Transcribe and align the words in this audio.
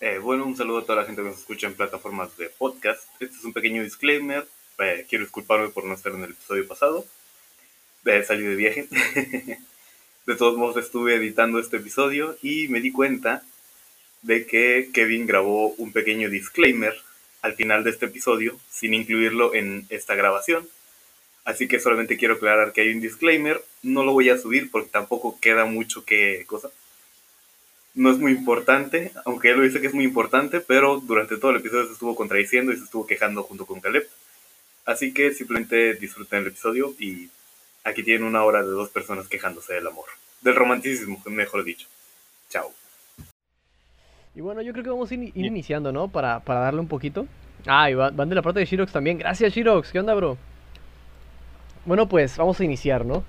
Eh, 0.00 0.18
bueno, 0.18 0.44
un 0.44 0.54
saludo 0.54 0.78
a 0.78 0.82
toda 0.82 1.00
la 1.00 1.06
gente 1.06 1.22
que 1.22 1.28
nos 1.28 1.38
escucha 1.38 1.66
en 1.66 1.74
plataformas 1.74 2.36
de 2.36 2.50
podcast. 2.50 3.02
Este 3.18 3.34
es 3.34 3.44
un 3.44 3.54
pequeño 3.54 3.82
disclaimer. 3.82 4.46
Eh, 4.78 5.06
quiero 5.08 5.24
disculparme 5.24 5.70
por 5.70 5.84
no 5.84 5.94
estar 5.94 6.12
en 6.12 6.22
el 6.22 6.32
episodio 6.32 6.68
pasado. 6.68 7.06
Eh, 8.04 8.22
salí 8.22 8.42
de 8.42 8.56
viaje. 8.56 8.88
de 10.26 10.36
todos 10.36 10.58
modos, 10.58 10.76
estuve 10.84 11.14
editando 11.14 11.58
este 11.58 11.78
episodio 11.78 12.36
y 12.42 12.68
me 12.68 12.82
di 12.82 12.92
cuenta 12.92 13.42
de 14.20 14.46
que 14.46 14.90
Kevin 14.92 15.26
grabó 15.26 15.68
un 15.68 15.92
pequeño 15.92 16.28
disclaimer 16.28 16.94
al 17.40 17.54
final 17.54 17.82
de 17.82 17.90
este 17.90 18.06
episodio 18.06 18.58
sin 18.70 18.92
incluirlo 18.92 19.54
en 19.54 19.86
esta 19.88 20.14
grabación. 20.14 20.68
Así 21.46 21.68
que 21.68 21.80
solamente 21.80 22.18
quiero 22.18 22.34
aclarar 22.34 22.74
que 22.74 22.82
hay 22.82 22.92
un 22.92 23.00
disclaimer. 23.00 23.64
No 23.82 24.04
lo 24.04 24.12
voy 24.12 24.28
a 24.28 24.36
subir 24.36 24.70
porque 24.70 24.90
tampoco 24.90 25.38
queda 25.40 25.64
mucho 25.64 26.04
que 26.04 26.44
cosa 26.46 26.70
no 27.96 28.10
es 28.10 28.18
muy 28.18 28.32
importante, 28.32 29.10
aunque 29.24 29.50
él 29.50 29.56
lo 29.56 29.64
dice 29.64 29.80
que 29.80 29.86
es 29.86 29.94
muy 29.94 30.04
importante, 30.04 30.60
pero 30.60 31.00
durante 31.00 31.38
todo 31.38 31.50
el 31.50 31.56
episodio 31.56 31.86
se 31.86 31.94
estuvo 31.94 32.14
contradiciendo 32.14 32.70
y 32.70 32.76
se 32.76 32.84
estuvo 32.84 33.06
quejando 33.06 33.42
junto 33.42 33.64
con 33.64 33.80
Caleb. 33.80 34.06
Así 34.84 35.12
que 35.12 35.32
simplemente 35.32 35.94
disfruten 35.94 36.40
el 36.40 36.48
episodio 36.48 36.94
y 36.98 37.30
aquí 37.84 38.02
tienen 38.02 38.24
una 38.24 38.44
hora 38.44 38.62
de 38.62 38.68
dos 38.68 38.90
personas 38.90 39.28
quejándose 39.28 39.72
del 39.72 39.86
amor, 39.86 40.04
del 40.42 40.54
romanticismo, 40.54 41.22
mejor 41.24 41.64
dicho. 41.64 41.88
Chao. 42.50 42.70
Y 44.34 44.42
bueno, 44.42 44.60
yo 44.60 44.72
creo 44.72 44.84
que 44.84 44.90
vamos 44.90 45.10
a 45.10 45.14
ir, 45.14 45.32
iniciando, 45.34 45.90
¿no? 45.90 46.08
Para, 46.08 46.40
para, 46.40 46.60
darle 46.60 46.80
un 46.80 46.88
poquito. 46.88 47.26
Ah, 47.66 47.90
y 47.90 47.94
van 47.94 48.28
de 48.28 48.34
la 48.34 48.42
parte 48.42 48.60
de 48.60 48.66
Shirox 48.66 48.92
también. 48.92 49.16
Gracias, 49.16 49.54
Shirox. 49.54 49.90
¿Qué 49.90 49.98
onda, 49.98 50.14
bro? 50.14 50.36
Bueno, 51.86 52.06
pues 52.06 52.36
vamos 52.36 52.60
a 52.60 52.64
iniciar, 52.64 53.06
¿no? 53.06 53.24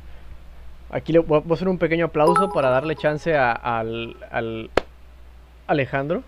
Aquí 0.90 1.12
le 1.12 1.20
voy 1.20 1.44
a 1.50 1.54
hacer 1.54 1.68
un 1.68 1.77
pequeño 1.77 2.05
aplauso 2.05 2.50
para 2.52 2.70
darle 2.70 2.95
chance 2.95 3.36
a, 3.36 3.52
al, 3.52 4.16
al, 4.32 4.70
Alejandro. 5.68 6.23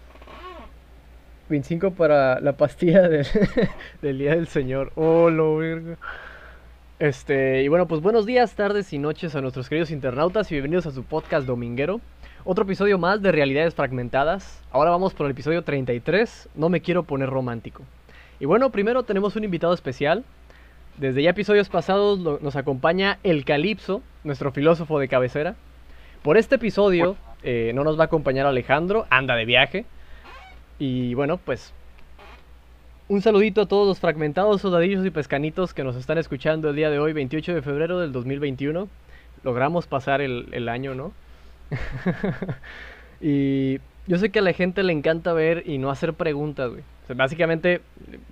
25 1.50 1.92
para 1.92 2.40
la 2.42 2.54
pastilla 2.54 3.08
del, 4.02 4.18
Día 4.18 4.36
del 4.36 4.48
Señor. 4.48 4.92
Oh, 4.96 5.30
lo 5.30 5.58
verga. 5.58 5.98
Este, 7.00 7.64
y 7.64 7.70
bueno, 7.70 7.88
pues 7.88 8.02
buenos 8.02 8.26
días, 8.26 8.54
tardes 8.56 8.92
y 8.92 9.00
noches 9.00 9.34
a 9.34 9.42
nuestros 9.42 9.70
queridos 9.70 9.90
internautas 9.90 10.52
y 10.52 10.56
bienvenidos 10.56 10.86
a 10.86 10.92
su 10.92 11.04
podcast 11.06 11.48
dominguero. 11.48 12.02
Otro 12.44 12.66
episodio 12.66 12.98
más 12.98 13.22
de 13.22 13.32
Realidades 13.32 13.74
Fragmentadas. 13.74 14.62
Ahora 14.72 14.92
vamos 14.92 15.14
por 15.14 15.26
el 15.26 15.32
episodio 15.32 15.64
33, 15.64 16.50
No 16.56 16.68
me 16.68 16.82
quiero 16.82 17.04
poner 17.04 17.30
romántico. 17.30 17.84
Y 18.42 18.46
bueno, 18.46 18.70
primero 18.70 19.04
tenemos 19.04 19.38
un 19.38 19.46
invitado 19.46 19.74
especial, 19.74 20.26
desde 21.00 21.24
ya 21.24 21.30
episodios 21.30 21.70
pasados 21.70 22.20
nos 22.20 22.56
acompaña 22.58 23.20
el 23.24 23.46
Calipso, 23.46 24.02
nuestro 24.26 24.52
filósofo 24.52 25.00
de 25.00 25.08
cabecera. 25.08 25.56
Por 26.24 26.38
este 26.38 26.56
episodio 26.56 27.16
eh, 27.42 27.72
no 27.74 27.86
nos 27.86 27.98
va 27.98 28.04
a 28.04 28.06
acompañar 28.08 28.46
Alejandro, 28.46 29.08
anda 29.10 29.36
de 29.36 29.46
viaje. 29.46 29.86
Y 30.78 31.14
bueno, 31.14 31.38
pues 31.38 31.74
un 33.08 33.22
saludito 33.22 33.62
a 33.62 33.66
todos 33.66 33.88
los 33.88 34.00
fragmentados 34.00 34.60
soldadillos 34.60 35.06
y 35.06 35.10
pescanitos 35.10 35.74
que 35.74 35.86
nos 35.86 35.96
están 35.96 36.18
escuchando 36.18 36.70
el 36.70 36.76
día 36.76 36.90
de 36.90 37.00
hoy, 37.00 37.14
28 37.14 37.56
de 37.56 37.62
febrero 37.62 38.00
del 38.00 38.12
2021. 38.12 38.90
Logramos 39.44 39.88
pasar 39.88 40.20
el, 40.20 40.48
el 40.52 40.68
año, 40.68 40.96
¿no? 40.96 41.14
y 43.22 43.78
yo 44.06 44.18
sé 44.18 44.32
que 44.32 44.40
a 44.40 44.42
la 44.42 44.52
gente 44.52 44.84
le 44.84 44.92
encanta 44.92 45.32
ver 45.32 45.64
y 45.66 45.78
no 45.78 45.92
hacer 45.92 46.14
preguntas, 46.14 46.72
güey 46.72 46.84
básicamente, 47.16 47.82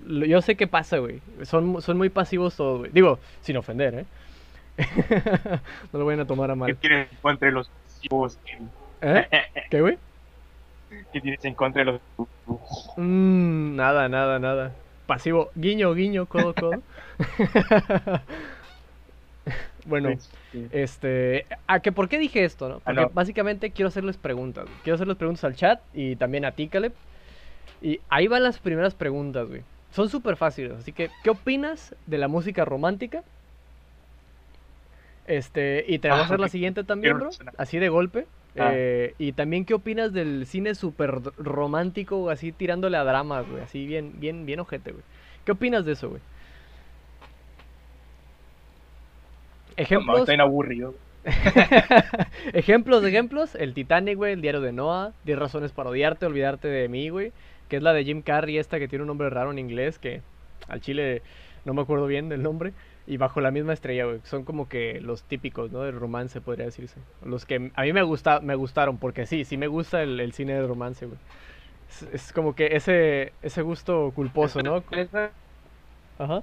yo 0.06 0.42
sé 0.42 0.56
qué 0.56 0.66
pasa, 0.66 0.98
güey. 0.98 1.20
Son, 1.42 1.80
son 1.82 1.96
muy 1.96 2.08
pasivos 2.08 2.56
todos, 2.56 2.80
güey. 2.80 2.90
Digo, 2.92 3.18
sin 3.40 3.56
ofender, 3.56 3.94
¿eh? 3.94 4.04
no 5.92 5.98
lo 5.98 6.04
vayan 6.04 6.20
a 6.20 6.26
tomar 6.26 6.50
a 6.50 6.54
mal. 6.54 6.68
¿Qué 6.68 6.74
tienes 6.74 7.10
en 7.10 7.18
contra 7.20 7.46
de 7.46 7.52
los 7.52 7.70
¿Eh? 9.00 9.26
¿Qué, 9.70 9.80
güey? 9.80 9.98
¿Qué 11.12 11.20
tienes 11.20 11.44
en 11.44 11.54
contra 11.54 11.84
de 11.84 11.92
los 11.92 12.00
mm, 12.96 13.76
nada, 13.76 14.08
nada, 14.08 14.38
nada. 14.38 14.72
Pasivo, 15.06 15.50
guiño, 15.54 15.92
guiño, 15.94 16.26
codo, 16.26 16.54
codo. 16.54 16.82
bueno, 19.86 20.10
este, 20.70 21.46
¿a 21.66 21.80
que 21.80 21.92
por 21.92 22.08
qué 22.08 22.18
dije 22.18 22.44
esto, 22.44 22.68
no? 22.68 22.80
Porque 22.80 23.08
básicamente 23.12 23.70
quiero 23.70 23.88
hacerles 23.88 24.16
preguntas. 24.16 24.66
Quiero 24.82 24.96
hacerles 24.96 25.16
preguntas 25.16 25.44
al 25.44 25.56
chat 25.56 25.80
y 25.94 26.16
también 26.16 26.44
a 26.44 26.52
ti, 26.52 26.68
Caleb. 26.68 26.92
Y 27.80 28.00
ahí 28.08 28.28
van 28.28 28.42
las 28.42 28.58
primeras 28.58 28.94
preguntas, 28.94 29.48
güey. 29.48 29.62
Son 29.92 30.08
súper 30.08 30.36
fáciles, 30.36 30.72
así 30.72 30.92
que, 30.92 31.10
¿qué 31.22 31.30
opinas 31.30 31.94
de 32.06 32.18
la 32.18 32.28
música 32.28 32.64
romántica? 32.64 33.22
Este, 35.26 35.84
y 35.86 35.98
te 35.98 36.08
voy 36.08 36.18
a 36.18 36.22
hacer 36.22 36.40
la 36.40 36.48
siguiente 36.48 36.84
también, 36.84 37.18
bro. 37.18 37.30
Así 37.56 37.78
de 37.78 37.88
golpe. 37.88 38.26
Ah. 38.58 38.70
Eh, 38.72 39.14
y 39.18 39.32
también, 39.32 39.64
¿qué 39.64 39.74
opinas 39.74 40.12
del 40.12 40.46
cine 40.46 40.74
súper 40.74 41.20
romántico, 41.36 42.30
así 42.30 42.50
tirándole 42.52 42.96
a 42.96 43.04
dramas, 43.04 43.48
güey? 43.48 43.62
Así 43.62 43.86
bien, 43.86 44.14
bien, 44.18 44.46
bien 44.46 44.60
ojete, 44.60 44.92
güey. 44.92 45.04
¿Qué 45.44 45.52
opinas 45.52 45.84
de 45.84 45.92
eso, 45.92 46.10
güey? 46.10 46.22
Ejemplos. 49.76 50.28
No, 50.28 50.42
aburrido. 50.42 50.94
ejemplos, 52.52 53.04
ejemplos. 53.04 53.54
El 53.54 53.74
Titanic, 53.74 54.16
güey. 54.16 54.32
El 54.32 54.42
diario 54.42 54.60
de 54.60 54.72
Noah. 54.72 55.12
10 55.24 55.38
razones 55.38 55.72
para 55.72 55.90
odiarte, 55.90 56.26
olvidarte 56.26 56.68
de 56.68 56.88
mí, 56.88 57.10
güey 57.10 57.32
que 57.68 57.76
es 57.76 57.82
la 57.82 57.92
de 57.92 58.04
Jim 58.04 58.22
Carrey, 58.22 58.58
esta 58.58 58.78
que 58.78 58.88
tiene 58.88 59.02
un 59.02 59.08
nombre 59.08 59.30
raro 59.30 59.50
en 59.50 59.58
inglés, 59.58 59.98
que 59.98 60.22
al 60.68 60.80
chile 60.80 61.22
no 61.64 61.74
me 61.74 61.82
acuerdo 61.82 62.06
bien 62.06 62.28
del 62.28 62.42
nombre, 62.42 62.72
y 63.06 63.16
bajo 63.16 63.40
la 63.40 63.50
misma 63.50 63.72
estrella, 63.72 64.04
güey. 64.04 64.20
Son 64.24 64.44
como 64.44 64.68
que 64.68 65.00
los 65.00 65.22
típicos, 65.22 65.70
¿no? 65.70 65.82
Del 65.82 65.98
romance, 65.98 66.40
podría 66.40 66.66
decirse. 66.66 67.00
Los 67.24 67.46
que 67.46 67.70
a 67.74 67.82
mí 67.82 67.92
me, 67.92 68.02
gusta, 68.02 68.40
me 68.40 68.54
gustaron, 68.54 68.98
porque 68.98 69.26
sí, 69.26 69.44
sí 69.44 69.56
me 69.56 69.66
gusta 69.66 70.02
el, 70.02 70.32
cine 70.32 70.54
de 70.54 70.66
romance, 70.66 71.06
güey. 71.06 71.18
Es, 72.12 72.32
como 72.32 72.54
que 72.54 72.76
ese, 72.76 73.32
ese 73.42 73.62
gusto 73.62 74.12
culposo, 74.14 74.62
¿no? 74.62 74.82
Ajá. 76.18 76.42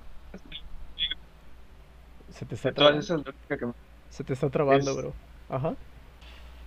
Se 2.32 2.46
te 2.46 2.56
está 2.56 2.72
trabando. 2.72 3.02
Se 4.10 4.24
te 4.24 4.34
está 4.34 4.50
trabando, 4.50 4.96
bro. 4.96 5.14
Ajá. 5.50 5.76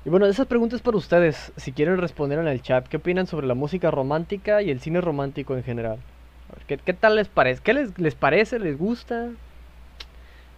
Y 0.04 0.10
bueno, 0.10 0.26
esas 0.26 0.47
preguntas 0.47 0.81
para 0.81 0.97
ustedes, 0.97 1.53
si 1.56 1.72
quieren 1.72 1.98
responder 1.98 2.38
en 2.38 2.48
el 2.48 2.62
chat, 2.62 2.86
¿qué 2.86 2.98
opinan 2.98 3.26
sobre 3.26 3.47
la 3.47 3.54
música 3.54 3.91
romántica 3.91 4.62
y 4.62 4.70
el 4.70 4.81
cine 4.81 5.00
romántico 5.00 5.56
en 5.56 5.64
general? 5.64 5.98
¿qué, 6.66 6.76
tal 6.94 7.16
les 7.16 7.28
parece? 7.28 7.62
¿Qué 7.62 7.75
les, 7.75 7.98
les 7.98 8.14
parece? 8.14 8.59
¿Les 8.59 8.78
gusta? 8.78 9.28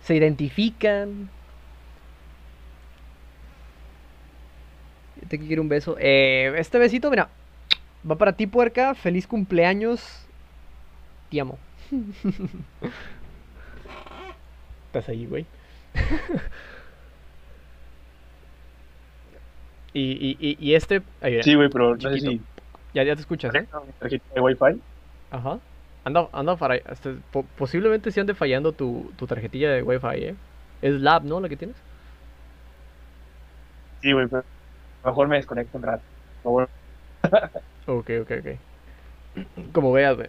¿Se 0.05 0.15
identifican? 0.15 1.29
Te 5.29 5.39
quiero 5.39 5.63
un 5.63 5.69
beso. 5.69 5.97
Eh, 5.99 6.53
este 6.57 6.79
besito, 6.79 7.11
mira, 7.11 7.29
va 8.09 8.17
para 8.17 8.33
ti, 8.33 8.47
puerca. 8.47 8.95
Feliz 8.95 9.27
cumpleaños. 9.27 10.27
Te 11.31 11.41
amo. 11.41 11.59
Estás 14.87 15.09
ahí, 15.09 15.27
güey. 15.27 15.47
Y, 19.93 20.37
y, 20.41 20.57
y 20.61 20.75
este. 20.75 21.03
sí, 21.43 21.55
güey, 21.55 21.69
pero 21.69 21.97
no 21.97 22.11
sé 22.11 22.21
si... 22.21 22.41
ya, 22.95 23.03
ya 23.03 23.15
te 23.15 23.21
escuchas, 23.21 23.55
¿eh? 23.55 23.67
¿De 24.35 24.41
Wi-Fi? 24.41 24.81
Ajá. 25.31 25.59
Anda, 26.05 26.29
anda 26.33 26.57
para, 26.57 26.77
este, 26.77 27.17
posiblemente 27.59 28.11
sí 28.11 28.21
ande 28.21 28.35
fallando 28.35 28.73
tu, 28.73 29.13
tu 29.17 29.27
tarjetilla 29.27 29.71
de 29.71 29.83
Wi-Fi, 29.83 30.25
¿eh? 30.25 30.35
Es 30.81 30.95
Lab, 30.95 31.25
¿no? 31.25 31.41
La 31.41 31.49
que 31.49 31.57
tienes. 31.57 31.77
Sí, 34.01 34.13
güey, 34.13 34.27
pero 34.29 34.45
mejor 35.05 35.29
me 35.29 35.37
desconecto 35.37 35.77
un 35.77 35.85
rato. 35.85 36.03
Por 36.43 36.69
favor. 37.23 37.51
ok, 37.87 38.11
ok, 38.23 38.31
ok. 38.41 39.73
Como 39.73 39.93
veas, 39.93 40.17
güey. 40.17 40.29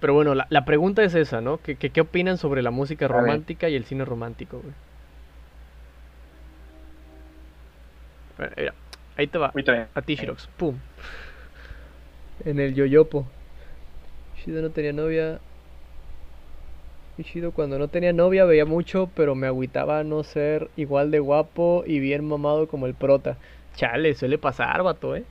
Pero 0.00 0.14
bueno, 0.14 0.34
la, 0.34 0.46
la, 0.50 0.64
pregunta 0.64 1.04
es 1.04 1.14
esa, 1.14 1.40
¿no? 1.40 1.58
¿Qué, 1.58 1.76
qué, 1.76 1.90
qué 1.90 2.00
opinan 2.00 2.38
sobre 2.38 2.62
la 2.62 2.70
música 2.70 3.06
romántica 3.06 3.68
y 3.68 3.76
el 3.76 3.84
cine 3.84 4.04
romántico, 4.04 4.60
güey? 4.60 4.74
Ahí 9.16 9.26
te 9.26 9.38
va. 9.38 9.52
A 9.94 10.02
ti, 10.02 10.14
Shirox. 10.16 10.48
Pum. 10.56 10.76
En 12.44 12.58
el 12.58 12.74
yoyopo. 12.74 13.26
Shido 14.36 14.62
no 14.62 14.70
tenía 14.70 14.92
novia. 14.92 15.40
Shido 17.18 17.52
cuando 17.52 17.78
no 17.78 17.88
tenía 17.88 18.14
novia 18.14 18.46
veía 18.46 18.64
mucho, 18.64 19.10
pero 19.14 19.34
me 19.34 19.46
agüitaba 19.46 20.04
no 20.04 20.22
ser 20.24 20.70
igual 20.76 21.10
de 21.10 21.18
guapo 21.18 21.84
y 21.86 22.00
bien 22.00 22.26
mamado 22.26 22.66
como 22.66 22.86
el 22.86 22.94
prota. 22.94 23.36
Chale, 23.76 24.14
suele 24.14 24.38
pasar, 24.38 24.82
vato, 24.82 25.14
eh. 25.14 25.24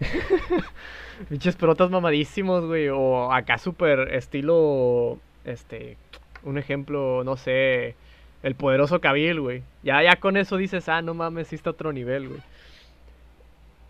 Pinches 1.28 1.56
protas 1.56 1.90
mamadísimos, 1.90 2.64
güey. 2.64 2.88
O 2.88 3.30
acá 3.30 3.58
super 3.58 4.14
estilo. 4.14 5.18
Este. 5.44 5.96
Un 6.44 6.56
ejemplo, 6.56 7.24
no 7.24 7.36
sé 7.36 7.94
el 8.42 8.54
poderoso 8.54 9.00
Kabil, 9.00 9.40
güey. 9.40 9.62
Ya, 9.82 10.02
ya 10.02 10.16
con 10.16 10.36
eso 10.36 10.56
dices, 10.56 10.88
ah, 10.88 11.02
no 11.02 11.14
mames, 11.14 11.48
sí 11.48 11.56
está 11.56 11.70
otro 11.70 11.92
nivel, 11.92 12.28
güey. 12.28 12.40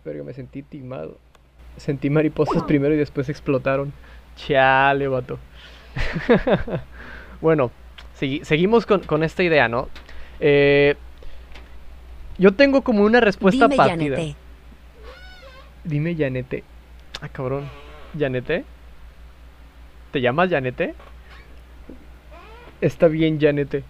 Pero 0.04 0.18
yo 0.18 0.24
me 0.24 0.32
sentí 0.32 0.62
timado. 0.62 1.18
Sentí 1.76 2.10
mariposas 2.10 2.62
primero 2.66 2.94
y 2.94 2.98
después 2.98 3.28
explotaron. 3.28 3.92
Chale, 4.36 5.08
vato. 5.08 5.38
bueno, 7.40 7.70
seguimos 8.14 8.86
con, 8.86 9.22
esta 9.22 9.42
idea, 9.42 9.68
¿no? 9.68 9.88
Eh, 10.40 10.94
yo 12.38 12.52
tengo 12.54 12.82
como 12.82 13.02
una 13.02 13.20
respuesta 13.20 13.68
partida. 13.68 14.18
Dime 15.84 16.14
Yanete. 16.14 16.64
Ah, 17.20 17.28
cabrón. 17.28 17.68
¿Yanete? 18.14 18.64
¿Te 20.12 20.20
llamas 20.20 20.48
Yanete? 20.48 20.94
Está 22.80 23.08
bien, 23.08 23.38
Yanete. 23.38 23.82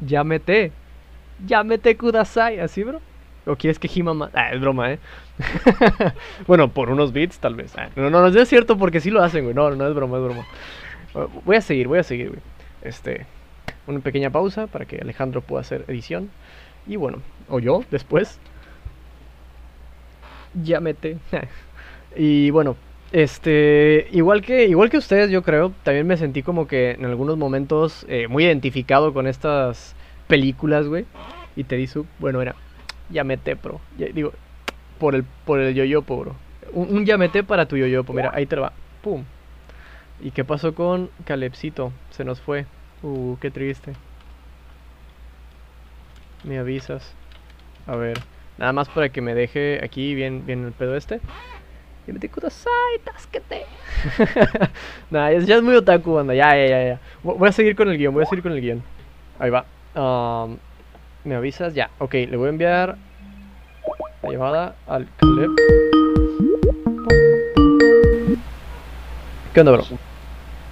Llámete. 0.00 0.72
Llámete 1.46 1.96
Kudasai. 1.96 2.60
¿Así, 2.60 2.82
bro? 2.84 3.00
¿O 3.46 3.56
quieres 3.56 3.78
que 3.78 3.90
Hima 3.92 4.14
más? 4.14 4.30
Ah, 4.34 4.52
es 4.52 4.60
broma, 4.60 4.92
¿eh? 4.92 4.98
bueno, 6.46 6.68
por 6.68 6.90
unos 6.90 7.12
bits, 7.12 7.38
tal 7.38 7.54
vez. 7.54 7.76
Ah, 7.76 7.88
no, 7.96 8.10
no, 8.10 8.28
no 8.28 8.40
es 8.40 8.48
cierto 8.48 8.76
porque 8.76 9.00
sí 9.00 9.10
lo 9.10 9.22
hacen, 9.22 9.44
güey. 9.44 9.54
No, 9.54 9.70
no 9.70 9.88
es 9.88 9.94
broma, 9.94 10.18
es 10.18 10.24
broma. 10.24 10.46
Uh, 11.14 11.40
Voy 11.44 11.56
a 11.56 11.60
seguir, 11.60 11.88
voy 11.88 11.98
a 11.98 12.02
seguir, 12.02 12.28
güey. 12.28 12.40
Este, 12.82 13.26
una 13.86 14.00
pequeña 14.00 14.30
pausa 14.30 14.66
para 14.66 14.84
que 14.84 14.98
Alejandro 14.98 15.40
pueda 15.40 15.62
hacer 15.62 15.84
edición. 15.88 16.30
Y 16.86 16.96
bueno, 16.96 17.18
o 17.48 17.58
yo 17.58 17.84
después. 17.90 18.38
Llámete. 20.54 21.18
y 22.16 22.50
bueno, 22.50 22.76
este, 23.12 24.08
igual 24.12 24.42
que, 24.42 24.66
igual 24.66 24.90
que 24.90 24.98
ustedes, 24.98 25.30
yo 25.30 25.42
creo, 25.42 25.72
también 25.82 26.06
me 26.06 26.16
sentí 26.16 26.42
como 26.42 26.66
que 26.66 26.92
en 26.92 27.04
algunos 27.04 27.36
momentos 27.36 28.06
eh, 28.08 28.28
muy 28.28 28.44
identificado 28.44 29.12
con 29.12 29.26
estas 29.26 29.94
películas, 30.28 30.86
güey. 30.86 31.06
Y 31.56 31.64
te 31.64 31.76
dice, 31.76 32.02
bueno, 32.18 32.40
era, 32.40 32.54
llámete, 33.10 33.56
pro. 33.56 33.80
Ya- 33.98 34.08
digo, 34.08 34.32
por 34.98 35.14
el, 35.14 35.24
por 35.44 35.60
el 35.60 35.74
yoyopo, 35.74 36.16
bro. 36.18 36.36
Un, 36.72 36.96
un 36.96 37.04
llámete 37.06 37.42
para 37.42 37.66
tu 37.66 37.76
yoyopo, 37.76 38.12
mira, 38.12 38.30
ahí 38.32 38.46
te 38.46 38.56
lo 38.56 38.62
va. 38.62 38.72
Pum. 39.02 39.24
¿Y 40.20 40.30
qué 40.30 40.44
pasó 40.44 40.74
con 40.74 41.10
Calepsito? 41.24 41.92
Se 42.10 42.24
nos 42.24 42.40
fue. 42.40 42.66
Uh, 43.02 43.36
qué 43.40 43.50
triste. 43.50 43.94
Me 46.44 46.58
avisas. 46.58 47.14
A 47.86 47.96
ver, 47.96 48.18
nada 48.58 48.72
más 48.72 48.88
para 48.88 49.08
que 49.08 49.20
me 49.20 49.34
deje 49.34 49.80
aquí 49.82 50.14
bien, 50.14 50.46
bien 50.46 50.64
el 50.64 50.72
pedo 50.72 50.96
este. 50.96 51.20
Y 52.06 52.12
me 52.12 52.18
te 52.18 52.28
kudasai, 52.28 52.70
tásquete. 53.04 53.66
Nah, 55.10 55.30
ya, 55.30 55.38
ya 55.40 55.56
es 55.56 55.62
muy 55.62 55.74
otaku, 55.76 56.14
banda. 56.14 56.34
Ya, 56.34 56.54
ya, 56.56 56.66
ya, 56.66 56.84
ya. 56.84 57.00
Vo- 57.22 57.36
Voy 57.36 57.48
a 57.48 57.52
seguir 57.52 57.76
con 57.76 57.88
el 57.88 57.98
guion, 57.98 58.14
voy 58.14 58.22
a 58.22 58.26
seguir 58.26 58.42
con 58.42 58.52
el 58.52 58.60
guion. 58.60 58.82
Ahí 59.38 59.50
va. 59.50 59.64
Am, 59.94 60.58
¿Me 61.24 61.34
avisas? 61.34 61.74
Ya. 61.74 61.90
Ok, 61.98 62.14
le 62.14 62.36
voy 62.36 62.46
a 62.46 62.50
enviar 62.50 62.96
la 64.22 64.30
llamada 64.30 64.74
al 64.86 65.06
Caleb. 65.16 65.50
¿Qué 69.54 69.60
onda, 69.60 69.72
bro? 69.72 69.84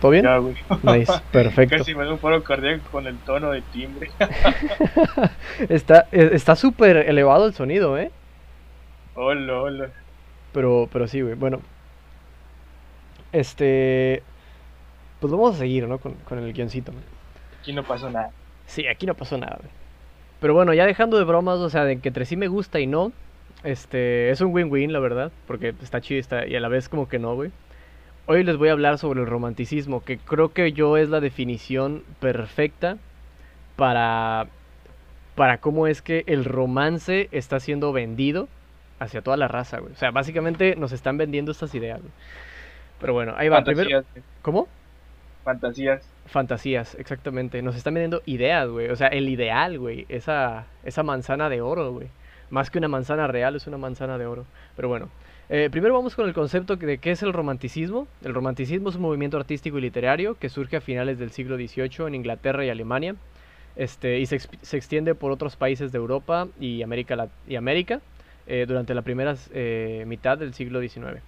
¿Todo 0.01 0.11
bien? 0.13 0.25
Ya, 0.25 0.39
güey. 0.39 0.55
Nice, 0.83 1.13
perfecto. 1.33 1.77
Casi 1.79 1.95
me 1.95 2.05
da 2.05 2.13
un 2.13 2.19
paro 2.19 2.43
cardíaco 2.45 2.89
con 2.91 3.07
el 3.07 3.17
tono 3.19 3.51
de 3.51 3.63
timbre. 3.63 4.11
Está 5.69 6.07
eh, 6.13 6.31
está 6.35 6.55
súper 6.55 6.97
elevado 6.99 7.47
el 7.47 7.53
sonido, 7.55 7.99
¿eh? 7.99 8.11
Hola, 9.15 9.61
hola. 9.61 9.91
Pero, 10.58 10.88
pero 10.93 11.06
sí, 11.06 11.20
güey. 11.20 11.34
Bueno. 11.34 11.60
Este... 13.31 14.25
Pues 15.20 15.31
vamos 15.31 15.55
a 15.55 15.58
seguir, 15.58 15.87
¿no? 15.87 15.99
Con, 15.99 16.14
con 16.14 16.40
el 16.40 16.52
guioncito. 16.52 16.90
¿no? 16.90 16.99
Aquí 17.60 17.72
no 17.72 17.84
pasó 17.84 18.10
nada. 18.10 18.32
Sí, 18.66 18.84
aquí 18.88 19.06
no 19.06 19.14
pasó 19.14 19.38
nada, 19.38 19.58
güey. 19.60 19.70
Pero 20.40 20.55
bueno, 20.55 20.75
ya 20.75 20.84
dejando 20.84 21.16
de 21.16 21.22
bromas, 21.22 21.60
o 21.60 21.70
sea, 21.70 21.84
de 21.84 22.00
que 22.00 22.08
entre 22.08 22.25
sí 22.25 22.37
me 22.37 22.49
gusta 22.49 22.81
y 22.81 22.88
no, 22.88 23.12
este, 23.62 24.31
es 24.31 24.40
un 24.40 24.52
win-win, 24.52 24.93
la 24.93 24.99
verdad, 24.99 25.31
porque 25.46 25.76
está 25.81 26.00
chido 26.00 26.19
está, 26.19 26.44
y 26.44 26.56
a 26.56 26.60
la 26.60 26.66
vez 26.66 26.88
como 26.88 27.08
que 27.08 27.20
no, 27.20 27.37
güey. 27.37 27.52
Hoy 28.26 28.43
les 28.43 28.56
voy 28.56 28.70
a 28.70 28.72
hablar 28.72 28.99
sobre 28.99 29.20
el 29.20 29.28
romanticismo, 29.28 30.02
que 30.02 30.19
creo 30.19 30.52
que 30.52 30.72
yo 30.72 30.96
es 30.96 31.08
la 31.08 31.20
definición 31.20 32.02
perfecta 32.19 32.99
para, 33.76 34.49
para 35.37 35.58
cómo 35.58 35.87
es 35.87 36.02
que 36.02 36.25
el 36.26 36.44
romance 36.44 37.28
está 37.31 37.60
siendo 37.60 37.93
vendido 37.93 38.49
hacia 38.99 39.23
toda 39.23 39.37
la 39.37 39.49
raza, 39.49 39.79
güey. 39.79 39.93
O 39.93 39.97
sea, 39.97 40.11
básicamente 40.11 40.77
nos 40.77 40.93
están 40.93 41.17
vendiendo 41.17 41.53
estas 41.53 41.75
ideas, 41.75 42.00
güey. 42.00 42.12
Pero 43.00 43.12
bueno, 43.12 43.35
ahí 43.37 43.49
va. 43.49 43.62
Fantasías. 43.62 44.05
¿Cómo? 44.43 44.69
fantasías. 45.49 46.06
Fantasías, 46.27 46.95
exactamente. 46.97 47.62
Nos 47.62 47.75
están 47.75 47.95
vendiendo 47.95 48.21
ideas, 48.27 48.69
güey. 48.69 48.91
O 48.91 48.97
sea, 48.97 49.09
el 49.09 49.31
ideal, 49.31 49.79
güey. 49.79 50.05
Esa, 50.11 50.67
esa 50.85 51.03
manzana 51.03 51.49
de 51.49 51.62
oro, 51.62 51.91
güey. 51.91 52.09
Más 52.50 52.71
que 52.71 52.77
una 52.77 52.89
manzana 52.89 53.27
real, 53.27 53.56
es 53.56 53.67
una 53.67 53.79
manzana 53.79 54.19
de 54.19 54.27
oro. 54.27 54.45
Pero 54.77 54.89
bueno, 54.89 55.09
eh, 55.49 55.69
primero 55.71 55.94
vamos 55.94 56.15
con 56.15 56.27
el 56.29 56.35
concepto 56.35 56.77
de 56.77 56.99
qué 56.99 57.12
es 57.12 57.23
el 57.23 57.33
romanticismo. 57.33 58.06
El 58.23 58.35
romanticismo 58.35 58.91
es 58.91 58.97
un 58.97 59.03
movimiento 59.03 59.39
artístico 59.39 59.79
y 59.79 59.81
literario 59.81 60.35
que 60.35 60.51
surge 60.51 60.77
a 60.77 60.81
finales 60.83 61.19
del 61.19 61.31
siglo 61.31 61.56
XVIII 61.56 62.06
en 62.06 62.15
Inglaterra 62.15 62.67
y 62.67 62.69
Alemania. 62.69 63.15
Este, 63.75 64.19
y 64.19 64.27
se, 64.27 64.41
se 64.41 64.77
extiende 64.77 65.15
por 65.15 65.33
otros 65.33 65.56
países 65.56 65.93
de 65.93 65.99
Europa 65.99 66.49
y 66.61 66.83
América, 66.83 67.29
y 67.47 67.56
América 67.56 68.03
eh, 68.49 68.65
durante 68.67 68.95
la 68.95 69.03
primera 69.03 69.37
eh, 69.53 70.05
mitad 70.06 70.39
del 70.39 70.55
siglo 70.55 70.81
XIX. 70.81 71.21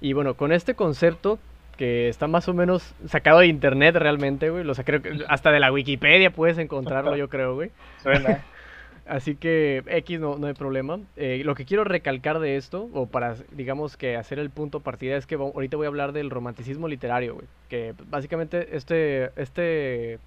Y 0.00 0.12
bueno, 0.12 0.34
con 0.34 0.52
este 0.52 0.74
concepto 0.74 1.40
que 1.76 2.08
está 2.08 2.26
más 2.26 2.48
o 2.48 2.54
menos 2.54 2.94
sacado 3.06 3.40
de 3.40 3.46
internet 3.46 3.96
realmente, 3.96 4.50
güey. 4.50 4.64
Lo 4.64 4.74
saqué, 4.74 5.00
hasta 5.28 5.50
de 5.50 5.60
la 5.60 5.72
Wikipedia 5.72 6.30
puedes 6.30 6.58
encontrarlo, 6.58 7.16
yo 7.16 7.28
creo, 7.28 7.54
güey. 7.54 7.70
Suena. 8.02 8.44
Así 9.06 9.36
que 9.36 9.82
X 9.86 10.20
no, 10.20 10.36
no 10.36 10.48
hay 10.48 10.54
problema. 10.54 11.00
Eh, 11.16 11.42
lo 11.44 11.54
que 11.54 11.64
quiero 11.64 11.82
recalcar 11.84 12.40
de 12.40 12.56
esto, 12.56 12.90
o 12.92 13.06
para, 13.06 13.36
digamos 13.52 13.96
que 13.96 14.16
hacer 14.16 14.38
el 14.38 14.50
punto 14.50 14.80
partida, 14.80 15.16
es 15.16 15.26
que 15.26 15.36
ahorita 15.36 15.76
voy 15.78 15.86
a 15.86 15.88
hablar 15.88 16.12
del 16.12 16.30
romanticismo 16.30 16.88
literario, 16.88 17.34
güey. 17.34 17.46
Que 17.70 17.94
básicamente 18.10 18.76
este, 18.76 19.30
este, 19.36 20.18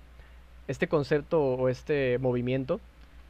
este 0.67 0.87
concepto 0.87 1.41
o 1.41 1.69
este 1.69 2.17
movimiento 2.17 2.81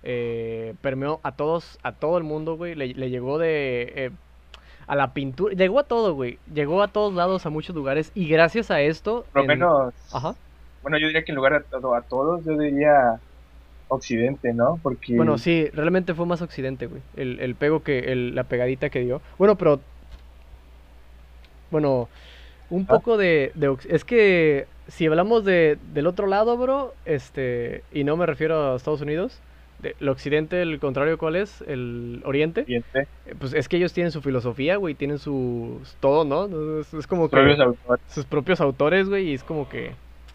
eh, 0.03 0.73
permeó 0.81 1.19
a 1.23 1.33
todos, 1.33 1.77
a 1.83 1.91
todo 1.93 2.17
el 2.17 2.23
mundo, 2.23 2.55
güey. 2.57 2.75
Le, 2.75 2.93
le 2.93 3.09
llegó 3.09 3.37
de... 3.37 3.91
eh, 3.95 4.11
a 4.87 4.95
la 4.95 5.13
pintura, 5.13 5.53
llegó 5.55 5.79
a 5.79 5.83
todo, 5.83 6.13
güey. 6.15 6.37
Llegó 6.53 6.81
a 6.83 6.87
todos 6.89 7.13
lados, 7.13 7.45
a 7.45 7.49
muchos 7.49 7.75
lugares. 7.75 8.11
Y 8.13 8.27
gracias 8.27 8.71
a 8.71 8.81
esto... 8.81 9.25
Por 9.31 9.41
lo 9.45 9.51
en- 9.53 9.59
menos. 9.59 9.93
Ajá. 10.11 10.35
Bueno, 10.81 10.97
yo 10.97 11.07
diría 11.07 11.23
que 11.23 11.31
en 11.31 11.35
lugar 11.37 11.53
de 11.53 11.59
todo, 11.69 11.93
a 11.95 12.01
todos, 12.01 12.43
yo 12.43 12.57
diría 12.57 13.19
Occidente, 13.87 14.51
¿no? 14.53 14.79
Porque. 14.81 15.15
Bueno, 15.15 15.37
sí, 15.37 15.67
realmente 15.73 16.13
fue 16.15 16.25
más 16.25 16.41
Occidente, 16.41 16.87
güey. 16.87 17.01
El, 17.15 17.39
el 17.39 17.55
pego 17.55 17.83
que, 17.83 17.99
el- 18.11 18.33
la 18.35 18.43
pegadita 18.45 18.89
que 18.89 19.01
dio. 19.01 19.21
Bueno, 19.37 19.55
pero. 19.57 19.79
Bueno, 21.69 22.09
un 22.69 22.83
Ah. 22.83 22.93
poco 22.93 23.17
de, 23.17 23.51
de 23.55 23.75
Es 23.89 24.03
que 24.03 24.65
si 24.87 25.05
hablamos 25.05 25.45
de, 25.45 25.77
del 25.93 26.07
otro 26.07 26.27
lado, 26.27 26.57
bro, 26.57 26.93
este. 27.05 27.83
Y 27.93 28.03
no 28.03 28.17
me 28.17 28.25
refiero 28.25 28.73
a 28.73 28.75
Estados 28.75 29.01
Unidos. 29.01 29.39
El 29.99 30.09
Occidente, 30.09 30.61
el 30.61 30.79
contrario, 30.79 31.17
¿cuál 31.17 31.35
es? 31.35 31.61
El 31.67 32.21
Oriente. 32.25 32.61
Occidente, 32.61 33.07
eh, 33.25 33.35
Pues 33.37 33.53
es 33.53 33.67
que 33.67 33.77
ellos 33.77 33.93
tienen 33.93 34.11
su 34.11 34.21
filosofía, 34.21 34.75
güey. 34.77 34.93
Tienen 34.95 35.17
su. 35.19 35.81
todo, 35.99 36.23
¿no? 36.25 36.79
Es, 36.79 36.93
es 36.93 37.07
como 37.07 37.29
que 37.29 37.37
propios 37.37 37.59
autores. 37.59 38.01
sus 38.07 38.25
propios 38.25 38.61
autores, 38.61 39.09
güey, 39.09 39.29
y 39.29 39.33
es 39.33 39.43
como 39.43 39.67
que, 39.69 39.91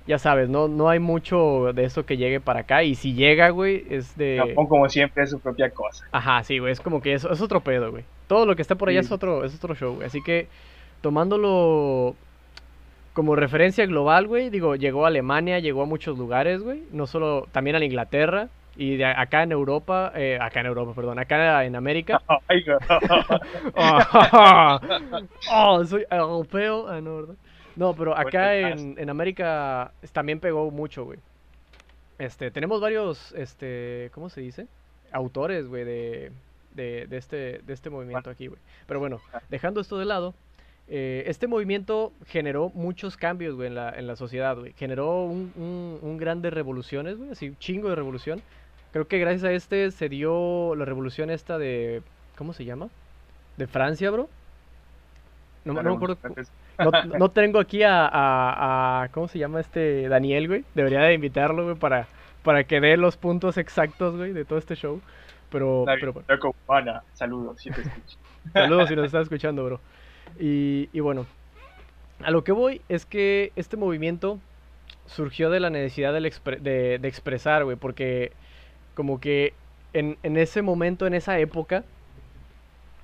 ya 0.06 0.18
sabes, 0.18 0.48
no, 0.48 0.68
no 0.68 0.88
hay 0.88 0.98
mucho 0.98 1.72
de 1.74 1.84
eso 1.84 2.06
que 2.06 2.16
llegue 2.16 2.40
para 2.40 2.60
acá, 2.60 2.82
y 2.84 2.94
si 2.94 3.14
llega, 3.14 3.50
güey, 3.50 3.84
es 3.90 4.16
de... 4.16 4.36
Japón, 4.48 4.66
como 4.66 4.88
siempre, 4.88 5.24
es 5.24 5.30
su 5.30 5.40
propia 5.40 5.70
cosa. 5.70 6.04
Ajá, 6.12 6.42
sí, 6.44 6.58
güey, 6.58 6.72
es 6.72 6.80
como 6.80 7.00
que 7.02 7.14
es, 7.14 7.24
es 7.24 7.40
otro 7.40 7.60
pedo, 7.60 7.90
güey. 7.90 8.04
Todo 8.28 8.46
lo 8.46 8.54
que 8.56 8.62
está 8.62 8.74
por 8.76 8.88
allá 8.88 9.02
Sí. 9.02 9.06
es 9.06 9.12
otro, 9.12 9.44
es 9.44 9.54
otro 9.56 9.74
show, 9.74 9.94
güey. 9.96 10.06
Así 10.06 10.22
que, 10.22 10.46
tomándolo 11.00 12.14
como 13.12 13.34
referencia 13.34 13.86
global, 13.86 14.26
güey, 14.26 14.50
digo, 14.50 14.76
llegó 14.76 15.04
a 15.04 15.08
Alemania, 15.08 15.58
llegó 15.58 15.82
a 15.82 15.86
muchos 15.86 16.18
lugares, 16.18 16.62
güey, 16.62 16.82
no 16.92 17.06
solo, 17.06 17.48
también 17.50 17.74
a 17.76 17.78
la 17.78 17.86
Inglaterra, 17.86 18.48
y 18.76 18.96
de 18.96 19.06
acá 19.06 19.42
en 19.42 19.52
Europa, 19.52 20.12
eh, 20.14 20.38
acá 20.40 20.60
en 20.60 20.66
Europa, 20.66 20.92
perdón, 20.94 21.18
acá 21.18 21.64
en 21.64 21.76
América. 21.76 22.22
No. 23.76 24.80
oh, 25.52 25.84
soy 25.84 26.04
europeo. 26.10 26.88
Ah, 26.88 27.00
no, 27.00 27.16
¿verdad? 27.16 27.34
No, 27.76 27.94
pero 27.94 28.16
acá 28.16 28.56
en, 28.56 28.98
en 28.98 29.10
América 29.10 29.92
también 30.12 30.40
pegó 30.40 30.70
mucho, 30.70 31.04
güey. 31.04 31.18
Este, 32.18 32.50
tenemos 32.50 32.80
varios, 32.80 33.32
este, 33.32 34.10
¿cómo 34.14 34.30
se 34.30 34.40
dice? 34.40 34.66
Autores, 35.12 35.66
güey, 35.66 35.84
de, 35.84 36.32
de, 36.74 37.06
de 37.06 37.16
este, 37.16 37.60
de 37.66 37.72
este 37.72 37.90
movimiento 37.90 38.30
aquí, 38.30 38.46
güey. 38.46 38.60
Pero 38.86 39.00
bueno, 39.00 39.20
dejando 39.50 39.80
esto 39.80 39.98
de 39.98 40.06
lado, 40.06 40.34
eh, 40.88 41.24
este 41.26 41.46
movimiento 41.46 42.12
generó 42.26 42.70
muchos 42.74 43.16
cambios, 43.16 43.54
güey, 43.54 43.68
en 43.68 43.74
la, 43.74 43.90
en 43.90 44.06
la 44.06 44.16
sociedad, 44.16 44.56
güey. 44.56 44.72
Generó 44.74 45.24
un, 45.24 45.52
un, 45.56 45.98
un 46.00 46.16
gran 46.16 46.40
de 46.40 46.50
revoluciones, 46.50 47.18
güey, 47.18 47.30
así, 47.30 47.50
un 47.50 47.58
chingo 47.58 47.90
de 47.90 47.96
revolución. 47.96 48.42
Creo 48.96 49.08
que 49.08 49.18
gracias 49.18 49.44
a 49.44 49.52
este 49.52 49.90
se 49.90 50.08
dio 50.08 50.74
la 50.74 50.86
revolución 50.86 51.28
esta 51.28 51.58
de, 51.58 52.00
¿cómo 52.34 52.54
se 52.54 52.64
llama? 52.64 52.88
De 53.58 53.66
Francia, 53.66 54.10
bro. 54.10 54.26
No, 55.66 55.74
no 55.74 55.82
me 55.82 55.96
acuerdo. 55.96 56.16
No, 56.78 57.18
no 57.18 57.30
tengo 57.30 57.58
aquí 57.58 57.82
a, 57.82 58.06
a- 58.06 59.02
a- 59.02 59.08
¿Cómo 59.10 59.28
se 59.28 59.38
llama 59.38 59.60
este 59.60 60.08
Daniel, 60.08 60.48
güey? 60.48 60.64
Debería 60.74 61.00
de 61.02 61.12
invitarlo, 61.12 61.64
güey, 61.64 61.76
para, 61.76 62.08
para 62.42 62.64
que 62.64 62.80
dé 62.80 62.96
los 62.96 63.18
puntos 63.18 63.58
exactos, 63.58 64.16
güey, 64.16 64.32
de 64.32 64.46
todo 64.46 64.58
este 64.58 64.76
show. 64.76 65.02
Pero, 65.50 65.84
pero 66.00 66.14
bueno, 66.14 66.26
Loco, 66.30 66.54
Juana, 66.64 67.02
saludos, 67.12 67.60
si 67.60 67.70
te 67.70 67.82
escucho. 67.82 68.16
saludos 68.54 68.88
si 68.88 68.96
nos 68.96 69.04
estás 69.04 69.24
escuchando, 69.24 69.62
bro. 69.62 69.78
Y, 70.40 70.88
y 70.94 71.00
bueno, 71.00 71.26
a 72.24 72.30
lo 72.30 72.44
que 72.44 72.52
voy 72.52 72.80
es 72.88 73.04
que 73.04 73.52
este 73.56 73.76
movimiento 73.76 74.38
surgió 75.04 75.50
de 75.50 75.60
la 75.60 75.68
necesidad 75.68 76.16
expre- 76.16 76.60
de, 76.60 76.98
de 76.98 77.08
expresar, 77.08 77.62
güey, 77.64 77.76
porque 77.76 78.32
como 78.96 79.20
que 79.20 79.52
en, 79.92 80.16
en 80.24 80.36
ese 80.36 80.62
momento, 80.62 81.06
en 81.06 81.14
esa 81.14 81.38
época, 81.38 81.84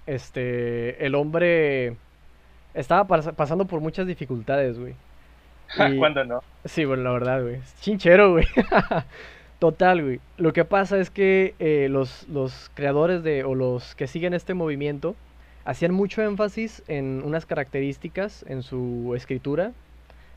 este, 0.07 1.05
el 1.07 1.15
hombre 1.15 1.95
estaba 2.75 3.07
pas- 3.07 3.33
pasando 3.35 3.67
por 3.67 3.81
muchas 3.81 4.07
dificultades, 4.07 4.79
güey. 4.79 4.95
Y- 5.93 5.99
¿Cuándo 5.99 6.25
no? 6.25 6.43
Sí, 6.65 6.85
bueno, 6.85 7.03
la 7.05 7.13
verdad, 7.13 7.43
güey. 7.43 7.55
Es 7.57 7.75
Chinchero, 7.81 8.33
güey. 8.33 8.45
Total, 9.59 10.03
güey. 10.03 10.21
Lo 10.39 10.53
que 10.53 10.65
pasa 10.65 10.99
es 10.99 11.09
que 11.11 11.55
eh, 11.61 11.87
los, 11.89 12.29
los 12.29 12.71
creadores 12.75 13.23
de, 13.23 13.45
o 13.45 13.55
los 13.55 13.95
que 13.95 14.07
siguen 14.09 14.35
este 14.35 14.55
movimiento, 14.55 15.15
hacían 15.65 15.93
mucho 15.95 16.21
énfasis 16.23 16.83
en 16.89 17.23
unas 17.25 17.47
características 17.47 18.45
en 18.49 18.63
su 18.65 19.13
escritura 19.17 19.71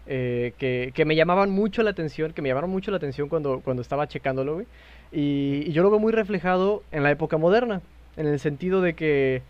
eh, 0.06 0.54
que, 0.60 0.92
que 0.94 1.06
me 1.06 1.16
llamaban 1.16 1.50
mucho 1.50 1.82
la 1.82 1.90
atención, 1.90 2.32
que 2.34 2.44
me 2.44 2.50
llamaron 2.50 2.70
mucho 2.70 2.92
la 2.92 2.98
atención 2.98 3.28
cuando, 3.28 3.62
cuando 3.62 3.82
estaba 3.82 4.08
checándolo, 4.08 4.54
güey. 4.54 4.68
Y, 5.18 5.64
y 5.68 5.72
yo 5.72 5.82
lo 5.82 5.90
veo 5.90 6.00
muy 6.00 6.12
reflejado 6.12 6.84
en 6.92 7.02
la 7.04 7.10
época 7.10 7.38
moderna, 7.38 7.82
en 8.18 8.28
el 8.28 8.38
sentido 8.40 8.82
de 8.82 8.96
que 8.96 9.42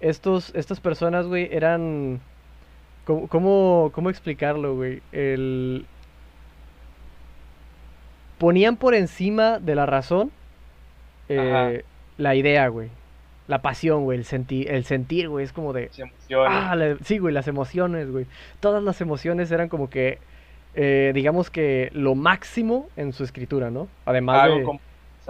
estos, 0.00 0.50
estas 0.54 0.80
personas, 0.80 1.26
güey, 1.26 1.48
eran... 1.52 2.20
¿Cómo, 3.04 3.28
cómo, 3.28 3.90
cómo 3.92 4.08
explicarlo, 4.08 4.76
güey? 4.76 5.02
El... 5.12 5.84
Ponían 8.38 8.76
por 8.76 8.94
encima 8.94 9.58
de 9.58 9.74
la 9.74 9.84
razón 9.86 10.30
eh, 11.28 11.84
la 12.16 12.34
idea, 12.34 12.68
güey. 12.68 12.88
La 13.46 13.60
pasión, 13.62 14.04
güey, 14.04 14.18
el, 14.18 14.24
senti- 14.24 14.66
el 14.68 14.84
sentir, 14.84 15.28
güey, 15.28 15.44
es 15.44 15.52
como 15.52 15.72
de... 15.74 15.90
Ah, 16.70 16.76
la- 16.76 16.96
sí, 17.04 17.18
güey, 17.18 17.34
las 17.34 17.48
emociones, 17.48 18.10
güey. 18.10 18.26
Todas 18.60 18.82
las 18.82 19.00
emociones 19.02 19.50
eran 19.50 19.68
como 19.68 19.90
que, 19.90 20.18
eh, 20.74 21.12
digamos 21.14 21.50
que 21.50 21.90
lo 21.92 22.14
máximo 22.14 22.88
en 22.96 23.12
su 23.12 23.24
escritura, 23.24 23.70
¿no? 23.70 23.88
Además 24.06 24.44
algo 24.44 24.56
de... 24.58 24.62
como 24.62 24.80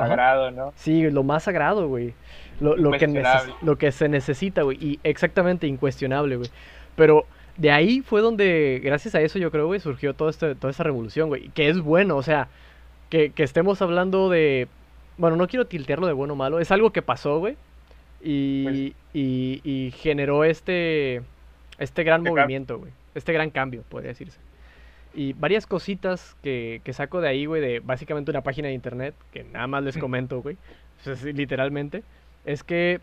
sagrado, 0.08 0.50
¿no? 0.50 0.72
Sí, 0.76 1.08
lo 1.10 1.22
más 1.22 1.42
sagrado, 1.44 1.88
güey. 1.88 2.14
Lo, 2.60 2.76
lo 2.76 2.90
que 2.90 3.06
neces- 3.06 3.10
Incuestionable. 3.10 3.54
lo 3.62 3.78
que 3.78 3.92
se 3.92 4.08
necesita, 4.08 4.62
güey. 4.62 4.76
Y 4.80 5.00
exactamente, 5.02 5.66
incuestionable, 5.66 6.36
güey. 6.36 6.50
Pero 6.96 7.24
de 7.56 7.70
ahí 7.70 8.00
fue 8.02 8.20
donde, 8.20 8.80
gracias 8.84 9.14
a 9.14 9.20
eso, 9.20 9.38
yo 9.38 9.50
creo, 9.50 9.66
güey, 9.66 9.80
surgió 9.80 10.14
todo 10.14 10.28
este, 10.28 10.54
toda 10.54 10.70
esta 10.70 10.82
revolución, 10.84 11.28
güey. 11.28 11.48
Que 11.50 11.68
es 11.68 11.80
bueno, 11.80 12.16
o 12.16 12.22
sea, 12.22 12.48
que, 13.08 13.30
que 13.30 13.42
estemos 13.42 13.80
hablando 13.82 14.28
de... 14.28 14.68
Bueno, 15.16 15.36
no 15.36 15.46
quiero 15.48 15.66
tiltearlo 15.66 16.06
de 16.06 16.12
bueno 16.12 16.34
o 16.34 16.36
malo. 16.36 16.60
Es 16.60 16.70
algo 16.70 16.90
que 16.90 17.02
pasó, 17.02 17.38
güey. 17.38 17.56
Y, 18.22 18.64
Pues 18.64 18.76
y, 19.14 19.60
y 19.64 19.90
generó 19.92 20.44
este, 20.44 21.22
este 21.78 22.04
gran 22.04 22.20
Este 22.26 22.30
movimiento, 22.30 22.78
güey. 22.78 22.92
Este 23.14 23.32
gran 23.32 23.50
cambio, 23.50 23.82
podría 23.88 24.08
decirse. 24.10 24.38
Y 25.12 25.32
varias 25.32 25.66
cositas 25.66 26.36
que, 26.42 26.82
que 26.84 26.92
saco 26.92 27.20
de 27.20 27.28
ahí, 27.28 27.46
güey, 27.46 27.60
de 27.60 27.80
básicamente 27.80 28.30
una 28.30 28.42
página 28.42 28.68
de 28.68 28.74
internet, 28.74 29.14
que 29.32 29.44
nada 29.44 29.66
más 29.66 29.82
les 29.82 29.98
comento, 29.98 30.40
güey, 30.42 30.56
sí, 31.16 31.32
literalmente, 31.32 32.04
es 32.44 32.62
que, 32.64 33.00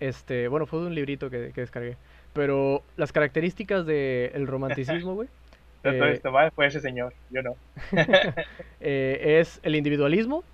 este, 0.00 0.48
bueno, 0.48 0.66
fue 0.66 0.80
de 0.80 0.86
un 0.86 0.94
librito 0.94 1.30
que, 1.30 1.52
que 1.54 1.60
descargué, 1.62 1.96
pero 2.32 2.82
las 2.96 3.12
características 3.12 3.86
del 3.86 4.46
romanticismo, 4.46 5.14
güey, 5.14 5.28
eh, 5.84 6.20
fue 6.54 6.66
ese 6.66 6.80
señor, 6.80 7.14
yo 7.30 7.42
no. 7.42 7.56
eh, 8.80 9.38
es 9.40 9.60
el 9.62 9.76
individualismo, 9.76 10.44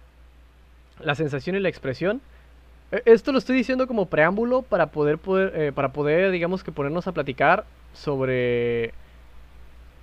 la 0.99 1.15
sensación 1.15 1.57
y 1.57 1.61
la 1.61 1.69
expresión. 1.69 2.23
E- 2.93 3.03
Esto 3.07 3.33
lo 3.33 3.39
estoy 3.39 3.57
diciendo 3.57 3.87
como 3.87 4.07
preámbulo 4.11 4.63
para 4.63 4.91
poder, 4.93 5.19
poder 5.19 5.53
eh, 5.57 5.73
para 5.73 5.93
poder, 5.93 6.31
digamos 6.31 6.65
que 6.65 6.73
ponernos 6.73 7.07
a 7.07 7.13
platicar 7.13 7.67
sobre 7.93 8.95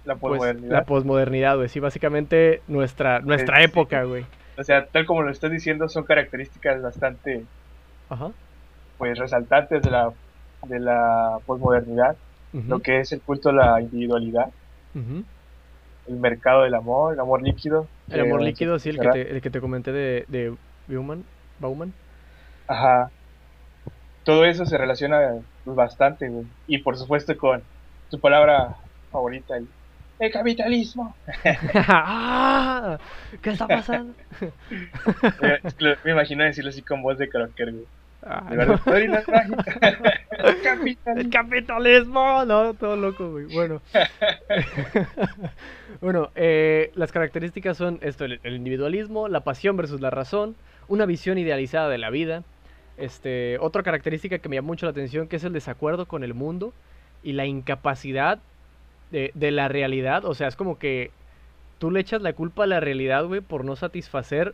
La 0.08 0.16
pues, 0.16 0.32
posmodernidad. 0.40 0.72
la 0.72 0.84
posmodernidad, 0.86 1.56
güey. 1.58 1.68
Sí, 1.68 1.80
básicamente 1.82 2.62
nuestra, 2.68 3.20
nuestra 3.20 3.62
época, 3.62 4.04
güey. 4.04 4.26
O 4.58 4.64
sea, 4.64 4.86
tal 4.86 5.06
como 5.06 5.22
lo 5.22 5.30
estás 5.32 5.52
diciendo, 5.52 5.90
son 5.90 6.06
características 6.06 6.82
bastante 6.82 7.44
Ajá. 8.10 8.32
pues 8.98 9.20
resaltantes 9.20 9.84
de 9.84 9.92
la 9.92 10.12
de 10.66 10.80
la 10.80 11.38
posmodernidad, 11.46 12.16
lo 12.54 12.80
que 12.80 13.02
es 13.02 13.12
el 13.12 13.22
culto 13.22 13.50
a 13.50 13.54
la 13.54 13.82
individualidad, 13.82 14.48
el 14.96 16.16
mercado 16.16 16.64
del 16.64 16.74
amor, 16.74 17.14
el 17.14 17.20
amor 17.20 17.42
líquido. 17.44 17.86
El 18.10 18.22
amor 18.22 18.40
que- 18.40 18.46
líquido, 18.46 18.80
sí, 18.80 18.90
el 18.90 19.00
que 19.00 19.10
te, 19.10 19.30
el 19.30 19.42
que 19.42 19.50
te 19.50 19.60
comenté 19.60 19.92
de, 19.92 20.26
de 20.30 20.56
Bauman. 20.88 21.24
Bauman. 21.60 21.94
Ajá. 22.68 23.12
Todo 24.24 24.46
eso 24.46 24.66
se 24.66 24.78
relaciona 24.78 25.36
pues, 25.66 25.76
bastante, 25.76 26.30
güey. 26.30 26.46
Y 26.68 26.78
por 26.80 26.98
supuesto 26.98 27.36
con 27.38 27.62
tu 28.10 28.20
palabra 28.20 28.76
favorita, 29.12 29.58
el, 29.58 29.68
el 30.20 30.32
capitalismo. 30.32 31.16
¡Ah! 31.74 32.98
¿Qué 33.42 33.50
está 33.52 33.68
pasando? 33.68 34.14
Me 36.04 36.12
imagino 36.12 36.44
decirlo 36.44 36.70
así 36.70 36.82
con 36.82 37.02
voz 37.02 37.18
de 37.18 37.30
crocker, 37.30 37.72
güey. 37.72 37.86
Ah, 38.24 38.44
no. 38.50 38.64
El 41.06 41.30
capitalismo, 41.30 42.44
no, 42.46 42.74
todo 42.74 42.98
loco, 42.98 43.32
güey. 43.32 43.46
Bueno, 43.46 43.80
bueno, 46.02 46.32
eh, 46.36 46.92
las 46.96 47.12
características 47.12 47.78
son 47.78 48.00
esto: 48.02 48.26
el, 48.26 48.40
el 48.44 48.56
individualismo, 48.56 49.28
la 49.28 49.42
pasión 49.42 49.78
versus 49.78 50.02
la 50.02 50.10
razón, 50.10 50.56
una 50.88 51.06
visión 51.06 51.38
idealizada 51.38 51.90
de 51.90 52.00
la 52.00 52.10
vida. 52.10 52.44
Este, 52.98 53.60
otra 53.60 53.84
característica 53.84 54.40
que 54.40 54.50
me 54.50 54.56
llama 54.56 54.68
mucho 54.68 54.88
la 54.88 54.92
atención 54.92 55.28
que 55.28 55.36
es 55.36 55.44
el 55.44 55.54
desacuerdo 55.54 56.08
con 56.08 56.24
el 56.24 56.34
mundo 56.34 56.74
y 57.24 57.34
la 57.34 57.46
incapacidad 57.46 58.40
de, 59.12 59.32
de 59.34 59.52
la 59.52 59.68
realidad. 59.68 60.26
O 60.26 60.34
sea, 60.34 60.48
es 60.48 60.56
como 60.56 60.78
que 60.78 61.12
tú 61.80 61.92
le 61.92 62.00
echas 62.00 62.22
la 62.22 62.34
culpa 62.34 62.64
a 62.64 62.68
la 62.68 62.80
realidad, 62.80 63.26
güey, 63.26 63.42
por 63.42 63.64
no 63.66 63.76
satisfacer 63.76 64.54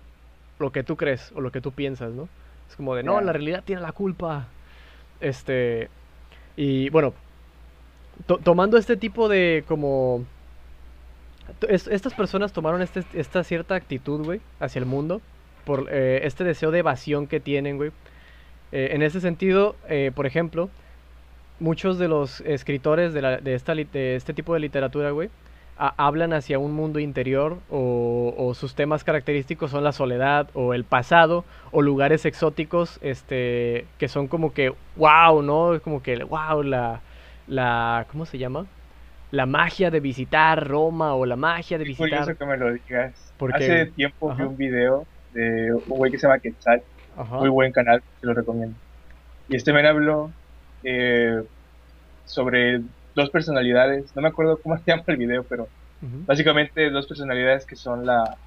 lo 0.60 0.72
que 0.72 0.84
tú 0.84 0.98
crees 0.98 1.32
o 1.36 1.42
lo 1.42 1.52
que 1.52 1.62
tú 1.62 1.72
piensas, 1.72 2.12
¿no? 2.12 2.28
Es 2.70 2.76
como 2.76 2.96
de, 2.96 3.04
no, 3.04 3.20
la 3.22 3.34
realidad 3.34 3.64
tiene 3.66 3.82
la 3.82 3.92
culpa. 3.92 4.48
Este, 5.20 5.90
y 6.56 6.90
bueno, 6.90 7.14
to- 8.26 8.38
tomando 8.38 8.78
este 8.78 8.98
tipo 8.98 9.30
de 9.30 9.64
como... 9.68 10.24
es- 11.68 11.88
estas 11.88 12.14
personas 12.14 12.54
tomaron 12.54 12.82
este- 12.82 13.04
esta 13.14 13.44
cierta 13.44 13.76
actitud, 13.76 14.24
güey, 14.24 14.40
hacia 14.60 14.80
el 14.80 14.86
mundo, 14.86 15.22
por 15.66 15.88
eh, 15.92 16.22
este 16.24 16.44
deseo 16.44 16.72
de 16.72 16.80
evasión 16.80 17.28
que 17.28 17.40
tienen, 17.40 17.78
güey. 17.78 17.92
Eh, 18.72 18.90
en 18.94 19.02
ese 19.02 19.22
sentido, 19.22 19.76
eh, 19.88 20.12
por 20.14 20.26
ejemplo, 20.26 20.70
muchos 21.60 21.98
de 22.00 22.08
los 22.08 22.42
escritores 22.42 23.14
de, 23.14 23.22
la- 23.22 23.38
de 23.38 23.54
esta, 23.56 23.74
de 23.76 24.16
este 24.16 24.34
tipo 24.34 24.54
de 24.54 24.60
literatura, 24.60 25.12
güey, 25.12 25.30
a- 25.78 25.94
hablan 25.98 26.34
hacia 26.34 26.60
un 26.60 26.74
mundo 26.74 27.00
interior 27.00 27.58
o, 27.70 28.34
o 28.38 28.54
sus 28.54 28.76
temas 28.76 29.04
característicos 29.04 29.72
son 29.72 29.84
la 29.84 29.92
soledad 29.92 30.48
o 30.54 30.74
el 30.74 30.84
pasado 30.84 31.46
o 31.72 31.82
lugares 31.82 32.26
exóticos 32.26 33.00
este 33.02 33.86
que 33.98 34.08
son 34.08 34.28
como 34.28 34.54
que 34.54 34.74
wow, 34.98 35.42
¿no? 35.42 35.74
Es 35.74 35.82
como 35.82 36.04
que 36.04 36.24
wow, 36.24 36.62
la 36.64 37.02
la 37.48 38.06
¿cómo 38.12 38.26
se 38.28 38.38
llama? 38.38 38.66
La 39.32 39.48
magia 39.48 39.90
de 39.90 40.00
visitar 40.00 40.68
Roma 40.68 41.16
o 41.16 41.26
la 41.26 41.36
magia 41.36 41.80
de 41.80 41.86
Es 41.86 41.88
visitar 41.88 42.20
curioso 42.20 42.38
que 42.38 42.46
me 42.46 42.56
lo 42.58 42.72
digas. 42.72 43.34
Porque- 43.38 43.56
Hace 43.64 43.86
tiempo 43.88 44.32
vi 44.36 44.44
un 44.44 44.56
video 44.58 45.08
de 45.34 45.74
un 45.74 45.82
güey 45.88 46.12
que 46.12 46.20
se 46.20 46.28
llama 46.28 46.38
Quetzal, 46.38 46.84
Ajá. 47.18 47.38
muy 47.38 47.50
buen 47.50 47.72
canal, 47.72 48.04
te 48.22 48.28
lo 48.28 48.36
recomiendo. 48.36 48.76
Y 49.50 49.56
este 49.56 49.74
men 49.74 49.88
habló 49.88 50.30
eh, 50.84 51.44
sobre 52.26 52.82
dos 53.16 53.30
personalidades, 53.30 54.16
no 54.16 54.22
me 54.22 54.30
acuerdo 54.30 54.60
cómo 54.62 54.78
se 54.84 54.92
llama 54.92 55.04
el 55.08 55.18
video, 55.18 55.44
pero 55.44 55.68
básicamente 56.26 56.90
dos 56.90 57.08
personalidades 57.08 57.66
que 57.66 57.76
son 57.76 58.06
la, 58.06 58.38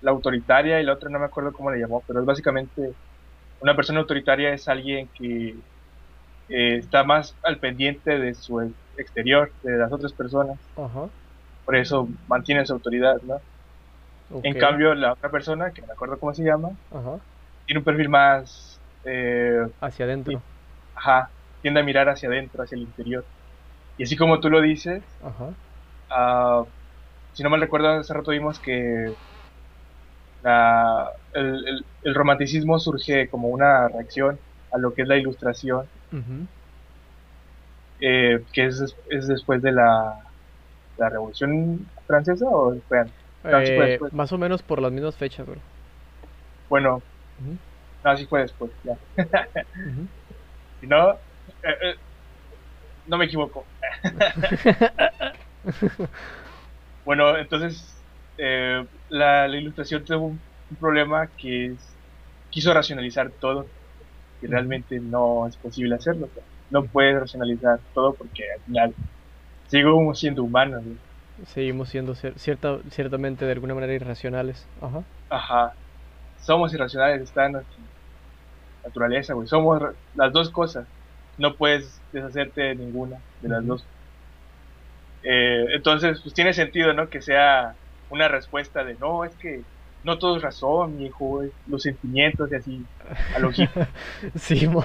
la 0.00 0.10
autoritaria 0.10 0.80
y 0.80 0.84
la 0.84 0.94
otra 0.94 1.10
no 1.10 1.18
me 1.18 1.26
acuerdo 1.26 1.52
cómo 1.52 1.70
le 1.70 1.78
llamó, 1.78 2.02
pero 2.06 2.20
es 2.20 2.26
básicamente 2.26 2.92
una 3.60 3.74
persona 3.76 4.00
autoritaria 4.00 4.52
es 4.52 4.68
alguien 4.68 5.08
que 5.14 5.54
eh, 6.48 6.76
está 6.78 7.04
más 7.04 7.36
al 7.42 7.58
pendiente 7.58 8.18
de 8.18 8.34
su 8.34 8.74
exterior, 8.96 9.52
de 9.62 9.76
las 9.78 9.92
otras 9.92 10.12
personas, 10.12 10.58
por 11.64 11.76
eso 11.76 12.08
mantiene 12.26 12.64
su 12.66 12.72
autoridad, 12.72 13.20
¿no? 13.22 13.40
En 14.42 14.58
cambio, 14.58 14.94
la 14.94 15.12
otra 15.12 15.30
persona, 15.30 15.70
que 15.72 15.80
no 15.82 15.88
me 15.88 15.92
acuerdo 15.94 16.18
cómo 16.18 16.34
se 16.34 16.44
llama, 16.44 16.70
tiene 17.66 17.78
un 17.78 17.84
perfil 17.84 18.08
más, 18.08 18.80
eh, 19.04 19.66
hacia 19.80 20.04
adentro. 20.04 20.42
ajá, 20.94 21.30
tiende 21.60 21.80
a 21.80 21.84
mirar 21.84 22.08
hacia 22.08 22.28
adentro, 22.28 22.62
hacia 22.62 22.76
el 22.76 22.82
interior. 22.82 23.26
Y 23.96 24.04
así 24.04 24.16
como 24.16 24.40
tú 24.40 24.50
lo 24.50 24.62
dices, 24.62 25.20
Ajá. 25.20 25.56
ah, 26.10 26.64
si 27.32 27.42
no 27.42 27.50
mal 27.50 27.60
recuerdo, 27.62 27.88
hace 27.90 28.14
rato 28.14 28.32
vimos 28.32 28.60
que 28.60 29.14
la- 30.40 31.08
el, 31.32 31.46
el- 31.68 31.86
el 32.02 32.14
romanticismo 32.14 32.78
surge 32.78 33.28
como 33.30 33.48
una 33.48 33.88
reacción 33.88 34.40
a 34.70 34.78
lo 34.78 34.92
que 34.94 35.02
es 35.02 35.08
la 35.08 35.16
ilustración, 35.16 35.90
eh, 38.00 38.38
que 38.52 38.66
es, 38.66 38.82
es 39.10 39.26
después 39.28 39.62
de 39.62 39.72
la, 39.72 40.14
la 40.96 41.10
Revolución 41.10 41.92
Francesa 42.06 42.46
o 42.48 42.80
fue 42.88 43.00
antes? 43.00 43.72
Fue 43.74 43.86
Eh, 43.86 43.88
después. 43.88 44.12
más 44.12 44.32
o 44.32 44.38
menos 44.38 44.62
por 44.62 44.80
las 44.80 44.92
mismas 44.92 45.16
fechas, 45.16 45.44
bro. 45.46 45.62
Bueno, 46.68 47.04
no, 48.04 48.16
sí 48.16 48.26
fue 48.28 48.42
después, 48.42 48.72
ya. 48.82 48.94
Si 50.80 50.86
no, 50.86 51.20
eh, 51.62 51.76
eh, 51.82 51.94
no 53.06 53.18
me 53.18 53.26
equivoco. 53.26 53.66
bueno, 57.04 57.36
entonces 57.36 57.96
eh, 58.36 58.84
la, 59.08 59.48
la 59.48 59.56
ilustración 59.56 60.04
tuvo 60.04 60.26
un, 60.26 60.40
un 60.70 60.76
problema 60.76 61.28
que 61.36 61.66
es, 61.66 61.96
quiso 62.50 62.72
racionalizar 62.72 63.30
todo 63.40 63.66
y 64.40 64.46
realmente 64.46 65.00
no 65.00 65.46
es 65.46 65.56
posible 65.56 65.94
hacerlo. 65.94 66.28
No 66.70 66.84
puedes 66.84 67.18
racionalizar 67.18 67.80
todo 67.94 68.14
porque 68.14 68.44
al 68.52 68.60
final 68.60 68.94
seguimos 69.68 70.18
siendo 70.18 70.44
humanos. 70.44 70.82
Seguimos 71.46 71.88
siendo 71.88 72.14
cierta, 72.14 72.78
ciertamente 72.90 73.44
de 73.44 73.52
alguna 73.52 73.74
manera 73.74 73.94
irracionales. 73.94 74.66
Ajá. 74.80 75.02
Ajá. 75.30 75.72
Somos 76.40 76.74
irracionales, 76.74 77.22
está 77.22 77.46
en 77.46 77.52
nuestra 77.52 77.76
naturaleza, 78.84 79.34
güey. 79.34 79.46
Somos 79.46 79.82
las 80.14 80.32
dos 80.32 80.50
cosas. 80.50 80.86
No 81.38 81.54
puedes 81.54 82.00
deshacerte 82.12 82.60
de 82.60 82.74
ninguna 82.74 83.18
de 83.40 83.48
las 83.48 83.66
dos. 83.66 83.84
Eh, 85.22 85.66
entonces, 85.70 86.20
pues 86.20 86.34
tiene 86.34 86.52
sentido, 86.52 86.92
¿no? 86.92 87.08
Que 87.08 87.22
sea 87.22 87.74
una 88.10 88.28
respuesta 88.28 88.84
de, 88.84 88.94
no, 88.94 89.24
es 89.24 89.34
que 89.36 89.62
no 90.04 90.18
todo 90.18 90.36
es 90.36 90.42
razón, 90.42 90.96
mi 90.96 91.06
hijo, 91.06 91.42
los 91.66 91.82
sentimientos 91.82 92.50
y 92.50 92.54
así, 92.54 92.84
a 93.34 93.38
lo 93.38 93.50
hippie. 93.50 93.86
Simón. 94.36 94.84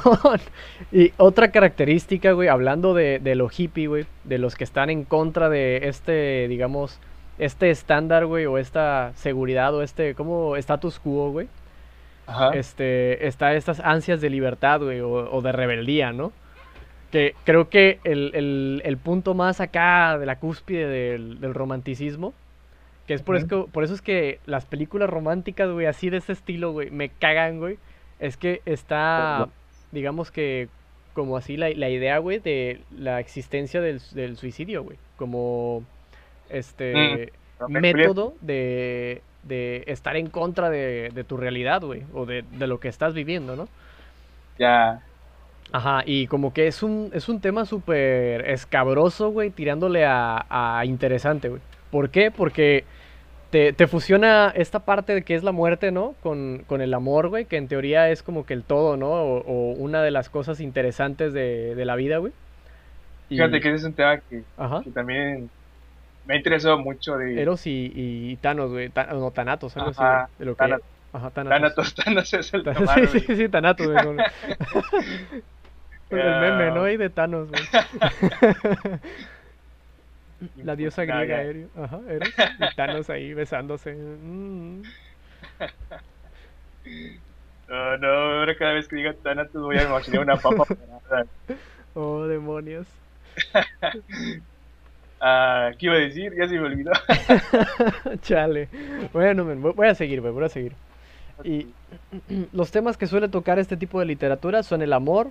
Y 0.92 1.14
otra 1.18 1.52
característica, 1.52 2.32
güey, 2.32 2.50
hablando 2.50 2.94
de, 2.94 3.20
de 3.20 3.36
lo 3.36 3.50
hippie, 3.56 3.88
güey, 3.88 4.06
de 4.24 4.38
los 4.38 4.56
que 4.56 4.64
están 4.64 4.90
en 4.90 5.06
contra 5.06 5.50
de 5.50 5.88
este, 5.88 6.48
digamos, 6.48 7.00
este 7.38 7.70
estándar, 7.70 8.26
güey, 8.26 8.46
o 8.46 8.58
esta 8.58 9.14
seguridad, 9.16 9.74
o 9.74 9.82
este, 9.82 10.16
como 10.16 10.56
status 10.58 11.00
quo, 11.00 11.32
güey. 11.32 11.48
Ajá. 12.26 12.52
Este, 12.54 13.28
está 13.28 13.54
estas 13.54 13.80
ansias 13.82 14.22
de 14.22 14.30
libertad, 14.30 14.82
güey, 14.82 15.02
o, 15.02 15.42
de 15.42 15.52
rebeldía, 15.52 16.12
¿no? 16.12 16.32
Que 17.14 17.36
creo 17.46 17.70
que 17.70 18.00
el, 18.04 18.82
el, 18.84 18.98
punto 18.98 19.34
más 19.36 19.62
acá 19.62 20.18
de 20.18 20.26
la 20.26 20.40
cúspide 20.40 20.88
del, 20.88 21.40
del 21.40 21.54
romanticismo 21.54 22.34
que 23.08 23.14
es 23.14 23.22
por, 23.22 23.36
eso, 23.36 23.68
por 23.68 23.84
eso 23.84 23.94
es 23.94 24.02
que 24.02 24.40
las 24.46 24.66
películas 24.66 25.10
románticas, 25.10 25.70
güey, 25.70 25.88
así 25.88 26.10
de 26.10 26.18
ese 26.18 26.32
estilo, 26.32 26.72
güey, 26.72 26.90
me 26.90 27.10
cagan, 27.10 27.60
güey. 27.60 27.78
Es 28.20 28.38
que 28.38 28.62
está, 28.66 29.50
digamos 29.92 30.32
que, 30.32 30.70
como 31.14 31.36
así 31.36 31.58
la, 31.58 31.70
la 31.72 31.90
idea, 31.90 32.18
güey, 32.20 32.40
de 32.40 32.80
la 32.98 33.20
existencia 33.20 33.82
del, 33.82 34.02
del 34.14 34.38
suicidio, 34.38 34.84
güey. 34.84 34.98
Como, 35.18 35.84
este, 36.50 37.34
mm, 37.68 37.72
método 37.72 38.36
de, 38.40 39.22
de 39.44 39.84
estar 39.88 40.16
en 40.16 40.28
contra 40.28 40.70
de, 40.70 41.12
de 41.14 41.24
tu 41.26 41.36
realidad, 41.36 41.82
güey. 41.82 42.04
O 42.14 42.26
de, 42.26 42.44
de 42.54 42.68
lo 42.68 42.80
que 42.80 42.88
estás 42.88 43.14
viviendo, 43.14 43.58
¿no? 43.58 43.68
Ya. 44.58 45.02
Ajá, 45.72 46.04
y 46.06 46.28
como 46.28 46.54
que 46.54 46.68
es 46.68 46.84
un, 46.84 47.10
es 47.14 47.30
un 47.30 47.42
tema 47.42 47.66
súper 47.66 48.50
escabroso, 48.50 49.32
güey, 49.32 49.50
tirándole 49.50 50.06
a, 50.06 50.46
a 50.50 50.86
interesante, 50.86 51.50
güey. 51.50 51.62
¿Por 51.90 52.10
qué? 52.10 52.32
Porque 52.32 52.86
te, 53.54 53.88
fusiona 53.88 54.52
esta 54.56 54.80
parte 54.80 55.14
de 55.14 55.22
que 55.22 55.36
es 55.36 55.44
la 55.44 55.52
muerte, 55.52 55.92
¿no? 55.92 56.16
Con, 56.24 56.66
el 56.70 56.94
amor, 56.94 57.30
güey, 57.30 57.46
que 57.46 57.58
en 57.58 57.68
teoría 57.68 58.10
es 58.10 58.24
como 58.24 58.48
que 58.48 58.54
el 58.56 58.64
todo, 58.64 58.98
¿no? 58.98 59.12
O, 59.12 59.74
una 59.74 60.02
de 60.02 60.10
las 60.10 60.30
cosas 60.30 60.60
interesantes 60.60 61.34
de, 61.34 61.82
la 61.86 61.96
vida, 61.96 62.18
güey. 62.18 62.34
Fíjate 63.30 63.62
que 63.62 63.70
ese 63.70 63.78
es 63.78 63.84
un 63.84 63.94
tema 63.94 64.18
que, 64.18 64.44
también 64.94 65.50
me 66.26 66.34
ha 66.34 66.38
interesado 66.38 66.80
mucho 66.80 67.16
de... 67.18 67.40
Eros 67.40 67.68
y, 67.68 67.92
y 67.96 68.36
Thanos, 68.38 68.72
güey. 68.72 68.92
no, 69.12 69.32
Thanatos, 69.32 69.78
algo 69.78 69.92
así. 69.92 70.04
De 70.40 70.46
lo 70.46 70.56
que... 70.56 70.64
Ajá, 71.14 71.30
Thanatos. 71.30 71.94
Thanatos, 71.94 72.34
es 72.34 72.54
el 72.56 72.64
tomar, 72.64 73.08
Sí, 73.08 73.20
sí, 73.20 73.36
sí, 73.36 73.50
Thanatos, 73.50 73.88
güey. 73.88 74.18
el 76.20 76.40
meme, 76.42 76.72
¿no? 76.72 76.90
Y 76.90 76.98
de 76.98 77.10
Thanos, 77.10 77.50
güey. 77.50 77.62
La 80.64 80.76
diosa 80.76 81.04
griega 81.06 81.38
aéreo. 81.38 81.70
Ajá, 81.78 82.00
Eros. 82.10 82.30
Y 82.30 82.76
Thanos 82.76 83.10
ahí 83.10 83.34
besándose. 83.34 83.94
Mm. 83.94 84.82
No, 87.68 87.98
no, 87.98 88.08
ahora 88.08 88.56
cada 88.56 88.74
vez 88.74 88.88
que 88.88 88.98
diga 88.98 89.14
Thanatos 89.14 89.62
voy 89.62 89.78
a 89.78 89.84
imaginar 89.84 90.22
una 90.22 90.36
papa 90.36 90.66
Oh, 91.96 92.26
demonios. 92.26 92.88
ah, 95.22 95.72
¿Qué 95.78 95.86
iba 95.86 95.96
a 95.96 96.00
decir? 96.00 96.34
Ya 96.36 96.48
se 96.48 96.60
me 96.60 96.66
olvidó. 96.66 96.92
Chale. 98.22 98.68
Bueno, 99.14 99.46
voy 99.46 99.88
a 99.88 99.96
seguir, 99.96 100.22
voy 100.22 100.44
a 100.44 100.50
seguir. 100.50 100.74
Y 101.44 101.68
los 102.52 102.72
temas 102.72 102.98
que 102.98 103.08
suele 103.08 103.28
tocar 103.28 103.60
este 103.60 103.78
tipo 103.78 104.00
de 104.00 104.06
literatura 104.06 104.64
son 104.64 104.82
el 104.82 104.94
amor, 104.94 105.30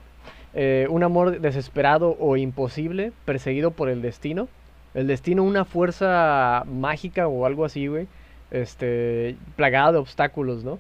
eh, 0.55 0.87
un 0.91 1.03
amor 1.03 1.41
desesperado 1.41 2.17
o 2.19 2.37
imposible, 2.37 3.13
perseguido 3.25 3.71
por 3.71 3.89
el 3.89 4.03
destino, 4.03 4.49
el 4.95 5.07
destino 5.07 5.43
una 5.43 5.65
fuerza 5.65 6.65
mágica 6.67 7.27
o 7.27 7.47
algo 7.47 7.65
así, 7.65 7.87
güey, 7.87 8.07
este, 8.51 9.37
plagada 9.57 9.93
de 9.93 9.99
obstáculos, 9.99 10.65
¿no? 10.65 10.79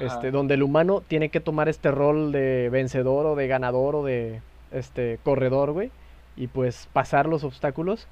Este, 0.00 0.30
donde 0.30 0.54
el 0.54 0.62
humano 0.62 1.02
tiene 1.06 1.30
que 1.30 1.40
tomar 1.40 1.68
este 1.68 1.90
rol 1.90 2.32
de 2.32 2.68
vencedor 2.70 3.24
o 3.26 3.34
de 3.34 3.46
ganador 3.46 3.94
o 3.96 4.04
de 4.04 4.40
este 4.70 5.18
corredor, 5.22 5.72
güey, 5.72 5.90
y 6.36 6.48
pues 6.48 6.88
pasar 6.92 7.26
los 7.26 7.44
obstáculos 7.44 8.06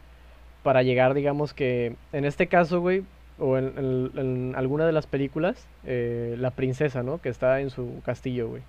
para 0.62 0.82
llegar, 0.82 1.12
digamos 1.12 1.52
que, 1.52 1.96
en 2.12 2.24
este 2.24 2.46
caso, 2.46 2.80
güey, 2.80 3.04
o 3.38 3.58
en, 3.58 4.54
alguna 4.56 4.86
de 4.86 4.92
las 4.92 5.06
películas, 5.06 5.66
eh, 5.84 6.36
la 6.38 6.52
princesa, 6.52 7.02
¿no? 7.02 7.20
Que 7.20 7.28
está 7.28 7.60
en 7.60 7.70
su 7.70 8.00
castillo, 8.04 8.48
güey, 8.48 8.62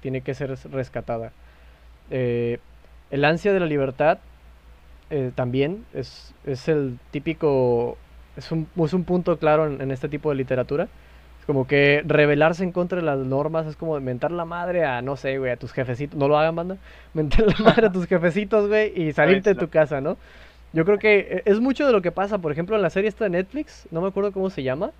tiene 0.00 0.20
que 0.20 0.34
ser 0.34 0.56
rescatada. 0.70 1.32
Eh, 2.10 2.58
el 3.10 3.24
ansia 3.24 3.52
de 3.52 3.60
la 3.60 3.66
libertad 3.66 4.18
eh, 5.10 5.32
también 5.34 5.84
es, 5.92 6.32
es, 6.46 6.68
el 6.68 6.98
típico, 7.10 7.98
es 8.36 8.52
un, 8.52 8.68
es 8.76 8.92
un 8.92 9.04
punto 9.04 9.38
claro 9.38 9.66
en, 9.66 9.90
este 9.90 10.08
tipo 10.08 10.30
de 10.30 10.36
literatura. 10.36 10.88
Es 11.40 11.46
como 11.46 11.66
que 11.66 12.02
rebelarse 12.06 12.62
en 12.62 12.70
contra 12.70 12.98
de 12.98 13.04
las 13.04 13.18
normas 13.18 13.66
es 13.66 13.74
como 13.74 13.98
mentar 13.98 14.30
la 14.30 14.44
madre 14.44 14.84
a, 14.84 15.02
no 15.02 15.16
sé, 15.16 15.38
güey, 15.38 15.50
a 15.50 15.56
tus 15.56 15.72
jefecitos, 15.72 16.18
no 16.18 16.28
lo 16.28 16.38
hagan, 16.38 16.54
banda, 16.54 16.76
mentar 17.14 17.46
la 17.46 17.64
madre 17.64 17.86
a 17.86 17.92
tus 17.92 18.06
jefecitos, 18.06 18.68
güey, 18.68 18.92
y 18.94 19.12
salirte 19.12 19.54
de 19.54 19.60
tu 19.60 19.68
casa, 19.68 20.00
¿no? 20.00 20.16
Yo 20.72 20.84
creo 20.84 20.98
que 20.98 21.18
eh, 21.18 21.42
es 21.46 21.58
mucho 21.58 21.84
de 21.86 21.92
lo 21.92 22.02
que 22.02 22.12
pasa, 22.12 22.38
por 22.38 22.52
ejemplo, 22.52 22.76
en 22.76 22.82
la 22.82 22.90
serie 22.90 23.08
esta 23.08 23.24
de 23.24 23.30
Netflix, 23.30 23.88
no 23.90 24.00
me 24.00 24.08
acuerdo 24.08 24.30
cómo 24.30 24.50
se 24.50 24.62
llama, 24.62 24.92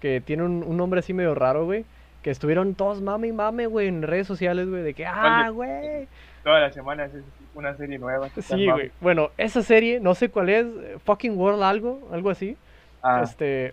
que 0.00 0.22
tiene 0.22 0.44
un, 0.44 0.62
un 0.62 0.76
nombre 0.78 1.00
así 1.00 1.12
medio 1.12 1.34
raro, 1.34 1.66
güey, 1.66 1.84
que 2.22 2.30
estuvieron 2.30 2.74
todos 2.74 3.00
mame 3.00 3.28
y 3.28 3.32
mame, 3.32 3.66
güey, 3.66 3.88
en 3.88 4.02
redes 4.02 4.26
sociales, 4.26 4.68
güey, 4.68 4.82
de 4.82 4.94
que, 4.94 5.06
ah, 5.06 5.50
güey. 5.50 6.06
Todas 6.44 6.60
las 6.60 6.74
semanas 6.74 7.14
es 7.14 7.24
una 7.54 7.74
serie 7.76 7.98
nueva. 7.98 8.28
Sí, 8.40 8.70
güey. 8.70 8.90
Bueno, 9.00 9.30
esa 9.36 9.62
serie, 9.62 10.00
no 10.00 10.14
sé 10.14 10.28
cuál 10.28 10.48
es, 10.48 10.66
Fucking 11.04 11.36
World 11.36 11.62
algo, 11.62 12.08
algo 12.12 12.30
así. 12.30 12.56
Ah, 13.02 13.22
este, 13.24 13.72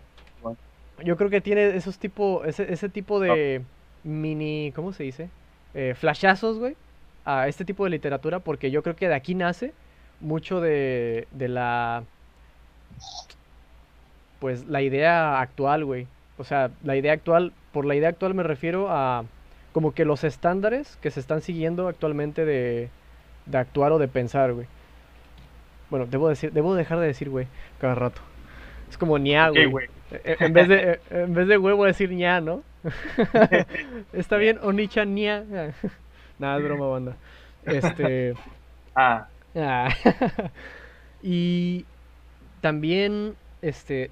yo 1.04 1.18
creo 1.18 1.30
que 1.30 1.42
tiene 1.42 1.76
esos 1.76 2.00
tipo, 2.00 2.44
ese, 2.46 2.72
ese 2.72 2.90
tipo 2.90 3.20
de 3.20 3.62
mini, 4.04 4.72
¿cómo 4.76 4.94
se 4.94 5.04
dice? 5.04 5.30
Eh, 5.74 5.94
flashazos, 5.96 6.58
güey, 6.58 6.76
a 7.26 7.48
este 7.48 7.66
tipo 7.66 7.84
de 7.84 7.90
literatura, 7.92 8.40
porque 8.40 8.72
yo 8.72 8.82
creo 8.84 8.96
que 8.96 9.08
de 9.08 9.16
aquí 9.16 9.36
nace 9.36 9.74
mucho 10.20 10.62
de, 10.62 11.28
de 11.32 11.48
la, 11.50 12.04
pues, 14.40 14.66
la 14.68 14.82
idea 14.82 15.40
actual, 15.40 15.86
güey. 15.86 16.08
O 16.38 16.44
sea, 16.44 16.72
la 16.84 16.96
idea 16.96 17.14
actual, 17.14 17.52
por 17.78 17.86
la 17.86 17.94
idea 17.94 18.10
actual 18.10 18.34
me 18.34 18.42
refiero 18.42 18.90
a 18.90 19.24
como 19.72 19.94
que 19.94 20.04
los 20.04 20.24
estándares 20.24 20.98
que 21.00 21.12
se 21.12 21.20
están 21.20 21.44
siguiendo 21.44 21.88
actualmente 21.88 22.44
de, 22.44 22.90
de 23.46 23.58
actuar 23.60 23.92
o 23.92 24.00
de 24.00 24.08
pensar, 24.08 24.52
güey. 24.54 24.66
Bueno, 25.92 26.08
debo 26.08 26.28
decir, 26.28 26.52
debo 26.52 26.74
dejar 26.74 27.00
de 27.00 27.06
decir, 27.06 27.30
güey, 27.30 27.46
cada 27.80 27.94
rato. 27.94 28.20
Es 28.90 28.98
como 28.98 29.20
ña, 29.20 29.50
güey. 29.50 29.72
E, 30.10 30.38
en, 30.40 30.54
vez 30.54 30.68
de, 30.68 30.76
e, 30.76 31.00
en 31.22 31.36
vez 31.36 31.48
de 31.48 31.60
huevo 31.60 31.86
decir 31.86 32.12
ña, 32.12 32.42
¿no? 32.42 32.64
Está 34.12 34.38
bien, 34.38 34.58
Onicha 34.64 35.06
ña. 35.06 35.44
Nada, 36.40 36.58
es 36.58 36.64
broma, 36.64 36.88
banda. 36.88 37.16
Este. 37.64 38.34
Ah. 38.96 39.28
ah. 39.56 39.90
y 41.22 41.86
también, 42.60 43.36
este, 43.62 44.10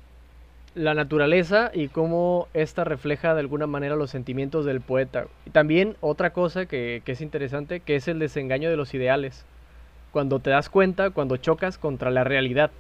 la 0.75 0.93
naturaleza 0.93 1.71
y 1.73 1.88
cómo 1.88 2.49
esta 2.53 2.83
refleja 2.83 3.33
de 3.33 3.39
alguna 3.39 3.65
manera 3.65 3.95
los 3.95 4.11
sentimientos 4.11 4.65
del 4.65 4.81
poeta. 4.81 5.25
Y 5.45 5.49
también 5.49 5.95
otra 6.01 6.31
cosa 6.31 6.65
que, 6.65 7.01
es 7.05 7.21
interesante, 7.21 7.79
que 7.79 7.95
es 7.95 8.07
el 8.09 8.19
desengaño 8.19 8.69
de 8.69 8.75
los 8.75 8.93
ideales. 8.93 9.45
Cuando 10.11 10.39
te 10.39 10.49
das 10.49 10.69
cuenta, 10.69 11.09
cuando 11.09 11.38
chocas 11.38 11.77
contra 11.77 12.11
la 12.11 12.25
realidad. 12.25 12.71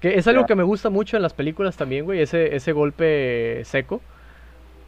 Que 0.00 0.14
es 0.14 0.28
algo 0.28 0.46
que 0.46 0.54
me 0.54 0.62
gusta 0.62 0.90
mucho 0.90 1.16
en 1.16 1.22
las 1.22 1.34
películas 1.34 1.76
también, 1.76 2.04
güey, 2.04 2.20
ese, 2.20 2.54
ese 2.54 2.72
golpe 2.72 3.62
seco. 3.64 4.00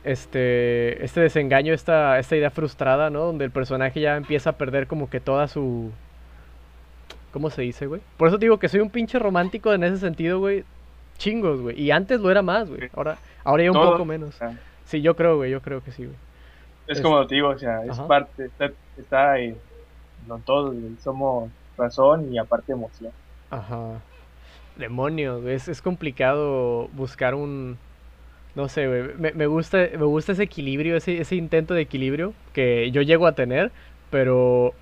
Este, 0.04 1.04
este 1.04 1.20
desengaño, 1.20 1.74
esta, 1.74 2.18
esta 2.20 2.36
idea 2.36 2.50
frustrada, 2.50 3.10
¿no? 3.10 3.24
Donde 3.24 3.44
el 3.44 3.50
personaje 3.50 4.00
ya 4.00 4.16
empieza 4.16 4.50
a 4.50 4.52
perder 4.54 4.86
como 4.86 5.10
que 5.10 5.18
toda 5.18 5.48
su... 5.48 5.90
¿Cómo 7.32 7.50
se 7.50 7.62
dice, 7.62 7.86
güey? 7.86 8.00
Por 8.16 8.28
eso 8.28 8.38
digo 8.38 8.58
que 8.58 8.68
soy 8.68 8.80
un 8.80 8.90
pinche 8.90 9.18
romántico 9.18 9.72
en 9.72 9.84
ese 9.84 9.98
sentido, 9.98 10.38
güey 10.38 10.64
chingos, 11.20 11.61
güey. 11.61 11.80
Y 11.80 11.92
antes 11.92 12.20
lo 12.20 12.30
era 12.30 12.42
más, 12.42 12.68
güey. 12.68 12.90
Ahora, 12.94 13.18
ahora 13.44 13.62
ya 13.62 13.70
un 13.70 13.78
poco 13.78 14.04
menos. 14.04 14.37
Sí, 14.85 15.00
yo 15.02 15.14
creo, 15.14 15.37
güey. 15.37 15.52
Yo 15.52 15.61
creo 15.61 15.83
que 15.85 15.92
sí, 15.92 16.04
güey. 16.04 16.16
Es, 16.88 17.00
como 17.00 17.24
te 17.26 17.37
digo, 17.37 17.50
o 17.50 17.59
sea, 17.59 17.85
es 17.85 18.00
parte, 18.00 18.46
está, 18.46 18.70
está 18.98 19.38
en 19.38 19.56
todos, 20.44 20.74
güey. 20.74 20.96
Somos 21.04 21.50
razón 21.76 22.33
y 22.33 22.38
aparte 22.38 22.72
emoción. 22.72 23.12
Ajá. 23.50 24.00
Demonios, 24.76 25.44
es, 25.44 25.68
es 25.68 25.83
complicado 25.83 26.88
buscar 26.94 27.35
un, 27.35 27.76
No 28.54 28.68
sé, 28.68 28.88
güey. 28.88 29.14
Me, 29.18 29.33
me 29.33 29.46
gusta, 29.46 29.78
me 29.92 30.04
gusta 30.04 30.33
ese 30.33 30.44
equilibrio, 30.44 30.96
ese, 30.96 31.20
ese 31.20 31.37
intento 31.37 31.74
de 31.74 31.83
equilibrio 31.83 32.33
que 32.52 32.90
yo 32.90 33.02
llego 33.02 33.26
a 33.26 33.33
tener, 33.33 33.70
pero 34.11 34.72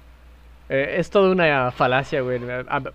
eh, 0.68 0.96
es 0.98 1.10
toda 1.10 1.30
una 1.30 1.70
falacia, 1.72 2.20
güey, 2.20 2.40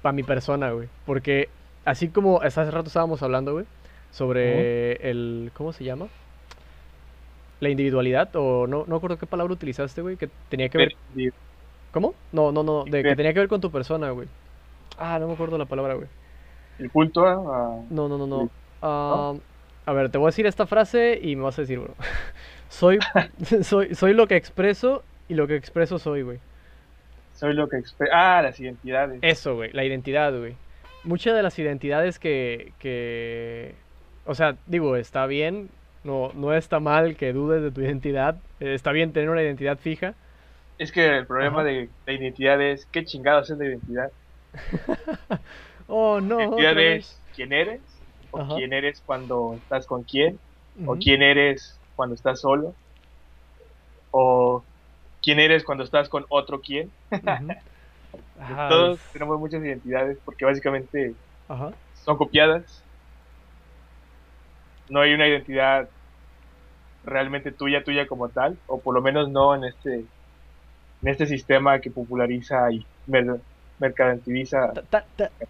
para 0.01 0.13
mi 0.13 0.23
persona, 0.23 0.71
güey. 0.71 0.88
Porque 1.06 1.49
así 1.86 2.10
como 2.10 2.41
hace 2.41 2.69
rato 2.69 2.88
estábamos 2.88 3.22
hablando, 3.24 3.54
güey, 3.54 3.65
sobre 4.12 5.10
el... 5.10 5.52
¿Cómo 5.56 5.74
se 5.74 5.84
llama? 5.84 6.08
La 7.60 7.69
individualidad, 7.69 8.30
o 8.36 8.67
no, 8.67 8.86
no 8.88 8.96
acuerdo 8.96 9.17
qué 9.17 9.26
palabra 9.26 9.54
utilizaste, 9.54 10.02
güey, 10.02 10.17
que 10.17 10.30
tenía 10.50 10.69
que 10.69 10.78
ver... 10.78 10.96
¿Cómo? 11.91 12.15
No, 12.32 12.52
no, 12.52 12.63
no, 12.63 12.86
de 12.86 13.04
que 13.04 13.15
tenía 13.15 13.34
que 13.34 13.39
ver 13.39 13.48
con 13.48 13.62
tu 13.62 13.72
persona, 13.72 14.10
güey. 14.12 14.28
Ah, 14.98 15.19
no 15.19 15.28
me 15.28 15.34
acuerdo 15.34 15.58
la 15.58 15.65
palabra, 15.65 15.93
güey. 15.93 16.08
¿El 16.80 16.89
culto 16.91 17.26
a...? 17.26 17.82
No, 17.89 18.08
no, 18.10 18.17
no, 18.17 18.28
no. 18.28 18.50
Ah, 18.82 19.34
a 19.86 19.93
ver, 19.93 20.10
te 20.10 20.17
voy 20.17 20.26
a 20.26 20.30
decir 20.30 20.46
esta 20.46 20.65
frase 20.65 21.19
y 21.22 21.36
me 21.36 21.43
vas 21.43 21.58
a 21.58 21.62
decir, 21.62 21.80
bro. 21.80 21.93
soy, 22.69 23.00
soy, 23.63 23.96
soy 23.96 24.13
lo 24.13 24.28
que 24.28 24.36
expreso 24.36 25.04
y 25.30 25.36
lo 25.36 25.48
que 25.48 25.56
expreso 25.56 26.00
soy, 26.00 26.24
güey. 26.24 26.39
Soy 27.36 27.54
lo 27.54 27.69
que 27.69 27.78
expreso... 27.78 28.12
Ah, 28.13 28.41
las 28.41 28.60
identidades. 28.60 29.19
Eso, 29.22 29.56
güey, 29.56 29.72
la 29.74 29.84
identidad, 29.84 30.38
güey. 30.38 30.56
Muchas 31.03 31.35
de 31.35 31.43
las 31.43 31.57
identidades 31.59 32.19
que, 32.19 32.73
que... 32.79 33.75
O 34.25 34.35
sea, 34.35 34.55
digo, 34.67 34.95
está 34.95 35.25
bien, 35.25 35.69
no, 36.03 36.31
no 36.33 36.53
está 36.53 36.79
mal 36.79 37.15
que 37.15 37.33
dudes 37.33 37.61
de 37.61 37.71
tu 37.71 37.81
identidad, 37.81 38.37
está 38.59 38.91
bien 38.91 39.11
tener 39.11 39.29
una 39.29 39.43
identidad 39.43 39.77
fija, 39.77 40.15
es 40.77 40.91
que 40.91 41.17
el 41.17 41.25
problema 41.25 41.63
de 41.63 41.89
la 42.05 42.13
identidad 42.13 42.61
es 42.61 42.85
qué 42.87 43.05
chingados 43.05 43.49
es 43.49 43.57
la 43.57 43.65
identidad. 43.65 44.11
oh, 45.87 46.19
no. 46.19 46.39
identidad 46.39 46.79
es 46.79 47.19
quién 47.35 47.53
eres, 47.53 47.81
o 48.31 48.55
quién 48.55 48.73
eres 48.73 49.01
cuando 49.05 49.55
estás 49.55 49.85
con 49.85 50.03
quién, 50.03 50.39
o 50.85 50.95
quién 50.95 51.21
eres 51.21 51.79
cuando 51.95 52.15
estás 52.15 52.41
solo, 52.41 52.73
o 54.11 54.63
quién 55.21 55.39
eres 55.39 55.63
cuando 55.63 55.83
estás 55.83 56.09
con 56.09 56.25
otro 56.29 56.61
quién. 56.61 56.91
Todos 58.69 58.99
tenemos 59.12 59.39
muchas 59.39 59.63
identidades 59.63 60.17
porque 60.26 60.45
básicamente 60.45 61.15
son 62.04 62.17
copiadas. 62.17 62.84
No 64.89 65.02
hay 65.02 65.13
una 65.13 65.28
identidad 65.28 65.88
realmente 67.06 67.52
tuya, 67.52 67.84
tuya 67.84 68.08
como 68.08 68.30
tal, 68.30 68.58
o 68.67 68.80
por 68.80 68.95
lo 68.95 69.02
menos 69.02 69.30
no 69.30 69.56
en 69.56 69.65
este 69.65 69.95
en 69.95 71.10
este 71.10 71.26
sistema 71.26 71.80
que 71.80 71.91
populariza 71.91 72.71
y 72.71 72.86
mercantiliza. 73.78 74.71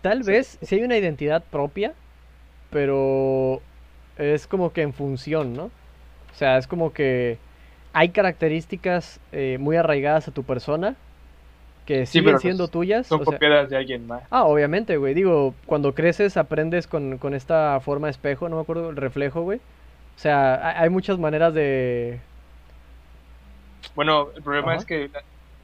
tal 0.02 0.23
vez 0.23 0.58
si 0.62 0.76
hay 0.76 0.84
una 0.84 0.97
identidad 0.97 1.43
propia, 1.43 1.93
pero 2.71 3.62
es 4.17 4.47
como 4.47 4.73
que 4.73 4.82
en 4.82 4.93
función, 4.93 5.54
¿no? 5.54 5.65
O 5.65 6.36
sea, 6.36 6.58
es 6.58 6.65
como 6.65 6.91
que 6.91 7.38
hay 7.93 8.10
características 8.10 9.19
eh, 9.32 9.58
muy 9.60 9.76
arraigadas 9.76 10.28
a 10.28 10.32
tu 10.32 10.43
persona 10.43 10.95
que 11.86 12.06
siguen 12.06 12.39
siendo 12.39 12.67
tuyas. 12.67 13.08
Son 13.08 13.24
copiadas 13.24 13.69
de 13.69 13.78
alguien 13.78 14.08
más. 14.08 14.24
Ah, 14.30 14.46
obviamente, 14.46 14.98
güey. 14.98 15.13
Digo, 15.13 15.54
cuando 15.65 15.93
creces 15.93 16.38
aprendes 16.38 16.88
con, 16.88 17.17
con 17.17 17.34
esta 17.34 17.80
forma 17.82 18.08
de 18.08 18.12
espejo, 18.12 18.50
no 18.50 18.58
me 18.58 18.62
acuerdo, 18.62 18.89
el 18.89 18.96
reflejo, 18.96 19.41
güey. 19.41 19.60
O 20.15 20.19
sea, 20.19 20.80
hay, 20.80 20.89
muchas 20.89 21.17
maneras 21.17 21.54
de... 21.54 22.19
Bueno, 23.96 24.30
el 24.36 24.43
problema 24.43 24.76
es 24.76 24.86
que 24.86 25.10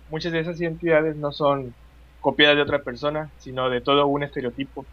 muchas 0.09 0.31
de 0.31 0.39
esas 0.39 0.59
identidades 0.59 1.15
no 1.15 1.31
son 1.31 1.73
copiadas 2.19 2.57
de 2.57 2.63
otra 2.63 2.79
persona, 2.79 3.29
sino 3.37 3.69
de 3.69 3.81
todo 3.81 4.07
un 4.07 4.23
estereotipo. 4.23 4.85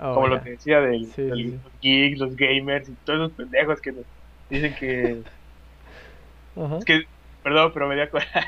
Oh, 0.00 0.14
como 0.14 0.28
lo 0.28 0.42
que 0.42 0.50
decía 0.50 0.80
de 0.80 1.00
los 1.00 1.50
geeks, 1.82 2.18
los 2.18 2.36
gamers 2.36 2.88
y 2.88 2.92
todos 3.04 3.18
los 3.18 3.32
pendejos 3.32 3.80
que 3.80 3.94
dicen 4.48 4.74
que... 4.76 5.22
Es 6.78 6.84
que, 6.84 7.06
perdón, 7.42 7.70
pero 7.72 7.88
me 7.88 8.00
di 8.00 8.06
cuenta. 8.08 8.46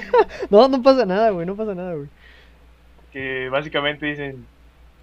no, 0.50 0.68
no 0.68 0.82
pasa 0.82 1.06
nada, 1.06 1.30
güey, 1.30 1.46
no 1.46 1.56
pasa 1.56 1.74
nada, 1.74 1.94
güey. 1.94 2.08
Que 3.12 3.48
básicamente 3.48 4.06
dicen, 4.06 4.46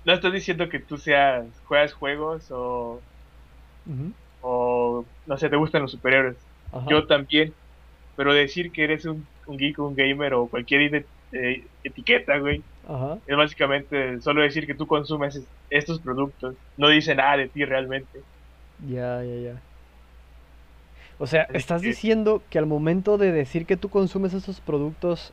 no 0.06 0.14
estás 0.14 0.34
diciendo 0.34 0.70
que 0.70 0.80
tú 0.80 0.98
seas, 0.98 1.46
juegas 1.66 1.94
juegos 1.94 2.52
o... 2.52 3.02
O, 4.44 5.06
no 5.28 5.38
sé, 5.38 5.50
te 5.50 5.56
gustan 5.56 5.84
los 5.84 5.92
superhéroes. 5.92 6.38
Yo 6.88 7.06
también. 7.06 7.54
Pero 8.16 8.34
decir 8.34 8.72
que 8.72 8.84
eres 8.84 9.06
un 9.06 9.26
un 9.52 9.58
geek, 9.58 9.80
un 9.80 9.96
gamer 9.96 10.34
o 10.34 10.48
cualquier 10.48 11.06
eh, 11.32 11.64
etiqueta, 11.84 12.38
güey. 12.40 12.64
Es 13.26 13.38
básicamente 13.38 14.20
solo 14.22 14.42
decir 14.42 14.66
que 14.66 14.74
tú 14.74 14.88
consumes 14.88 15.42
estos 15.70 16.00
productos. 16.00 16.56
No 16.78 16.90
dice 16.90 17.16
nada 17.16 17.38
de 17.38 17.50
ti 17.50 17.64
realmente. 17.66 18.22
Ya, 18.88 19.24
ya, 19.24 19.52
ya. 19.52 19.62
O 21.22 21.28
sea, 21.28 21.44
estás 21.54 21.84
diciendo 21.84 22.42
que 22.50 22.58
al 22.58 22.66
momento 22.66 23.20
de 23.20 23.32
decir 23.32 23.68
que 23.68 23.78
tú 23.78 23.90
consumes 23.90 24.34
esos 24.34 24.60
productos 24.60 25.32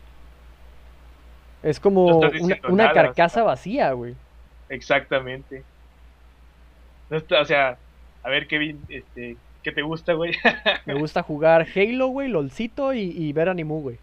es 1.62 1.80
como 1.80 2.20
una, 2.68 2.92
carcasa 2.92 3.42
vacía, 3.42 3.90
güey. 3.92 4.14
Exactamente. 4.68 5.62
o 7.10 7.44
sea, 7.46 7.78
a 8.22 8.28
ver, 8.28 8.46
Kevin, 8.48 8.78
este, 8.90 9.38
¿qué 9.62 9.72
te 9.72 9.80
gusta, 9.80 10.12
güey? 10.12 10.34
Me 10.84 10.92
gusta 10.92 11.22
jugar 11.22 11.66
Halo, 11.74 12.08
güey, 12.08 12.28
LOLcito 12.28 12.92
y, 12.92 13.04
y 13.04 13.32
ver 13.32 13.48
Animu, 13.48 13.80
güey. 13.80 13.96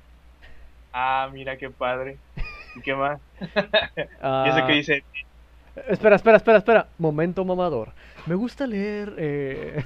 Ah, 0.91 1.29
mira 1.31 1.55
qué 1.55 1.69
padre. 1.69 2.17
¿Y 2.75 2.81
qué 2.81 2.95
más? 2.95 3.21
¿Y 3.39 4.49
eso 4.49 4.65
que 4.65 4.73
dice? 4.73 5.03
Espera, 5.87 6.15
espera, 6.15 6.37
espera, 6.37 6.57
espera. 6.57 6.87
Momento 6.97 7.43
mamador. 7.43 7.91
Me 8.25 8.35
gusta 8.35 8.65
leer. 8.65 9.13
Eh... 9.17 9.83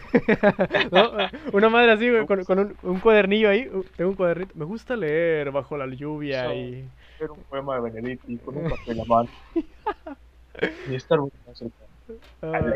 Una 1.54 1.70
madre 1.70 1.92
así, 1.92 2.10
güey, 2.10 2.26
con, 2.26 2.76
un, 2.84 3.00
cuadernillo 3.00 3.50
ahí. 3.50 3.68
Uh, 3.68 3.84
tengo 3.96 4.12
un 4.12 4.16
cuadernito. 4.16 4.54
Me 4.56 4.66
gusta 4.66 4.96
leer 4.96 5.52
bajo 5.52 5.78
la 5.78 5.88
lluvia 5.88 6.54
y. 6.54 6.88
Leer 7.20 7.32
un 7.32 7.44
poema 7.50 7.76
de 7.76 7.82
Benedetti 7.82 8.38
con 8.38 8.58
un 8.58 8.70
papel 8.70 8.98
la 8.98 9.06
mano. 9.06 9.30
y 10.90 10.96
estar 10.96 11.20
muy 11.20 11.32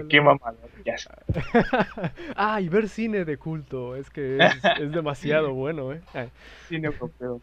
qué 0.10 0.22
mamada. 0.22 0.56
ah, 2.36 2.62
y 2.62 2.70
ver 2.70 2.90
cine 2.90 3.26
de 3.26 3.38
culto. 3.38 3.96
Es 3.96 4.10
que 4.10 4.38
es, 4.38 4.54
es 4.80 4.92
demasiado 4.92 5.54
bueno, 5.54 5.94
¿eh? 5.94 6.02
Cine 6.68 6.88
europeo. 6.88 7.42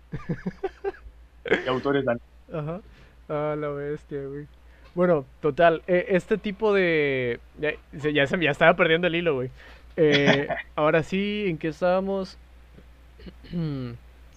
y 1.64 1.68
autores 1.68 2.04
dan. 2.04 2.20
Ajá. 2.52 2.80
Ah, 3.28 3.56
la 3.59 3.68
bestia, 3.68 4.22
güey. 4.26 4.46
Bueno, 4.94 5.24
total. 5.40 5.83
Eh, 5.87 6.07
este 6.11 6.38
tipo 6.38 6.72
de. 6.72 7.40
Ya, 7.59 7.72
ya, 7.92 8.26
se, 8.26 8.40
ya 8.40 8.50
estaba 8.50 8.74
perdiendo 8.74 9.07
el 9.07 9.14
hilo, 9.14 9.35
güey. 9.35 9.50
Eh, 9.96 10.48
ahora 10.76 11.03
sí, 11.03 11.44
¿en 11.46 11.59
qué 11.59 11.68
estábamos? 11.68 12.38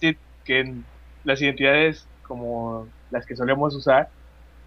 sí, 0.00 0.16
que 0.44 0.74
las 1.24 1.40
identidades 1.40 2.06
como 2.22 2.88
las 3.10 3.24
que 3.26 3.36
solemos 3.36 3.74
usar, 3.74 4.08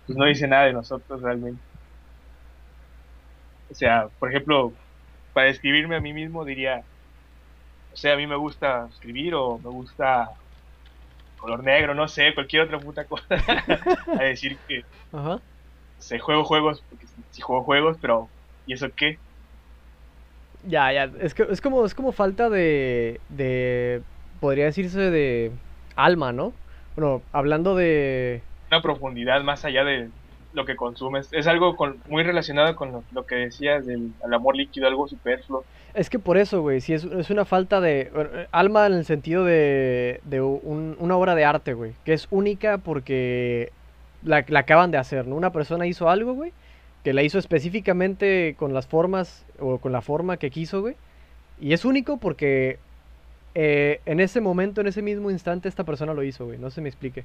pues 0.05 0.17
no 0.17 0.25
dice 0.25 0.47
nada 0.47 0.65
de 0.65 0.73
nosotros 0.73 1.21
realmente. 1.21 1.61
O 3.69 3.75
sea, 3.75 4.09
por 4.19 4.29
ejemplo, 4.29 4.73
para 5.33 5.47
describirme 5.47 5.97
a 5.97 6.01
mí 6.01 6.13
mismo 6.13 6.45
diría, 6.45 6.83
o 7.91 7.95
sea, 7.95 8.13
a 8.13 8.17
mí 8.17 8.25
me 8.25 8.35
gusta 8.35 8.87
escribir 8.89 9.35
o 9.35 9.59
me 9.59 9.69
gusta 9.69 10.29
color 11.37 11.63
negro, 11.63 11.93
no 11.93 12.07
sé, 12.07 12.33
cualquier 12.33 12.63
otra 12.63 12.79
puta 12.79 13.05
cosa. 13.05 13.25
a 14.19 14.23
decir 14.23 14.57
que 14.67 14.83
Ajá. 15.11 15.39
Se 15.99 16.19
juego 16.19 16.43
juegos, 16.43 16.83
porque 16.89 17.05
sí 17.31 17.41
juego 17.41 17.63
juegos, 17.63 17.97
pero 18.01 18.29
¿y 18.65 18.73
eso 18.73 18.87
qué? 18.95 19.17
Ya, 20.67 20.91
ya, 20.91 21.11
es 21.19 21.33
que 21.33 21.47
es 21.49 21.61
como 21.61 21.85
es 21.85 21.95
como 21.95 22.11
falta 22.11 22.49
de 22.49 23.21
de 23.29 24.01
podría 24.39 24.65
decirse 24.65 24.99
de 24.99 25.51
alma, 25.95 26.33
¿no? 26.33 26.53
Bueno, 26.95 27.21
hablando 27.31 27.75
de 27.75 28.41
una 28.69 28.81
profundidad 28.81 29.41
más 29.43 29.65
allá 29.65 29.83
de 29.83 30.09
lo 30.53 30.65
que 30.65 30.75
consumes. 30.75 31.29
Es 31.31 31.47
algo 31.47 31.75
con, 31.75 31.97
muy 32.09 32.23
relacionado 32.23 32.75
con 32.75 33.03
lo, 33.11 33.25
que 33.25 33.35
decías 33.35 33.85
del 33.85 34.11
amor 34.33 34.57
líquido, 34.57 34.87
algo 34.87 35.07
superfluo. 35.07 35.63
Es 35.93 36.09
que 36.09 36.19
por 36.19 36.37
eso, 36.37 36.61
güey, 36.61 36.81
si 36.81 36.93
es, 36.93 37.03
es, 37.05 37.29
una 37.29 37.45
falta 37.45 37.79
de 37.79 38.11
eh, 38.13 38.47
alma 38.51 38.87
en 38.87 38.93
el 38.93 39.05
sentido 39.05 39.45
de, 39.45 40.19
de 40.23 40.41
una 40.41 41.15
obra 41.15 41.35
de 41.35 41.45
arte, 41.45 41.73
güey, 41.73 41.93
que 42.03 42.13
es 42.13 42.27
única 42.29 42.77
porque 42.77 43.71
la, 44.23 44.45
la, 44.47 44.59
acaban 44.59 44.91
de 44.91 44.97
hacer, 44.97 45.27
¿no? 45.27 45.35
Una 45.35 45.51
persona 45.51 45.87
hizo 45.87 46.09
algo, 46.09 46.33
güey, 46.33 46.51
que 47.03 47.13
la 47.13 47.23
hizo 47.23 47.39
específicamente 47.39 48.55
con 48.57 48.73
las 48.73 48.87
formas 48.87 49.45
o 49.59 49.77
con 49.77 49.91
la 49.91 50.01
forma 50.01 50.37
que 50.37 50.51
quiso, 50.51 50.81
güey, 50.81 50.95
y 51.59 51.73
es 51.73 51.85
único 51.85 52.17
porque 52.17 52.79
eh, 53.55 54.01
en 54.05 54.19
ese 54.19 54.39
momento, 54.39 54.81
en 54.81 54.87
ese 54.87 55.01
mismo 55.01 55.31
instante, 55.31 55.67
esta 55.67 55.83
persona 55.83 56.13
lo 56.13 56.23
hizo, 56.23 56.45
güey, 56.45 56.59
no 56.59 56.69
se 56.69 56.81
me 56.81 56.89
explique. 56.89 57.23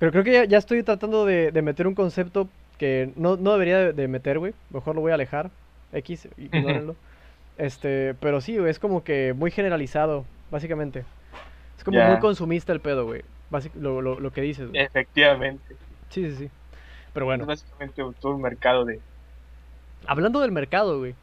Pero 0.00 0.10
creo 0.10 0.24
que 0.24 0.48
ya, 0.48 0.58
estoy 0.58 0.82
tratando 0.82 1.24
de, 1.24 1.52
meter 1.62 1.86
un 1.86 1.94
concepto 1.94 2.48
que 2.78 3.10
no, 3.14 3.36
debería 3.36 3.92
de, 3.92 4.08
meter, 4.08 4.40
güey. 4.40 4.54
Mejor 4.70 4.96
lo 4.96 5.00
voy 5.02 5.12
a 5.12 5.14
alejar. 5.14 5.50
X, 5.92 6.28
ignórenlo. 6.36 6.96
este, 7.58 8.14
pero 8.14 8.40
sí, 8.40 8.58
güey, 8.58 8.70
es 8.70 8.80
como 8.80 9.04
que 9.04 9.34
muy 9.34 9.52
generalizado, 9.52 10.24
básicamente. 10.50 11.04
Es 11.78 11.84
como 11.84 12.02
muy 12.04 12.18
consumista 12.18 12.72
el 12.72 12.80
pedo, 12.80 13.06
güey. 13.06 13.22
Lo, 13.74 14.00
lo, 14.02 14.30
que 14.32 14.40
dices. 14.40 14.70
Efectivamente. 14.72 15.76
Sí, 16.10 16.30
sí, 16.30 16.36
sí. 16.36 16.50
Pero 17.12 17.26
bueno. 17.26 17.44
Es 17.44 17.48
básicamente 17.48 18.02
todo 18.20 18.34
un 18.34 18.42
mercado 18.42 18.84
de... 18.84 19.00
Hablando 20.06 20.40
del 20.40 20.52
mercado, 20.52 20.98
güey. 20.98 21.14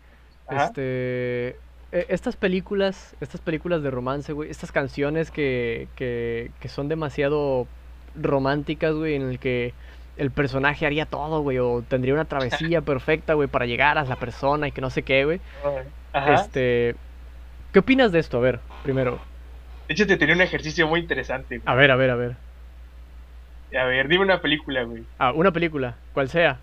Este... 0.50 1.50
eh, 1.92 2.06
estas 2.10 2.36
películas, 2.36 3.16
estas 3.22 3.42
películas 3.42 3.84
de 3.84 3.92
romance, 3.92 4.34
güey, 4.34 4.50
estas 4.50 4.72
canciones 4.72 5.32
que, 5.32 5.88
que, 5.96 6.52
que 6.60 6.68
son 6.68 6.88
demasiado 6.88 7.68
románticas, 8.16 8.94
güey, 8.94 9.16
en 9.16 9.24
el 9.24 9.40
que 9.40 9.74
el 10.18 10.32
personaje 10.32 10.86
haría 10.86 11.06
todo, 11.06 11.42
güey, 11.42 11.58
o 11.60 11.84
tendría 11.88 12.14
una 12.14 12.26
travesía 12.26 12.82
perfecta, 12.82 13.34
güey, 13.34 13.48
para 13.48 13.66
llegar 13.66 13.98
a 13.98 14.04
la 14.04 14.18
persona 14.18 14.68
y 14.68 14.72
que 14.72 14.82
no 14.82 14.90
sé 14.90 15.04
qué, 15.04 15.26
güey. 15.26 15.42
Ajá. 16.14 16.34
Este, 16.34 16.96
¿qué 17.72 17.80
opinas 17.80 18.12
de 18.12 18.20
esto? 18.20 18.38
A 18.38 18.42
ver, 18.42 18.60
primero. 18.84 19.20
De 19.92 19.94
hecho, 19.94 20.08
te 20.08 20.16
tenía 20.16 20.36
un 20.36 20.42
ejercicio 20.42 20.88
muy 20.88 21.02
interesante. 21.02 21.58
güey. 21.58 21.64
A 21.66 21.76
ver, 21.76 21.92
a 21.92 21.98
ver, 21.98 22.12
a 22.12 22.16
ver. 22.16 22.38
A 23.78 23.84
ver, 23.84 24.08
dime 24.08 24.24
una 24.24 24.42
película, 24.42 24.84
güey. 24.86 25.06
Ah, 25.20 25.34
una 25.34 25.52
película, 25.52 25.98
cual 26.14 26.30
sea, 26.30 26.62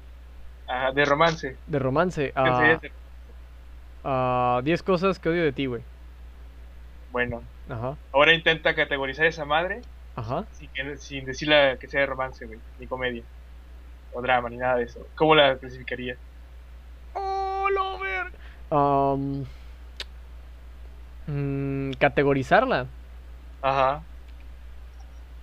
Ajá, 0.67 0.93
de 0.93 1.05
romance. 1.05 1.59
de 1.67 1.79
romance. 1.79 2.29
¿Qué 2.29 2.33
Ah, 2.35 2.57
sería 2.57 2.73
ese? 2.77 2.93
ah, 4.03 4.63
10 4.65 4.83
cosas 4.83 5.19
que 5.19 5.29
odio 5.29 5.45
de 5.45 5.53
ti, 5.53 5.67
güey. 5.67 5.83
Bueno, 7.11 7.43
Ajá, 7.69 7.99
ahora 8.13 8.33
intenta 8.33 8.75
categorizar 8.75 9.27
esa 9.27 9.45
madre 9.45 9.83
ajá. 10.17 10.47
sin, 10.53 10.71
que, 10.73 10.97
sin 10.97 11.27
decirla 11.27 11.77
que 11.79 11.87
sea 11.89 12.01
de 12.01 12.07
romance, 12.07 12.47
güey, 12.47 12.61
ni 12.79 12.87
comedia, 12.87 13.25
o 14.13 14.23
drama, 14.23 14.49
ni 14.49 14.57
nada 14.57 14.77
de 14.77 14.85
eso. 14.85 15.07
¿Cómo 15.17 15.35
la 15.35 15.59
clasificarías? 15.59 16.19
¡Oh, 17.15 17.69
lo 17.71 17.99
ver! 18.01 18.27
Um, 18.71 19.47
mm, 21.27 21.93
categorizarla. 21.99 22.89
Ajá. 23.63 24.05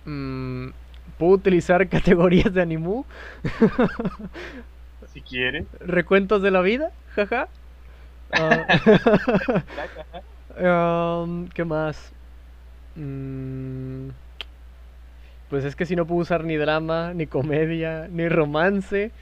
Mm, 0.04 0.70
¿Puedo 1.18 1.32
utilizar 1.32 1.88
categorías 1.88 2.52
de 2.52 2.62
animu? 2.62 3.04
Si 5.06 5.22
quieres. 5.22 5.68
¿Recuentos 5.80 6.42
de 6.42 6.50
la 6.50 6.60
vida? 6.62 6.90
Jaja. 7.14 7.48
Ah, 10.58 11.22
um, 11.24 11.46
¿Qué 11.48 11.64
más? 11.64 12.12
Mm, 12.96 14.10
pues 15.48 15.64
es 15.64 15.76
que 15.76 15.86
si 15.86 15.96
no 15.96 16.06
puedo 16.06 16.20
usar 16.22 16.44
ni 16.44 16.56
drama, 16.56 17.14
ni 17.14 17.26
comedia, 17.26 18.08
ni 18.08 18.28
romance, 18.28 19.12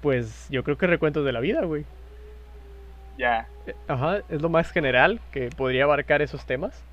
pues 0.00 0.46
yo 0.50 0.62
creo 0.64 0.76
que 0.78 0.86
recuentos 0.86 1.24
de 1.24 1.32
la 1.32 1.40
vida, 1.40 1.64
güey. 1.64 1.86
Ya. 3.18 3.46
Eh, 3.66 3.74
Ajá, 3.86 4.22
es 4.28 4.42
lo 4.42 4.48
más 4.48 4.70
general 4.72 5.20
que 5.30 5.50
podría 5.50 5.84
abarcar 5.84 6.22
esos 6.22 6.44
temas. 6.46 6.86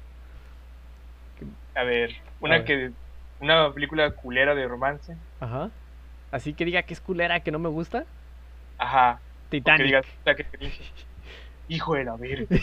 A 1.77 1.83
ver, 1.83 2.11
una 2.41 2.55
A 2.55 2.57
ver. 2.59 2.65
que 2.65 2.91
una 3.39 3.71
película 3.73 4.09
culera 4.11 4.55
de 4.55 4.67
romance. 4.67 5.15
Ajá. 5.39 5.69
Así 6.31 6.53
que 6.53 6.65
diga 6.65 6.81
que 6.83 6.93
es 6.93 7.01
culera, 7.01 7.39
que 7.41 7.51
no 7.51 7.59
me 7.59 7.69
gusta. 7.69 8.05
Ajá. 8.77 9.19
Titanic. 9.49 9.85
digas, 9.85 10.05
"Puta, 10.17 10.35
qué 10.35 10.43
cringe". 10.43 10.91
Hijo 11.69 11.95
de 11.95 12.03
la 12.05 12.15
verga. 12.15 12.47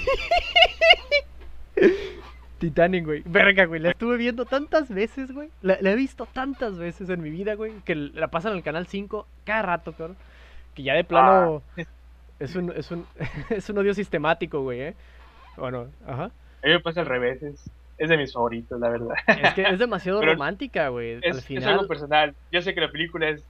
Titanic, 2.58 3.04
güey. 3.04 3.22
Verga, 3.26 3.64
güey. 3.66 3.80
La 3.80 3.90
estuve 3.90 4.16
viendo 4.16 4.46
tantas 4.46 4.88
veces, 4.88 5.32
güey. 5.32 5.50
La, 5.60 5.76
la 5.80 5.90
he 5.90 5.96
visto 5.96 6.26
tantas 6.26 6.78
veces 6.78 7.08
en 7.10 7.20
mi 7.22 7.30
vida, 7.30 7.54
güey. 7.54 7.72
Que 7.84 7.94
la 7.94 8.28
pasan 8.28 8.52
en 8.52 8.58
el 8.58 8.64
canal 8.64 8.86
5 8.86 9.26
cada 9.44 9.62
rato, 9.62 9.92
cabrón. 9.92 10.16
Que 10.74 10.82
ya 10.82 10.94
de 10.94 11.04
plano 11.04 11.62
es 12.38 12.54
un, 12.56 12.72
es 12.72 12.90
un, 12.90 13.06
es 13.50 13.68
un 13.68 13.78
odio 13.78 13.92
sistemático, 13.94 14.62
güey, 14.62 14.80
¿eh? 14.80 14.94
Bueno, 15.56 15.88
ajá. 16.06 16.24
A 16.24 16.66
mí 16.66 16.72
me 16.72 16.80
pasa 16.80 17.00
al 17.00 17.06
revés. 17.06 17.42
Es, 17.42 17.70
es 17.98 18.08
de 18.08 18.16
mis 18.16 18.32
favoritos, 18.32 18.80
la 18.80 18.88
verdad. 18.90 19.14
Es 19.26 19.54
que 19.54 19.62
es 19.62 19.78
demasiado 19.78 20.20
Pero 20.20 20.32
romántica, 20.32 20.88
güey. 20.88 21.14
Al 21.14 21.24
Es, 21.24 21.50
es 21.50 21.66
algo 21.66 21.86
personal. 21.86 22.34
Yo 22.50 22.60
sé 22.62 22.74
que 22.74 22.80
la 22.80 22.90
película 22.90 23.28
es 23.28 23.44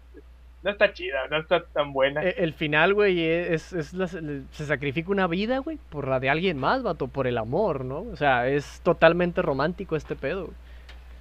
no 0.63 0.71
está 0.71 0.93
chida, 0.95 1.29
no 1.31 1.39
está 1.39 1.63
tan 1.75 1.93
buena. 1.93 2.23
e- 2.25 2.37
El 2.39 2.55
final, 2.55 2.95
güey, 2.95 3.23
es, 3.23 3.73
es 3.75 3.93
la- 3.93 4.09
se 4.09 4.67
sacrifica 4.67 5.11
una 5.11 5.27
vida, 5.27 5.59
güey, 5.59 5.77
por 5.91 6.09
la 6.09 6.21
de 6.21 6.31
alguien 6.31 6.59
más, 6.59 6.83
vato, 6.83 7.07
por 7.07 7.27
el 7.27 7.37
amor, 7.37 7.85
¿no? 7.85 8.01
O 8.01 8.17
sea, 8.17 8.49
es 8.49 8.81
totalmente 8.83 9.43
romántico 9.43 9.95
este 9.95 10.17
pedo. 10.17 10.49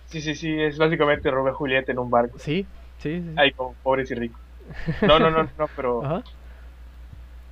Sí, 0.05 0.21
sí, 0.21 0.35
sí, 0.35 0.61
es 0.61 0.77
básicamente 0.77 1.29
Romeo 1.29 1.51
y 1.53 1.55
Julieta 1.55 1.91
en 1.91 1.99
un 1.99 2.09
barco. 2.09 2.39
Sí, 2.39 2.65
sí, 2.99 3.19
sí. 3.19 3.33
Ay, 3.35 3.51
como 3.51 3.75
pobres 3.83 4.09
y 4.11 4.15
ricos. 4.15 4.41
No, 5.01 5.19
no, 5.19 5.29
no, 5.29 5.43
no, 5.57 5.67
pero 5.75 6.03
Ajá. 6.05 6.23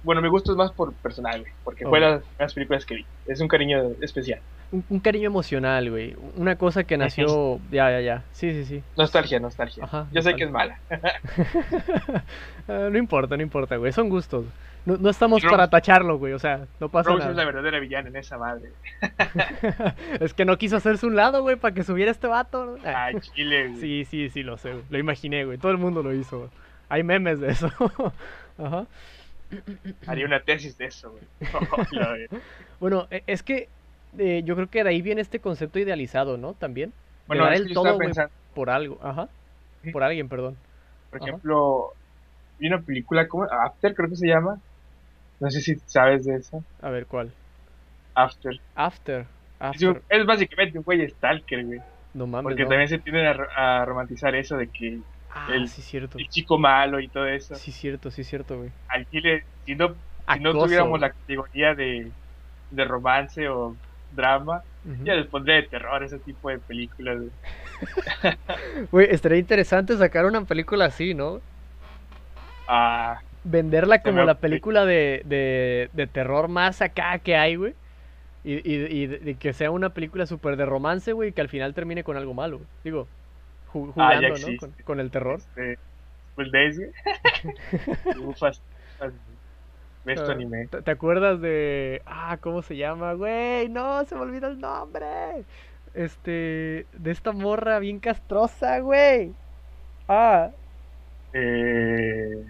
bueno, 0.03 0.21
mi 0.21 0.29
gusto 0.29 0.51
es 0.51 0.57
más 0.57 0.71
por 0.71 0.95
personal, 0.95 1.41
güey, 1.41 1.51
porque 1.63 1.85
fue 1.85 1.99
Ok. 1.99 2.01
las 2.03 2.23
primeras 2.25 2.53
películas 2.53 2.85
que 2.85 2.95
vi. 2.95 3.05
Es 3.25 3.41
un 3.41 3.47
cariño 3.47 3.91
especial. 4.01 4.41
Un, 4.71 4.85
un 4.89 4.99
cariño 5.01 5.27
emocional, 5.27 5.89
güey. 5.89 6.15
Una 6.37 6.55
cosa 6.55 6.83
que 6.85 6.97
nació. 6.97 7.59
Ya, 7.71 7.91
ya, 7.91 7.99
ya. 7.99 8.23
Sí, 8.31 8.51
sí, 8.53 8.63
sí. 8.65 8.83
Nostalgia, 8.97 9.39
nostalgia. 9.39 9.83
Ajá, 9.83 10.07
Yo 10.13 10.21
sé 10.21 10.33
que 10.35 10.45
es 10.45 10.51
mala. 10.51 10.79
Ah, 12.67 12.87
no 12.91 12.97
importa, 12.97 13.35
no 13.35 13.43
importa, 13.43 13.75
güey. 13.75 13.91
Son 13.91 14.07
gustos. 14.07 14.45
No, 14.85 14.95
no 14.97 15.09
estamos 15.09 15.41
Rose- 15.43 15.51
para 15.51 15.69
tacharlo, 15.69 16.17
güey. 16.17 16.33
O 16.33 16.39
sea, 16.39 16.65
no 16.79 16.89
pasa 16.89 17.09
Rose 17.09 17.23
es 17.23 17.25
la 17.29 17.33
nada. 17.33 17.45
verdadera 17.45 17.79
villana 17.79 18.09
en 18.09 18.15
esa 18.15 18.37
madre. 18.37 18.71
es 20.19 20.33
que 20.33 20.45
no 20.45 20.57
quiso 20.57 20.77
hacerse 20.77 21.05
un 21.05 21.15
lado, 21.15 21.41
güey, 21.41 21.55
para 21.55 21.73
que 21.73 21.83
subiera 21.83 22.11
este 22.11 22.27
vato. 22.27 22.65
¿no? 22.65 22.75
Ah, 22.85 23.05
Ay, 23.05 23.15
chile, 23.19 23.67
güey. 23.69 23.81
Sí, 23.81 24.05
sí, 24.05 24.29
sí, 24.29 24.43
lo 24.43 24.57
sé. 24.57 24.71
güey. 24.71 24.83
Lo 24.89 24.97
imaginé, 24.99 25.43
güey. 25.45 25.57
Todo 25.57 25.71
el 25.71 25.77
mundo 25.79 26.01
lo 26.01 26.13
hizo. 26.13 26.37
güey. 26.39 26.49
Hay 26.89 27.03
memes 27.03 27.39
de 27.39 27.49
eso. 27.51 27.69
Ajá. 28.57 28.85
Haría 30.07 30.25
una 30.25 30.39
tesis 30.39 30.77
de 30.77 30.85
eso, 30.85 31.11
güey. 31.11 32.27
Bueno, 32.79 33.07
e- 33.11 33.23
es 33.27 33.43
que 33.43 33.67
eh, 34.17 34.41
yo 34.45 34.55
creo 34.55 34.67
que 34.69 34.83
de 34.83 34.89
ahí 34.89 35.01
viene 35.01 35.21
este 35.21 35.39
concepto 35.39 35.79
idealizado, 35.79 36.37
¿no? 36.37 36.53
También. 36.53 36.93
Bueno, 37.27 37.47
es 37.51 37.61
el 37.61 37.67
que 37.67 37.73
todo, 37.73 37.97
por 38.53 38.69
algo. 38.69 38.99
Ajá. 39.01 39.29
Sí. 39.83 39.91
Por 39.91 40.03
alguien, 40.03 40.27
perdón. 40.29 40.57
por 41.09 41.19
Ajá. 41.21 41.29
ejemplo, 41.29 41.91
vi 42.59 42.67
una 42.67 42.81
película, 42.81 43.27
¿cómo? 43.27 43.43
After, 43.45 43.93
creo 43.95 44.09
que 44.09 44.15
se 44.15 44.27
llama. 44.27 44.59
No 45.39 45.49
sé 45.49 45.61
si 45.61 45.75
sabes 45.85 46.25
de 46.25 46.35
eso. 46.35 46.63
A 46.81 46.89
ver, 46.89 47.05
¿cuál? 47.07 47.31
After. 48.13 48.59
After. 48.75 49.21
Es, 49.21 49.27
After. 49.59 50.01
es 50.09 50.25
básicamente 50.25 50.77
un 50.77 50.83
güey 50.83 51.07
stalker, 51.09 51.65
güey. 51.65 51.79
No 52.13 52.27
mames. 52.27 52.43
Porque 52.43 52.63
no. 52.63 52.69
también 52.69 52.89
se 52.89 52.99
tienden 52.99 53.25
a, 53.25 53.81
a 53.81 53.85
romantizar 53.85 54.35
eso 54.35 54.57
de 54.57 54.67
que 54.67 54.99
Ah, 55.33 55.47
el- 55.53 55.69
sí, 55.69 55.81
cierto. 55.81 56.17
el 56.17 56.27
chico 56.27 56.57
malo 56.59 56.99
y 56.99 57.07
todo 57.07 57.25
eso. 57.25 57.55
Sí, 57.55 57.71
cierto, 57.71 58.11
sí, 58.11 58.23
cierto, 58.25 58.57
güey. 58.57 58.69
Al 58.89 59.07
chile, 59.07 59.45
si 59.65 59.75
no, 59.75 59.95
si 60.33 60.39
no 60.41 60.51
tuviéramos 60.51 60.99
la 60.99 61.11
categoría 61.11 61.73
de, 61.73 62.11
de 62.69 62.85
romance 62.85 63.47
o 63.47 63.77
drama, 64.11 64.63
ya 65.03 65.13
les 65.15 65.27
pondría 65.27 65.57
de 65.57 65.63
terror 65.63 66.03
ese 66.03 66.19
tipo 66.19 66.49
de 66.49 66.59
películas. 66.59 67.21
güey. 68.91 69.07
Estaría 69.09 69.37
interesante 69.37 69.95
sacar 69.97 70.25
una 70.25 70.43
película 70.45 70.85
así, 70.85 71.13
¿no? 71.13 71.39
Ah, 72.67 73.19
Venderla 73.43 74.01
como 74.01 74.17
me 74.17 74.25
la 74.25 74.35
película 74.35 74.85
de, 74.85 75.21
de, 75.25 75.89
de 75.93 76.07
terror 76.07 76.47
más 76.47 76.81
acá 76.81 77.17
que 77.19 77.35
hay, 77.35 77.55
güey. 77.55 77.73
Y, 78.43 78.53
y, 78.53 79.03
y 79.03 79.07
de- 79.07 79.35
que 79.35 79.53
sea 79.53 79.71
una 79.71 79.89
película 79.89 80.25
súper 80.25 80.57
de 80.57 80.65
romance, 80.65 81.13
güey, 81.13 81.31
que 81.31 81.41
al 81.41 81.49
final 81.49 81.73
termine 81.73 82.03
con 82.03 82.17
algo 82.17 82.33
malo. 82.33 82.61
Digo, 82.83 83.07
ju- 83.71 83.93
Ah, 83.97 84.15
jugando, 84.15 84.29
¿no? 84.51 84.57
Con, 84.57 84.71
con 84.83 84.99
el 84.99 85.11
terror. 85.11 85.39
este, 85.39 85.77
Days, 86.51 86.79
güey. 86.79 86.91
Ufas. 90.03 90.05
¿Ves 90.05 90.23
tu 90.23 90.31
Ah, 90.31 90.33
anime? 90.33 90.67
¿Te, 90.67 90.81
te 90.81 90.91
acuerdas 90.91 91.39
de. 91.41 92.01
Ah, 92.05 92.37
¿cómo 92.41 92.61
se 92.61 92.75
llama, 92.77 93.13
güey? 93.13 93.69
No, 93.69 94.03
se 94.05 94.15
me 94.15 94.21
olvida 94.21 94.47
el 94.47 94.59
nombre. 94.59 95.45
Este. 95.93 96.85
De 96.93 97.11
esta 97.11 97.31
morra 97.31 97.79
bien 97.79 97.99
castrosa, 97.99 98.79
güey. 98.79 99.33
Ah. 100.07 100.49
Eh, 101.33 102.45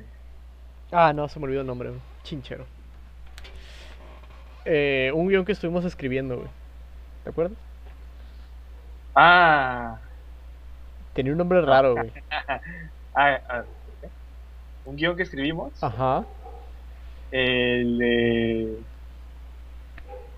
Ah, 0.92 1.14
no, 1.14 1.28
se 1.30 1.40
me 1.40 1.46
olvidó 1.46 1.62
el 1.62 1.68
nombre, 1.68 1.90
güey. 1.90 2.02
Chinchero. 2.24 2.66
Eh, 4.66 5.12
un 5.14 5.28
guion 5.28 5.46
que 5.46 5.54
estuvimos 5.54 5.86
escribiendo, 5.86 6.38
güey. 6.38 6.50
¿Te 7.24 7.30
acuerdas? 7.32 7.58
ah, 9.16 9.98
Tenía 11.14 11.32
un 11.34 11.38
nombre 11.38 11.62
raro, 11.62 11.94
güey. 11.96 12.12
ah, 12.32 12.60
ah, 13.50 13.64
un 14.86 14.96
guion 14.96 15.16
que 15.16 15.24
escribimos. 15.24 15.84
Ajá. 15.84 16.26
El 17.32 17.98
de. 17.98 18.80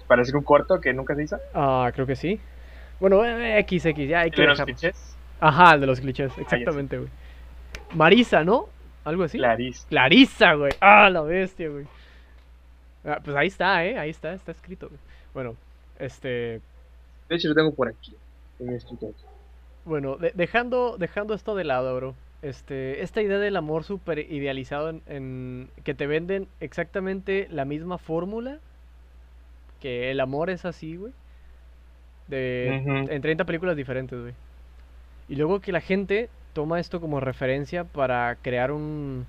Parece 0.07 0.31
que 0.31 0.37
un 0.37 0.43
corto 0.43 0.79
que 0.79 0.93
nunca 0.93 1.15
se 1.15 1.23
hizo. 1.23 1.37
Ah, 1.53 1.91
creo 1.93 2.05
que 2.05 2.15
sí. 2.15 2.39
Bueno, 2.99 3.23
eh, 3.25 3.59
X, 3.59 3.85
X, 3.87 4.07
ya 4.09 4.21
hay 4.21 4.29
El 4.29 4.35
que 4.35 4.41
de 4.41 4.47
los 4.47 4.57
dejarlo. 4.57 4.75
clichés. 4.75 5.15
Ajá, 5.39 5.73
el 5.75 5.81
de 5.81 5.87
los 5.87 5.99
clichés, 5.99 6.37
exactamente, 6.37 6.97
güey. 6.97 7.09
Marisa, 7.95 8.43
¿no? 8.43 8.67
Algo 9.03 9.23
así. 9.23 9.37
Clarice. 9.37 9.85
Clarisa, 9.89 10.53
güey. 10.53 10.71
Ah, 10.79 11.09
la 11.09 11.21
bestia, 11.21 11.67
güey. 11.69 11.85
Ah, 13.05 13.19
pues 13.23 13.35
ahí 13.35 13.47
está, 13.47 13.83
¿eh? 13.85 13.97
Ahí 13.97 14.09
está, 14.09 14.33
está 14.33 14.51
escrito, 14.51 14.87
güey. 14.87 14.99
Bueno, 15.33 15.55
este... 15.99 16.61
De 17.27 17.35
hecho, 17.35 17.49
lo 17.49 17.55
tengo 17.55 17.73
por 17.73 17.89
aquí. 17.89 18.15
En 18.59 18.67
mi 18.69 18.75
escritorio. 18.75 19.15
Bueno, 19.83 20.15
de- 20.15 20.31
dejando, 20.35 20.95
dejando 20.97 21.33
esto 21.33 21.55
de 21.55 21.65
lado, 21.65 21.93
bro. 21.97 22.15
Este, 22.43 23.01
esta 23.01 23.21
idea 23.21 23.39
del 23.39 23.55
amor 23.55 23.83
súper 23.85 24.19
idealizado 24.19 24.89
en, 24.89 25.01
en- 25.07 25.69
que 25.83 25.93
te 25.95 26.05
venden 26.07 26.47
exactamente 26.59 27.47
la 27.49 27.65
misma 27.65 27.97
fórmula. 27.97 28.59
Que 29.79 30.11
el 30.11 30.19
amor 30.19 30.49
es 30.49 30.65
así, 30.65 30.97
güey. 30.97 31.13
De, 32.27 32.67
en 33.09 33.21
30 33.21 33.45
películas 33.45 33.75
diferentes, 33.75 34.19
güey. 34.19 34.33
Y 35.29 35.35
luego 35.35 35.59
que 35.61 35.71
la 35.71 35.81
gente 35.81 36.29
toma 36.53 36.79
esto 36.79 37.01
como 37.01 37.19
referencia 37.19 37.83
para 37.85 38.35
crear 38.41 38.71
un... 38.71 39.25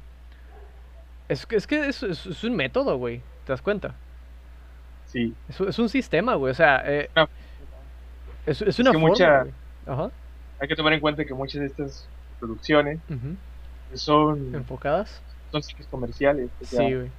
Es, 1.28 1.46
que- 1.46 1.56
es 1.56 1.66
que 1.66 1.86
es, 1.88 2.02
es- 2.02 2.26
es 2.26 2.44
un 2.44 2.54
método, 2.56 2.98
güey. 2.98 3.18
¿Te 3.46 3.52
das 3.52 3.62
cuenta? 3.62 3.94
Sí. 5.06 5.34
Es, 5.48 5.60
es 5.60 5.78
un 5.78 5.88
sistema, 5.88 6.34
güey. 6.34 6.50
O 6.50 6.54
sea, 6.54 6.82
eh, 6.84 7.08
No. 7.14 7.28
es, 8.46 8.60
es 8.60 8.78
una 8.80 8.90
que 8.90 8.98
forma, 8.98 9.08
mucha- 9.08 9.40
güey. 9.42 9.52
Ajá. 9.86 10.10
Hay 10.60 10.68
que 10.68 10.74
tomar 10.76 10.92
en 10.92 11.00
cuenta 11.00 11.24
que 11.24 11.34
muchas 11.34 11.60
de 11.60 11.66
estas 11.68 12.08
producciones 12.44 13.00
ujú. 13.08 13.36
son, 13.94 14.54
Enfocadas. 14.54 15.22
son 15.50 15.62
cines 15.62 15.86
comerciales. 15.88 16.50
O 16.60 16.64
sea, 16.64 16.86
Sí, 16.88 16.94
güey. 16.94 17.10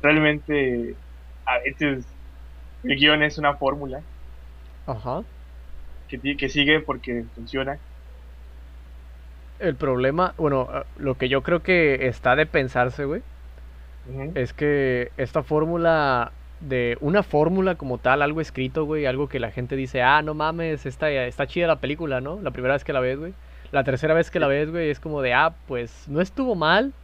realmente 0.00 0.96
a 1.46 1.58
veces 1.58 2.06
el 2.84 2.96
guion 2.96 3.22
es 3.22 3.38
una 3.38 3.56
fórmula 3.56 4.02
Ajá. 4.86 5.22
que, 6.08 6.48
sigue 6.48 6.80
porque 6.80 7.24
funciona. 7.34 7.78
El 9.58 9.76
problema, 9.76 10.34
bueno, 10.38 10.68
eh, 10.72 10.82
lo 10.98 11.16
que 11.16 11.28
yo 11.28 11.42
creo 11.42 11.62
que 11.62 12.06
está 12.08 12.34
de 12.36 12.46
pensarse, 12.46 13.04
güey, 13.04 13.22
es 14.34 14.52
que 14.52 15.10
esta 15.16 15.42
fórmula 15.42 16.32
de 16.60 16.96
una 17.00 17.22
fórmula 17.22 17.74
como 17.76 17.98
tal, 17.98 18.22
algo 18.22 18.40
escrito, 18.40 18.84
güey, 18.84 19.06
algo 19.06 19.28
que 19.28 19.40
la 19.40 19.50
gente 19.50 19.76
dice, 19.76 20.02
ah, 20.02 20.22
no 20.22 20.34
mames, 20.34 20.86
está, 20.86 21.10
está 21.10 21.46
chida 21.46 21.66
la 21.66 21.80
película, 21.80 22.20
¿no? 22.20 22.40
La 22.42 22.50
primera 22.50 22.74
vez 22.74 22.84
que 22.84 22.92
la 22.92 23.00
ves, 23.00 23.18
güey. 23.18 23.34
La 23.72 23.84
tercera 23.84 24.14
vez 24.14 24.30
que 24.30 24.40
la 24.40 24.46
ves, 24.48 24.70
güey, 24.70 24.90
es 24.90 25.00
como 25.00 25.22
de, 25.22 25.34
ah, 25.34 25.54
pues 25.66 26.08
no 26.08 26.20
estuvo 26.20 26.54
mal, 26.54 26.94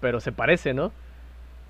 pero 0.00 0.20
se 0.20 0.32
parece, 0.32 0.74
¿no? 0.74 0.92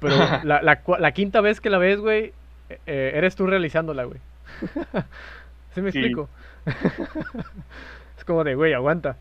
Pero 0.01 0.39
la, 0.43 0.63
la 0.63 0.83
la 0.99 1.13
quinta 1.13 1.41
vez 1.43 1.61
que 1.61 1.71
la 1.71 1.79
ves, 1.79 2.01
güey, 2.01 2.35
eh, 2.71 2.81
eh, 2.87 3.13
eres 3.15 3.37
tú 3.37 3.47
realizándola, 3.47 4.05
güey. 4.05 4.21
¿Sí 5.75 5.83
me 5.83 5.91
Sí. 5.91 5.99
explico? 6.01 6.31
es 8.19 8.25
como 8.25 8.45
de, 8.45 8.55
güey, 8.55 8.73
aguanta. 8.75 9.17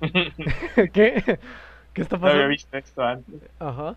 ¿Qué? 0.92 1.38
¿Qué 1.92 2.02
está 2.02 2.18
no 2.20 2.30
había 2.30 2.46
pasando? 2.46 2.48
visto 2.48 2.76
esto 2.76 3.02
antes. 3.02 3.42
Ajá. 3.60 3.96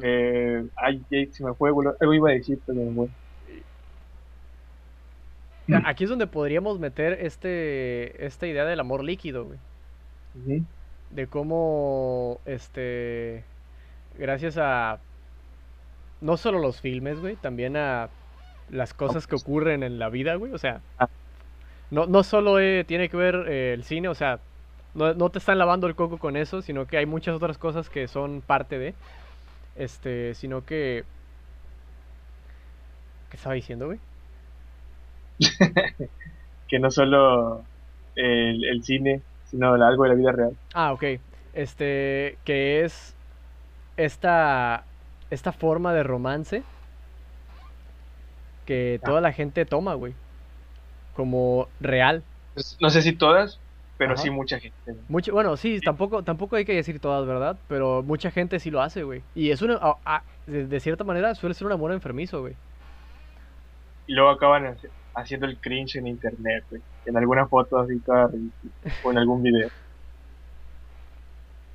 Eh, 0.00 0.62
ay, 0.76 1.04
se 1.32 1.44
me 1.44 1.54
fue, 1.54 1.70
boludo. 1.72 1.96
Algo 2.00 2.14
iba 2.14 2.30
a 2.30 2.32
decir, 2.34 2.58
pero 2.66 2.80
me 2.84 2.94
fue. 2.94 3.08
Aquí 5.86 6.04
es 6.04 6.10
donde 6.10 6.26
podríamos 6.26 6.78
meter 6.78 7.14
este 7.20 8.26
esta 8.26 8.46
idea 8.46 8.64
del 8.64 8.80
amor 8.80 9.02
líquido, 9.02 9.44
güey. 9.44 9.58
De 11.10 11.26
cómo 11.26 12.40
este 12.44 13.44
gracias 14.18 14.58
a 14.58 14.98
no 16.20 16.36
solo 16.36 16.58
los 16.58 16.80
filmes, 16.80 17.20
güey, 17.20 17.36
también 17.36 17.76
a 17.76 18.08
las 18.70 18.94
cosas 18.94 19.26
que 19.26 19.36
ocurren 19.36 19.82
en 19.82 19.98
la 19.98 20.08
vida, 20.08 20.34
güey, 20.36 20.52
o 20.52 20.58
sea, 20.58 20.80
Ah. 20.98 21.08
no, 21.90 22.06
no 22.06 22.22
solo 22.22 22.58
eh, 22.60 22.84
tiene 22.84 23.08
que 23.08 23.16
ver 23.16 23.34
eh, 23.48 23.74
el 23.74 23.84
cine, 23.84 24.08
o 24.08 24.14
sea, 24.14 24.40
no, 24.94 25.14
no 25.14 25.30
te 25.30 25.38
están 25.38 25.58
lavando 25.58 25.86
el 25.86 25.94
coco 25.94 26.18
con 26.18 26.36
eso, 26.36 26.62
sino 26.62 26.86
que 26.86 26.96
hay 26.98 27.06
muchas 27.06 27.34
otras 27.36 27.58
cosas 27.58 27.90
que 27.90 28.08
son 28.08 28.40
parte 28.42 28.78
de, 28.78 28.94
este, 29.76 30.34
sino 30.34 30.64
que, 30.64 31.04
¿qué 33.30 33.36
estaba 33.36 33.54
diciendo, 33.54 33.86
güey? 33.86 33.98
Que 36.68 36.78
no 36.78 36.90
solo 36.90 37.62
el, 38.16 38.64
el 38.64 38.82
cine, 38.82 39.20
sino 39.50 39.74
algo 39.74 40.04
de 40.04 40.08
la 40.08 40.14
vida 40.14 40.32
real. 40.32 40.56
Ah, 40.72 40.92
ok. 40.92 41.04
Este, 41.52 42.36
que 42.44 42.82
es 42.84 43.14
esta, 43.96 44.84
esta 45.30 45.52
forma 45.52 45.92
de 45.94 46.02
romance 46.02 46.62
que 48.66 48.98
Ah. 49.02 49.06
toda 49.06 49.20
la 49.20 49.32
gente 49.32 49.64
toma, 49.66 49.94
güey. 49.94 50.14
Como 51.14 51.68
real. 51.80 52.22
Pues, 52.54 52.76
No 52.80 52.90
sé 52.90 53.02
si 53.02 53.12
todas, 53.12 53.60
pero 53.98 54.14
Ajá. 54.14 54.22
sí 54.22 54.30
mucha 54.30 54.58
gente. 54.58 54.76
Mucho, 55.08 55.32
bueno, 55.32 55.56
sí, 55.56 55.80
tampoco, 55.80 56.22
tampoco 56.22 56.56
hay 56.56 56.64
que 56.64 56.74
decir 56.74 56.98
todas, 56.98 57.26
¿verdad? 57.26 57.56
Pero 57.68 58.02
mucha 58.02 58.30
gente 58.30 58.58
sí 58.58 58.70
lo 58.70 58.80
hace, 58.80 59.02
güey. 59.04 59.22
Y 59.34 59.50
es 59.50 59.62
una, 59.62 59.74
a- 59.76 59.98
a- 60.04 60.22
de, 60.46 60.66
de 60.66 60.80
cierta 60.80 61.04
manera 61.04 61.34
suele 61.34 61.54
ser 61.54 61.66
un 61.66 61.72
amor 61.72 61.92
enfermizo, 61.92 62.40
güey. 62.40 62.54
Y 64.06 64.14
luego 64.14 64.30
acaban 64.30 64.76
haciendo 65.14 65.46
el 65.46 65.56
cringe 65.56 65.96
en 65.96 66.06
internet, 66.06 66.64
güey. 66.70 66.82
En 67.06 67.16
alguna 67.16 67.46
foto 67.46 67.78
así 67.78 67.98
toda 68.00 68.30
o 69.02 69.10
en 69.10 69.18
algún 69.18 69.42
video. 69.42 69.68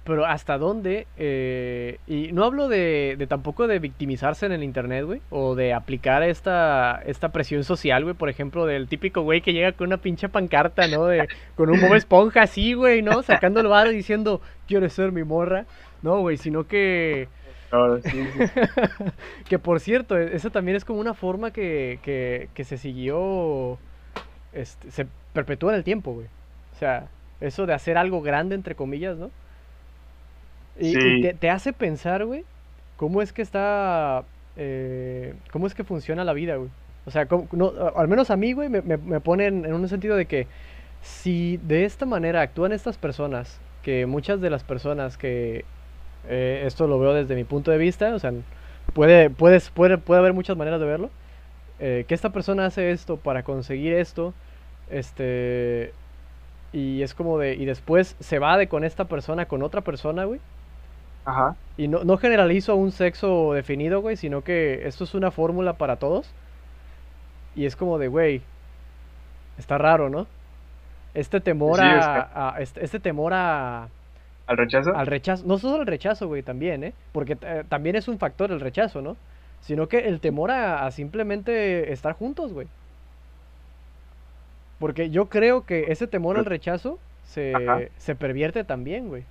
Pero 0.06 0.26
hasta 0.26 0.58
dónde, 0.58 1.06
eh, 1.18 2.00
y 2.08 2.32
no 2.32 2.44
hablo 2.44 2.68
de, 2.68 3.16
de 3.16 3.28
tampoco 3.28 3.68
de 3.68 3.78
victimizarse 3.78 4.48
en 4.48 4.54
el 4.54 4.64
internet, 4.64 5.06
güey, 5.06 5.22
o 5.30 5.54
de 5.54 5.72
aplicar 5.72 6.24
esta, 6.24 7.00
esta 7.06 7.30
presión 7.32 7.64
social, 7.64 8.04
güey, 8.04 8.16
por 8.16 8.28
ejemplo, 8.28 8.66
del 8.66 8.88
típico 8.88 9.22
güey 9.22 9.42
que 9.42 9.54
llega 9.54 9.74
con 9.74 9.88
una 9.88 9.98
pinche 9.98 10.28
pancarta, 10.28 10.88
¿no? 10.88 11.06
De, 11.06 11.28
con 11.56 11.70
un 11.70 11.80
Bob 11.80 11.94
Esponja 11.94 12.42
así, 12.42 12.74
güey, 12.74 13.04
¿no? 13.04 13.22
Sacando 13.22 13.60
el 13.60 13.68
bar 13.68 13.90
diciendo, 13.90 14.42
quiero 14.68 14.90
ser 14.90 15.12
mi 15.12 15.24
morra, 15.24 15.66
no, 16.02 16.22
güey, 16.22 16.38
sino 16.38 16.66
que, 16.66 17.28
No, 17.72 18.02
sí, 18.02 18.32
que 19.48 19.60
por 19.60 19.80
cierto, 19.80 20.18
e- 20.18 20.36
esa 20.36 20.50
también 20.50 20.76
es 20.78 20.86
como 20.86 21.00
una 21.00 21.14
forma 21.14 21.52
que, 21.52 22.00
que, 22.02 22.50
que 22.56 22.64
se 22.64 22.78
siguió, 22.78 23.80
este, 24.52 24.92
se 24.92 25.08
perpetúa 25.34 25.72
en 25.74 25.78
el 25.80 25.84
tiempo, 25.84 26.14
güey. 26.14 26.28
O 26.72 26.76
sea, 26.76 27.12
eso 27.40 27.66
de 27.68 27.74
hacer 27.74 27.98
algo 27.98 28.22
grande, 28.22 28.56
entre 28.56 28.76
comillas, 28.76 29.18
¿no? 29.18 29.34
Y, 30.76 31.16
te, 31.20 31.34
te 31.34 31.50
hace 31.50 31.74
pensar, 31.74 32.26
güey, 32.26 32.46
cómo 32.96 33.22
es 33.22 33.34
que 33.34 33.42
está, 33.42 34.30
eh, 34.56 35.42
cómo 35.52 35.68
es 35.68 35.76
que 35.76 35.84
funciona 35.84 36.24
la 36.24 36.34
vida, 36.34 36.56
güey. 36.56 36.72
O 37.06 37.12
sea, 37.12 37.28
cómo- 37.28 37.50
no, 37.52 37.68
a- 37.80 37.90
al 38.02 38.08
menos 38.08 38.30
a 38.32 38.38
mí, 38.38 38.54
güey, 38.54 38.70
me, 38.70 38.82
me, 38.82 38.98
me 38.98 39.22
pone 39.22 39.48
en, 39.48 39.66
en 39.66 39.74
un 39.74 39.88
sentido 39.90 40.16
de 40.16 40.28
que 40.28 40.50
si 41.02 41.58
de 41.58 41.86
esta 41.86 42.06
manera 42.06 42.42
actúan 42.42 42.72
estas 42.74 42.98
personas, 42.98 43.62
que 43.82 44.06
muchas 44.06 44.42
de 44.42 44.50
las 44.50 44.64
personas 44.64 45.18
que, 45.18 45.66
eh, 46.28 46.64
esto 46.66 46.88
lo 46.88 47.00
veo 47.00 47.14
desde 47.14 47.36
mi 47.36 47.44
punto 47.44 47.72
de 47.72 47.78
vista, 47.78 48.14
o 48.14 48.20
sea, 48.20 48.34
puede, 48.94 49.30
puedes, 49.30 49.70
puede, 49.70 49.98
puede 49.98 50.20
haber 50.20 50.34
muchas 50.34 50.58
maneras 50.58 50.80
de 50.80 50.86
verlo, 50.86 51.10
eh, 51.80 52.06
que 52.08 52.14
esta 52.16 52.30
persona 52.32 52.66
hace 52.66 52.92
esto 52.92 53.18
para 53.18 53.44
conseguir 53.44 53.94
esto, 53.94 54.34
este, 54.90 55.94
y 56.74 57.02
es 57.02 57.14
como 57.14 57.38
de, 57.40 57.56
y 57.56 57.66
después 57.66 58.16
se 58.20 58.40
va 58.40 58.58
de 58.58 58.68
con 58.68 58.84
esta 58.84 59.06
persona 59.06 59.46
con 59.46 59.64
otra 59.64 59.82
persona, 59.82 60.26
güey. 60.26 60.40
Ajá. 61.26 61.56
Y 61.78 61.88
no, 61.88 62.04
no 62.04 62.18
generalizo 62.18 62.72
a 62.72 62.76
un 62.76 62.92
sexo 62.92 63.54
definido, 63.54 64.02
güey, 64.02 64.16
sino 64.18 64.44
que 64.44 64.88
esto 64.88 65.04
es 65.04 65.14
una 65.14 65.32
fórmula 65.32 65.74
para 65.74 65.98
todos. 65.98 66.28
Y 67.56 67.66
es 67.66 67.76
como 67.76 67.98
de, 67.98 68.08
güey, 68.08 68.42
está 69.58 69.78
raro, 69.78 70.10
¿no? 70.10 70.28
Este 71.14 71.40
temor 71.42 71.78
Sí, 71.78 71.84
a, 71.86 72.00
está- 72.00 72.50
a- 72.56 72.62
este, 72.62 72.84
este 72.86 73.00
temor 73.00 73.34
a, 73.34 73.88
¿Al 74.50 74.58
rechazo? 74.58 74.92
al 74.92 75.08
rechazo, 75.08 75.46
no 75.46 75.58
solo 75.60 75.82
el 75.82 75.88
rechazo, 75.88 76.28
güey, 76.28 76.44
también, 76.44 76.84
¿eh? 76.84 76.96
Porque 77.12 77.38
eh, 77.42 77.64
también 77.70 77.96
es 77.96 78.08
un 78.08 78.20
factor 78.20 78.52
el 78.52 78.60
rechazo, 78.62 79.02
¿no? 79.02 79.18
Sino 79.62 79.88
que 79.88 80.00
el 80.08 80.22
temor 80.22 80.52
a, 80.52 80.86
a 80.86 80.92
simplemente 80.92 81.92
estar 81.94 82.14
juntos, 82.14 82.54
güey. 82.54 82.68
Porque 84.80 85.10
yo 85.10 85.30
creo 85.30 85.66
que 85.66 85.92
ese 85.92 86.08
temor 86.08 86.38
al 86.38 86.46
rechazo 86.46 87.00
se, 87.22 87.44
Ajá. 87.54 87.90
se 87.98 88.16
pervierte 88.16 88.64
también, 88.64 89.08
güey. 89.10 89.28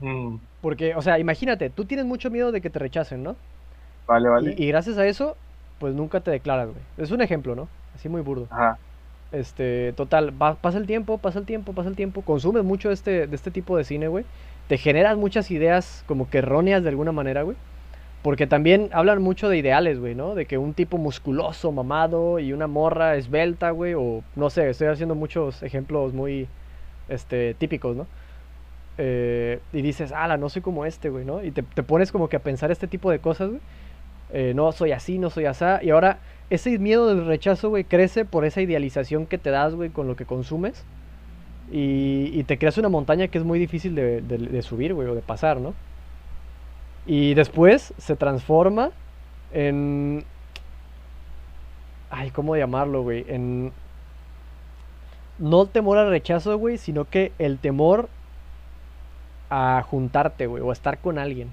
Mm, 0.00 0.40
Porque, 0.60 0.94
o 0.94 1.02
sea, 1.02 1.18
imagínate, 1.18 1.70
tú 1.70 1.86
tienes 1.86 2.06
mucho 2.06 2.30
miedo 2.30 2.52
de 2.52 2.60
que 2.60 2.70
te 2.70 2.78
rechacen, 2.78 3.22
¿no? 3.22 3.40
vale, 4.06 4.28
vale. 4.28 4.54
Y, 4.56 4.64
y 4.64 4.68
gracias 4.68 4.98
a 4.98 5.06
eso, 5.06 5.40
pues 5.78 5.94
nunca 5.94 6.20
te 6.22 6.30
declaras, 6.30 6.70
güey. 6.70 6.84
Es 6.96 7.10
un 7.10 7.22
ejemplo, 7.22 7.54
¿no? 7.54 7.70
Así 7.94 8.08
muy 8.08 8.22
burdo. 8.22 8.50
Ajá. 8.50 8.78
Este, 9.32 9.92
total, 9.96 10.32
pasa 10.32 10.78
el 10.78 10.86
tiempo, 10.86 11.18
pasa 11.18 11.38
el 11.38 11.46
tiempo, 11.46 11.72
pasa 11.72 11.88
el 11.88 11.96
tiempo. 11.96 12.22
Consumes 12.22 12.64
mucho 12.64 12.90
este, 12.90 13.26
de 13.26 13.36
este 13.36 13.50
tipo 13.50 13.76
de 13.76 13.84
cine, 13.84 14.08
güey. 14.08 14.24
Te 14.68 14.76
generas 14.76 15.16
muchas 15.16 15.50
ideas 15.50 16.04
como 16.06 16.28
que 16.28 16.38
erróneas 16.38 16.82
de 16.82 16.88
alguna 16.88 17.12
manera, 17.12 17.42
güey. 17.42 17.56
Porque 18.22 18.46
también 18.46 18.90
hablan 18.92 19.22
mucho 19.22 19.48
de 19.48 19.56
ideales, 19.56 19.98
güey, 19.98 20.14
¿no? 20.14 20.34
De 20.34 20.46
que 20.46 20.58
un 20.58 20.74
tipo 20.74 20.98
musculoso, 20.98 21.72
mamado 21.72 22.38
y 22.38 22.52
una 22.52 22.66
morra 22.66 23.16
esbelta, 23.16 23.70
güey. 23.70 23.94
O 23.94 24.22
no 24.36 24.50
sé, 24.50 24.68
estoy 24.68 24.88
haciendo 24.88 25.14
muchos 25.14 25.62
ejemplos 25.62 26.12
muy 26.12 26.48
este, 27.08 27.54
típicos, 27.54 27.96
¿no? 27.96 28.06
Eh, 28.98 29.60
y 29.72 29.80
dices, 29.80 30.12
ala, 30.12 30.36
no 30.36 30.48
soy 30.50 30.60
como 30.60 30.84
este, 30.84 31.08
güey, 31.08 31.24
¿no? 31.24 31.42
Y 31.42 31.52
te, 31.52 31.62
te 31.62 31.82
pones 31.82 32.12
como 32.12 32.28
que 32.28 32.36
a 32.36 32.40
pensar 32.40 32.70
este 32.70 32.86
tipo 32.88 33.10
de 33.10 33.20
cosas, 33.20 33.48
güey. 33.48 33.60
Eh, 34.32 34.52
no 34.54 34.70
soy 34.72 34.92
así, 34.92 35.18
no 35.18 35.30
soy 35.30 35.46
asá. 35.46 35.80
Y 35.82 35.90
ahora 35.90 36.18
ese 36.50 36.78
miedo 36.78 37.06
del 37.08 37.26
rechazo, 37.26 37.68
güey, 37.70 37.84
crece 37.84 38.24
por 38.24 38.44
esa 38.44 38.60
idealización 38.60 39.26
que 39.26 39.38
te 39.38 39.50
das, 39.50 39.74
güey, 39.74 39.90
con 39.90 40.06
lo 40.08 40.16
que 40.16 40.26
consumes. 40.26 40.84
Y, 41.72 42.30
y 42.34 42.44
te 42.44 42.58
creas 42.58 42.78
una 42.78 42.88
montaña 42.88 43.28
que 43.28 43.38
es 43.38 43.44
muy 43.44 43.58
difícil 43.58 43.94
de, 43.94 44.20
de- 44.22 44.38
de 44.38 44.62
subir, 44.62 44.92
güey, 44.94 45.08
o 45.08 45.14
de 45.14 45.22
pasar, 45.22 45.58
¿no? 45.60 45.74
Y 47.06 47.34
después 47.34 47.94
se 47.98 48.16
transforma 48.16 48.90
en... 49.52 50.24
Ay, 52.10 52.30
¿cómo 52.30 52.56
llamarlo, 52.56 53.02
güey? 53.02 53.24
En... 53.28 53.72
No 55.38 55.62
el 55.62 55.68
temor 55.68 55.96
al 55.98 56.10
rechazo, 56.10 56.58
güey, 56.58 56.76
sino 56.76 57.04
que 57.06 57.32
el 57.38 57.58
temor 57.58 58.08
a 59.48 59.82
juntarte, 59.88 60.46
güey, 60.46 60.62
o 60.62 60.70
a 60.70 60.72
estar 60.72 60.98
con 60.98 61.18
alguien. 61.18 61.48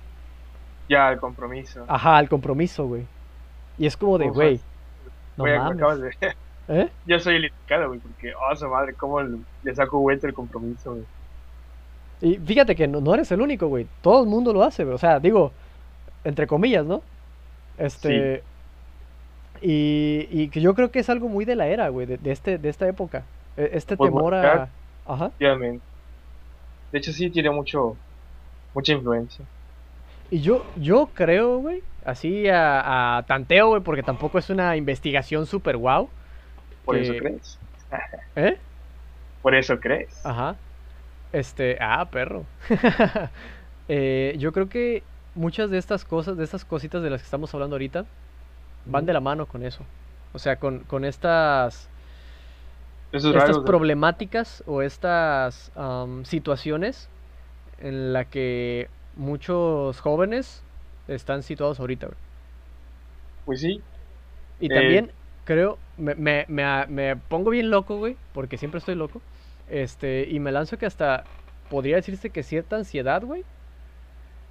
Ya, 0.90 1.12
el 1.12 1.20
compromiso. 1.20 1.86
Ajá, 1.88 2.18
al 2.18 2.30
compromiso, 2.30 2.86
güey. 2.86 3.04
Y 3.78 3.86
es 3.86 3.96
como 3.98 4.18
de, 4.18 4.30
güey, 4.30 4.60
no 5.38 5.66
acabas 5.72 6.00
de... 6.02 6.12
¿Eh? 6.70 6.90
Yo 7.06 7.20
soy 7.20 7.36
el 7.36 7.46
indicado, 7.46 7.88
güey, 7.88 8.00
porque, 8.00 8.34
oh, 8.36 8.56
su 8.56 8.68
madre, 8.68 8.94
cómo 8.94 9.22
le 9.22 9.38
le 9.64 9.76
saco 9.76 10.00
vuelta 10.00 10.28
el 10.28 10.34
compromiso, 10.34 10.92
güey. 10.92 11.06
Y 12.20 12.38
fíjate 12.38 12.76
que 12.76 12.88
no, 12.88 13.00
no 13.00 13.14
eres 13.14 13.32
el 13.32 13.42
único, 13.42 13.68
güey. 13.68 13.88
Todo 14.02 14.24
el 14.24 14.30
mundo 14.30 14.52
lo 14.52 14.64
hace, 14.64 14.84
güey. 14.84 14.96
O 14.96 14.98
sea, 14.98 15.20
digo, 15.20 15.52
entre 16.24 16.48
comillas, 16.48 16.86
¿no? 16.86 17.02
Este. 17.78 18.44
Y, 19.62 20.28
y 20.32 20.50
que 20.50 20.62
yo 20.62 20.74
creo 20.76 20.92
que 20.92 21.00
es 21.00 21.10
algo 21.10 21.30
muy 21.30 21.46
de 21.46 21.56
la 21.56 21.68
era, 21.68 21.90
güey, 21.90 22.06
de, 22.06 22.18
de 22.18 22.32
este, 22.32 22.58
de 22.58 22.70
esta 22.70 22.88
época. 22.88 23.24
E- 23.56 23.70
Este 23.74 23.96
Pues, 23.98 24.10
temor 24.12 24.34
claro. 24.34 24.68
a. 25.06 25.14
Ajá. 25.14 25.32
De 26.92 27.00
hecho, 27.00 27.12
sí 27.14 27.30
tiene 27.30 27.50
mucho, 27.50 27.96
mucha 28.74 28.94
influencia. 28.94 29.46
Y 30.30 30.42
yo, 30.42 30.66
yo 30.76 31.10
creo, 31.14 31.60
güey, 31.60 31.84
así 32.06 32.48
a, 32.50 33.18
a 33.18 33.24
tanteo, 33.24 33.70
güey, 33.70 33.82
porque 33.82 34.04
tampoco 34.04 34.38
es 34.40 34.50
una 34.50 34.76
investigación 34.76 35.46
súper 35.46 35.78
guau. 35.78 36.10
Por 36.86 36.96
que- 36.96 37.02
eso 37.02 37.14
crees. 37.18 37.60
¿Eh? 38.36 38.58
Por 39.42 39.56
eso 39.56 39.80
crees. 39.80 40.26
Ajá. 40.26 40.56
Este, 41.32 41.78
ah, 41.80 42.08
perro. 42.12 42.46
Eh, 43.90 44.36
yo 44.38 44.52
creo 44.52 44.68
que 44.68 45.02
muchas 45.34 45.70
de 45.70 45.78
estas 45.78 46.04
cosas, 46.04 46.36
de 46.36 46.44
estas 46.44 46.66
cositas 46.66 47.02
de 47.02 47.10
las 47.10 47.22
que 47.22 47.26
estamos 47.26 47.54
hablando 47.54 47.76
ahorita, 47.76 48.04
van 48.86 49.06
de 49.06 49.14
la 49.14 49.22
mano 49.22 49.46
con 49.46 49.64
eso. 49.64 49.82
O 50.34 50.40
sea, 50.40 50.58
con, 50.58 50.80
con 50.80 51.06
estas, 51.06 51.88
Esos 53.14 53.34
estas 53.34 53.60
problemáticas 53.60 54.62
o 54.68 54.82
estas 54.82 55.72
situaciones 56.24 57.08
en 57.80 58.12
la 58.12 58.26
que 58.26 58.90
muchos 59.18 60.00
jóvenes 60.02 60.66
están 61.08 61.44
situados 61.44 61.80
ahorita, 61.80 62.08
güey. 62.08 62.20
Pues 63.46 63.62
sí. 63.62 63.84
Y 64.60 64.70
Eh, 64.70 64.74
también 64.74 65.14
creo, 65.44 65.80
me, 65.98 66.16
me, 66.16 66.46
me, 66.88 67.16
pongo 67.18 67.52
bien 67.52 67.70
loco, 67.72 67.98
güey, 67.98 68.18
porque 68.34 68.58
siempre 68.58 68.80
estoy 68.80 68.96
loco. 68.96 69.24
Este, 69.68 70.28
y 70.30 70.40
me 70.40 70.52
lanzo 70.52 70.78
que 70.78 70.86
hasta 70.86 71.32
podría 71.70 71.98
decirse 71.98 72.32
que 72.32 72.44
cierta 72.44 72.78
ansiedad, 72.78 73.24
güey, 73.24 73.46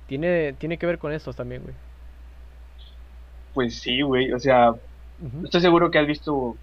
tiene, 0.06 0.54
tiene 0.54 0.78
que 0.78 0.86
ver 0.86 0.98
con 0.98 1.12
estos 1.12 1.36
también, 1.36 1.62
güey. 1.64 1.76
Pues 3.54 3.80
sí, 3.80 4.02
güey. 4.02 4.32
O 4.32 4.38
sea, 4.38 4.74
estoy 5.44 5.60
seguro 5.62 5.90
que 5.90 5.98
has 5.98 6.06
visto 6.06 6.60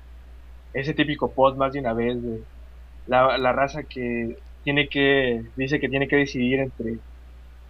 ese 0.74 0.94
típico 0.94 1.34
post 1.36 1.58
más 1.58 1.74
de 1.74 1.80
una 1.80 1.94
vez 1.94 2.22
de 2.24 2.48
la, 3.06 3.38
la 3.38 3.54
raza 3.54 3.84
que 3.86 4.44
tiene 4.64 4.90
que, 4.90 5.52
dice 5.56 5.80
que 5.80 5.90
tiene 5.90 6.08
que 6.08 6.18
decidir 6.18 6.60
entre, 6.62 7.02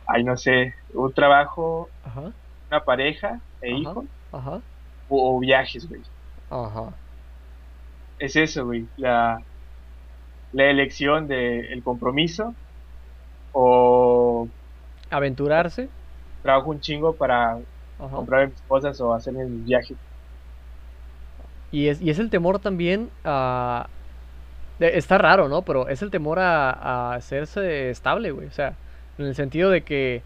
ay, 0.07 0.23
no 0.23 0.37
sé, 0.37 0.73
un 0.89 1.13
trabajo, 1.13 1.91
Ajá, 2.01 2.33
una 2.71 2.81
pareja 2.83 3.41
e 3.61 3.71
Ajá. 3.71 3.91
hijos 3.91 4.05
ajá, 4.31 4.63
o, 5.07 5.37
o 5.37 5.39
viajes, 5.39 5.87
güey. 5.87 6.03
ajá. 6.49 6.99
Es 8.17 8.35
eso, 8.35 8.65
güey. 8.65 8.89
La, 8.95 9.37
la 10.51 10.69
elección 10.69 11.27
del 11.27 11.81
compromiso 11.83 12.55
o 13.51 14.49
Aventurarse. 15.11 15.93
trabajo 16.41 16.69
un 16.71 16.79
chingo 16.79 17.17
para 17.17 17.57
comprar 18.11 18.49
mis 18.49 18.61
cosas 18.63 18.99
o 19.01 19.13
hacer 19.13 19.33
mis 19.33 19.63
viajes. 19.65 19.97
Y 21.71 21.87
es, 21.87 22.01
y 22.01 22.09
es 22.09 22.19
el 22.19 22.29
temor 22.29 22.59
también 22.59 23.11
a... 23.23 23.89
de- 24.79 24.97
Está 24.97 25.17
raro, 25.19 25.49
¿no? 25.49 25.65
Pero 25.65 25.87
es 25.89 26.01
el 26.03 26.11
temor 26.11 26.39
a, 26.39 26.71
a 26.71 27.15
hacerse 27.15 27.89
estable, 27.91 28.31
güey. 28.31 28.47
O 28.47 28.51
sea, 28.51 28.79
en 29.17 29.25
el 29.25 29.35
sentido 29.35 29.69
de 29.69 29.83
que... 29.83 30.23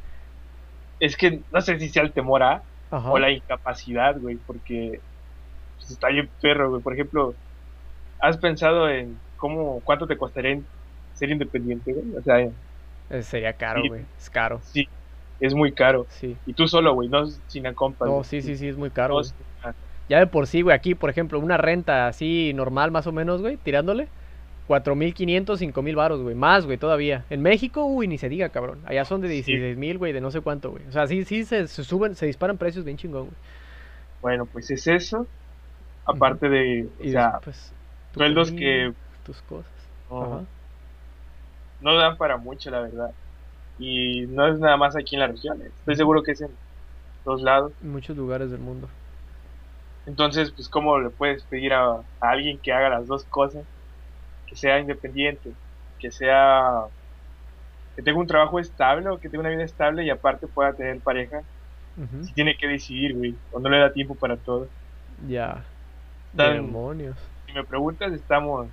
Es 0.99 1.15
que 1.17 1.43
no 1.51 1.61
sé 1.61 1.79
si 1.79 1.89
sea 1.89 2.03
el 2.03 2.13
temor 2.13 2.43
a 2.43 2.63
Ajá. 2.89 3.11
o 3.11 3.19
la 3.19 3.31
incapacidad, 3.31 4.17
güey, 4.19 4.38
porque 4.38 5.01
pues, 5.77 5.91
está 5.91 6.09
bien 6.09 6.31
perro, 6.41 6.69
güey. 6.69 6.81
Por 6.81 6.93
ejemplo, 6.93 7.38
¿has 8.19 8.38
pensado 8.38 8.89
en 8.89 9.21
cómo, 9.35 9.81
cuánto 9.83 10.07
te 10.07 10.17
costaría 10.17 10.51
en- 10.51 10.67
ser 11.13 11.31
independiente, 11.31 11.93
güey? 11.93 12.15
O 12.17 12.21
sea, 12.21 12.39
Eh, 13.09 13.21
Sería 13.23 13.53
caro, 13.53 13.81
Sí. 13.81 13.88
güey. 13.88 14.05
Es 14.17 14.29
caro. 14.29 14.61
sí, 14.61 14.89
es 15.39 15.53
muy 15.53 15.73
caro. 15.73 16.07
Sí. 16.09 16.38
Y 16.45 16.53
tú 16.53 16.67
solo, 16.67 16.93
güey, 16.93 17.09
no 17.09 17.25
sin 17.27 17.63
compas. 17.73 18.09
No, 18.09 18.23
sí, 18.23 18.41
sí, 18.41 18.55
sí, 18.57 18.67
es 18.67 18.77
muy 18.77 18.91
caro. 18.91 19.15
No, 19.15 19.71
Ya 20.09 20.19
de 20.19 20.27
por 20.27 20.47
sí, 20.47 20.61
güey, 20.61 20.75
aquí, 20.75 20.95
por 20.95 21.09
ejemplo, 21.09 21.39
una 21.39 21.57
renta 21.57 22.07
así 22.07 22.53
normal 22.53 22.91
más 22.91 23.07
o 23.07 23.11
menos, 23.11 23.41
güey, 23.41 23.57
tirándole, 23.57 24.09
4.500, 24.68 25.59
5.000 25.59 25.95
varos, 25.95 26.22
güey, 26.22 26.36
más, 26.36 26.65
güey, 26.65 26.78
todavía. 26.78 27.26
En 27.30 27.41
México, 27.41 27.86
uy, 27.86 28.07
ni 28.07 28.18
se 28.18 28.30
diga, 28.30 28.49
cabrón. 28.49 28.82
Allá 28.86 29.05
son 29.05 29.22
de 29.22 29.30
16.000, 29.30 29.97
güey, 29.97 30.13
de 30.13 30.22
no 30.22 30.32
sé 30.32 30.41
cuánto, 30.41 30.72
güey. 30.72 30.86
O 30.88 30.91
sea, 30.91 31.07
sí, 31.07 31.26
sí, 31.26 31.45
se, 31.45 31.68
se 31.68 31.84
suben, 31.84 32.15
se 32.15 32.26
disparan 32.26 32.57
precios 32.57 32.86
bien 32.86 32.97
chingón, 32.97 33.28
güey. 33.28 33.38
Bueno, 34.22 34.45
pues 34.47 34.70
es 34.72 34.88
eso. 34.88 35.32
Aparte 36.05 36.49
de, 36.49 36.93
o 36.99 37.03
Y 37.03 37.11
sea, 37.11 37.32
después, 37.32 37.76
tu 38.11 38.22
sueldos 38.22 38.51
que 38.53 38.93
Tus 39.24 39.41
cosas. 39.43 39.91
no, 40.09 40.18
Ajá. 40.20 40.47
no 41.80 41.95
dan 41.97 42.18
para 42.18 42.38
mucho, 42.38 42.70
la 42.72 42.82
verdad. 42.82 43.15
Y 43.78 44.28
no 44.28 44.47
es 44.47 44.59
nada 44.59 44.78
más 44.78 44.95
aquí 44.97 45.15
en 45.15 45.22
la 45.22 45.28
región. 45.28 45.61
eh. 45.63 45.74
Estoy 45.80 45.95
seguro 45.97 46.24
que 46.24 46.34
es 46.34 46.41
en 46.41 46.59
todos 47.24 47.41
lados. 47.41 47.74
En 47.82 47.89
muchos 47.91 48.15
lugares 48.15 48.51
del 48.51 48.59
mundo. 48.59 48.88
Entonces, 50.05 50.51
pues, 50.53 50.70
¿cómo 50.70 50.99
le 50.99 51.09
puedes 51.11 51.45
pedir 51.45 51.74
a, 51.74 51.84
a 51.97 52.05
alguien 52.20 52.59
que 52.61 52.72
haga 52.74 52.89
las 52.89 53.07
dos 53.07 53.26
cosas? 53.28 53.68
Que 54.48 54.56
sea 54.56 54.80
independiente, 54.80 55.52
que 56.00 56.12
sea, 56.12 56.86
que 57.95 58.02
tenga 58.02 58.20
un 58.20 58.28
trabajo 58.28 58.60
estable 58.60 59.10
o 59.10 59.20
que 59.20 59.30
tenga 59.30 59.41
una 59.41 59.50
vida 59.50 59.64
estable 59.64 60.06
y 60.06 60.10
aparte 60.10 60.48
pueda 60.48 60.74
tener 60.74 61.00
pareja. 61.02 61.41
Si 62.24 62.32
tiene 62.34 62.56
que 62.56 62.68
decidir, 62.68 63.16
güey, 63.16 63.36
o 63.52 63.60
no 63.60 63.70
le 63.70 63.80
da 63.80 63.91
tiempo 63.91 64.14
para 64.14 64.38
todo. 64.38 64.68
Ya. 65.28 65.64
Demonios. 66.32 67.18
Si 67.48 67.54
me 67.54 67.64
preguntas, 67.64 68.14
estamos 68.14 68.68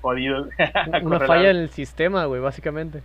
jodidos. 0.00 0.48
Una 1.02 1.20
falla 1.20 1.50
en 1.50 1.58
el 1.58 1.68
sistema, 1.68 2.24
güey, 2.24 2.40
básicamente. 2.40 3.02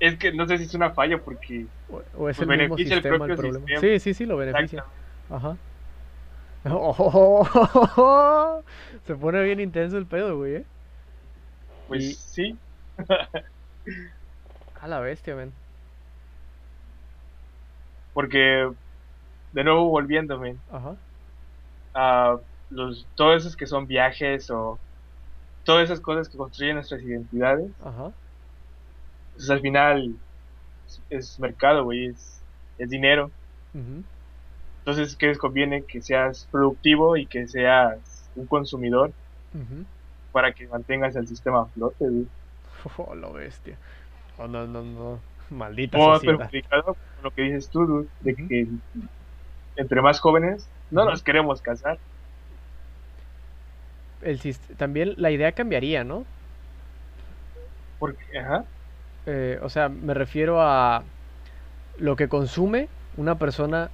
Es 0.00 0.16
que 0.16 0.32
no 0.32 0.48
sé 0.48 0.58
si 0.58 0.64
es 0.64 0.74
una 0.74 0.90
falla 0.90 1.18
porque 1.18 1.66
O, 1.88 2.02
o 2.18 2.28
es 2.28 2.36
Pues 2.36 2.40
el 2.40 2.58
mismo 2.58 2.76
el 2.76 2.86
sistema 2.86 3.14
el 3.14 3.18
propio 3.18 3.36
problema. 3.36 3.66
sistema. 3.66 3.80
Sí, 3.80 4.00
sí, 4.00 4.14
sí, 4.14 4.26
lo 4.26 4.36
beneficia. 4.36 4.84
Ajá. 5.30 5.56
Se 9.06 9.14
pone 9.14 9.42
bien 9.44 9.60
intenso 9.60 9.96
el 9.96 10.06
pedo, 10.06 10.38
güey, 10.38 10.56
¿eh? 10.56 10.64
Pues 11.86 12.04
Y- 12.04 12.14
sí, 12.14 12.60
A 14.80 14.88
la 14.88 15.00
bestia, 15.00 15.34
men. 15.36 15.52
porque 18.12 18.68
de 19.52 19.64
nuevo 19.64 19.88
volviéndome 19.88 20.58
Ajá. 20.68 20.96
a 21.94 22.36
los 22.68 23.08
todos 23.14 23.42
esos 23.42 23.56
que 23.56 23.66
son 23.66 23.86
viajes 23.86 24.50
o 24.50 24.80
todas 25.64 25.84
esas 25.84 26.00
cosas 26.00 26.28
que 26.28 26.36
construyen 26.38 26.76
nuestras 26.76 27.02
identidades, 27.02 27.70
Ajá. 27.80 28.12
pues 29.32 29.50
al 29.50 29.60
final 29.60 30.02
es, 30.86 31.02
es 31.08 31.38
mercado, 31.40 31.84
güey, 31.84 32.06
es, 32.08 32.44
es 32.78 32.88
dinero. 32.88 33.32
ujú. 33.72 34.04
Entonces, 34.78 35.16
¿qué 35.16 35.28
les 35.28 35.38
conviene? 35.38 35.84
Que 35.88 36.02
seas 36.02 36.46
productivo 36.50 37.16
y 37.16 37.26
que 37.26 37.46
seas 37.48 38.30
un 38.34 38.46
consumidor 38.46 39.14
Ujú. 39.54 39.86
Para 40.34 40.52
que 40.52 40.66
mantengas 40.66 41.14
el 41.14 41.28
sistema 41.28 41.62
a 41.62 41.66
flote, 41.66 42.04
güey. 42.10 42.26
Oh, 42.98 43.14
la 43.14 43.28
bestia. 43.28 43.78
Oh, 44.38 44.48
no, 44.48 44.66
no, 44.66 44.82
no. 44.82 45.20
Maldita 45.50 45.96
perjudicado 46.20 46.84
con 46.84 47.22
lo 47.22 47.30
que 47.30 47.42
dices 47.42 47.70
tú, 47.70 47.86
dude, 47.86 48.08
de 48.20 48.34
que 48.34 48.66
entre 49.76 50.02
más 50.02 50.18
jóvenes 50.20 50.68
no 50.90 51.04
nos 51.04 51.22
queremos 51.22 51.62
casar. 51.62 51.98
El 54.22 54.40
también 54.76 55.14
la 55.18 55.30
idea 55.30 55.52
cambiaría, 55.52 56.02
¿no? 56.02 56.24
Porque, 57.98 58.38
ajá, 58.38 58.64
Eh, 59.26 59.58
o 59.62 59.68
sea, 59.68 59.88
me 59.88 60.14
refiero 60.14 60.60
a 60.60 61.02
lo 61.98 62.16
que 62.16 62.28
consume 62.28 62.88
una 63.16 63.38
persona 63.38 63.90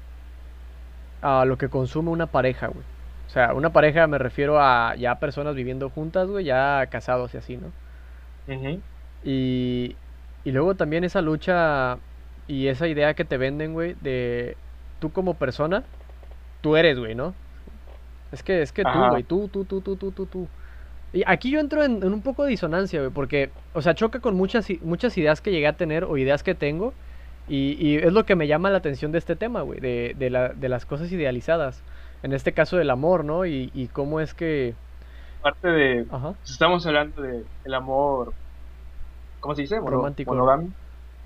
a 1.22 1.44
lo 1.44 1.58
que 1.58 1.68
consume 1.68 2.10
una 2.10 2.26
pareja, 2.26 2.68
güey. 2.68 2.84
O 3.30 3.32
sea, 3.32 3.54
una 3.54 3.72
pareja 3.72 4.06
me 4.08 4.18
refiero 4.18 4.60
a 4.60 4.94
ya 4.96 5.20
personas 5.20 5.54
viviendo 5.54 5.90
juntas, 5.90 6.28
güey, 6.28 6.44
ya 6.46 6.88
casados 6.90 7.34
y 7.34 7.38
así, 7.38 7.56
¿no? 7.58 7.74
ujú, 8.46 8.82
Y, 9.22 9.98
y 10.42 10.52
luego 10.52 10.76
también 10.76 11.04
esa 11.04 11.20
lucha 11.22 12.02
y 12.46 12.68
esa 12.68 12.88
idea 12.88 13.14
que 13.14 13.24
te 13.24 13.36
venden, 13.38 13.74
güey, 13.74 13.94
de 13.94 14.58
tú 14.98 15.12
como 15.12 15.38
persona, 15.38 15.90
tú 16.60 16.76
eres, 16.76 16.98
güey, 16.98 17.14
¿no? 17.14 17.38
Es 18.32 18.42
que, 18.44 18.62
es 18.62 18.72
que 18.72 18.86
tú, 18.86 19.08
güey, 19.08 19.24
tú, 19.24 19.48
tú, 19.50 19.66
tú, 19.66 19.82
tú, 19.82 19.96
tú, 19.98 20.12
tú, 20.12 20.28
tú. 20.28 20.52
Y 21.12 21.24
aquí 21.26 21.50
yo 21.52 21.60
entro 21.60 21.84
en, 21.84 22.02
en 22.04 22.12
un 22.14 22.22
poco 22.22 22.44
de 22.44 22.50
disonancia, 22.50 23.00
güey, 23.00 23.12
porque, 23.12 23.56
o 23.72 23.82
sea, 23.82 23.94
choca 23.94 24.20
con 24.20 24.36
muchas, 24.36 24.68
muchas 24.82 25.16
ideas 25.18 25.40
que 25.42 25.52
llegué 25.52 25.66
a 25.68 25.76
tener 25.76 26.04
o 26.04 26.18
ideas 26.18 26.42
que 26.44 26.54
tengo, 26.56 26.98
y, 27.46 27.76
y 27.80 27.96
es 27.98 28.12
lo 28.12 28.26
que 28.26 28.36
me 28.36 28.48
llama 28.48 28.70
la 28.70 28.78
atención 28.78 29.12
de 29.12 29.18
este 29.18 29.36
tema, 29.36 29.62
güey, 29.62 29.80
de, 29.80 30.14
de, 30.16 30.30
la, 30.30 30.50
de 30.50 30.68
las 30.70 30.86
cosas 30.86 31.12
idealizadas. 31.12 31.84
En 32.22 32.32
este 32.32 32.52
caso 32.52 32.76
del 32.76 32.90
amor, 32.90 33.24
¿no? 33.24 33.46
Y, 33.46 33.70
y 33.74 33.88
cómo 33.88 34.20
es 34.20 34.34
que... 34.34 34.74
Parte 35.40 35.68
de, 35.68 36.06
Ajá. 36.10 36.32
pues, 36.34 36.50
estamos 36.50 36.86
hablando 36.86 37.22
de 37.22 37.44
el 37.64 37.74
amor, 37.74 38.34
¿cómo 39.40 39.54
se 39.54 39.62
dice? 39.62 39.80
Mono- 39.80 39.96
Romántico. 39.96 40.32
Monogamia, 40.34 40.70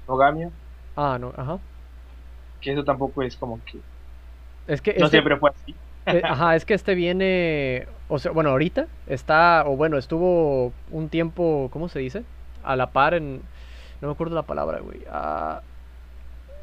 monogamia, 0.07 0.51
Ah, 0.97 1.19
no, 1.19 1.33
ajá. 1.37 1.59
que 2.61 2.73
eso 2.73 2.85
tampoco 2.85 3.23
es 3.23 3.37
como 3.37 3.63
que, 3.65 3.81
Es 4.67 4.81
que 4.81 4.95
no 4.99 5.07
este- 5.07 5.17
siempre 5.17 5.37
fue 5.39 5.51
así. 5.51 5.79
Eh, 6.07 6.21
ajá, 6.23 6.55
es 6.55 6.65
que 6.67 6.75
este 6.75 6.95
viene, 6.95 7.87
o 8.09 8.19
sea, 8.19 8.31
bueno, 8.33 8.51
ahorita 8.51 8.87
está, 9.07 9.65
o 9.67 9.77
bueno, 9.77 9.97
estuvo 9.97 10.73
un 10.91 11.09
tiempo, 11.09 11.71
¿cómo 11.73 11.89
se 11.89 11.99
dice? 11.99 12.25
A 12.63 12.77
la 12.77 12.93
par 12.93 13.15
en, 13.15 13.41
no 14.01 14.09
me 14.09 14.13
acuerdo 14.13 14.35
la 14.35 14.43
palabra, 14.43 14.81
güey. 14.81 15.01
ah, 15.11 15.63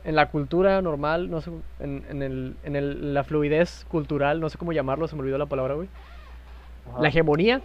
en 0.03 0.15
la 0.15 0.29
cultura 0.29 0.81
normal, 0.81 1.29
no 1.29 1.41
sé, 1.41 1.51
en, 1.79 2.03
en, 2.09 2.21
el, 2.21 2.55
en 2.63 2.75
el, 2.75 3.13
la 3.13 3.23
fluidez 3.23 3.85
cultural, 3.89 4.39
no 4.39 4.49
sé 4.49 4.57
cómo 4.57 4.73
llamarlo, 4.73 5.07
se 5.07 5.15
me 5.15 5.21
olvidó 5.21 5.37
la 5.37 5.45
palabra, 5.45 5.75
güey. 5.75 5.89
La 6.99 7.09
hegemonía, 7.09 7.61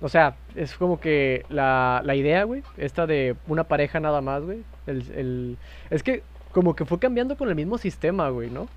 o 0.00 0.08
sea, 0.08 0.36
es 0.54 0.76
como 0.76 1.00
que 1.00 1.44
la, 1.48 2.02
la 2.04 2.14
idea, 2.14 2.44
güey, 2.44 2.62
esta 2.76 3.06
de 3.06 3.34
una 3.46 3.64
pareja 3.64 3.98
nada 3.98 4.20
más, 4.20 4.42
güey. 4.42 4.62
El, 4.86 5.10
el, 5.12 5.58
es 5.90 6.02
que 6.02 6.22
como 6.52 6.76
que 6.76 6.84
fue 6.84 6.98
cambiando 6.98 7.36
con 7.36 7.48
el 7.48 7.54
mismo 7.54 7.78
sistema, 7.78 8.28
güey, 8.28 8.50
¿no? 8.50 8.68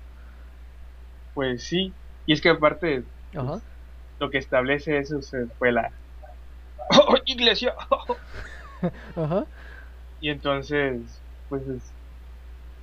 Pues 1.34 1.62
sí, 1.62 1.92
y 2.26 2.32
es 2.32 2.40
que 2.40 2.48
aparte, 2.48 3.04
pues, 3.32 3.62
lo 4.18 4.30
que 4.30 4.38
establece 4.38 4.98
eso 4.98 5.20
fue 5.58 5.72
la 5.72 5.90
¡Oh, 6.90 7.14
iglesia. 7.26 7.74
Ajá. 9.16 9.44
Y 10.20 10.30
entonces, 10.30 11.00
pues 11.48 11.62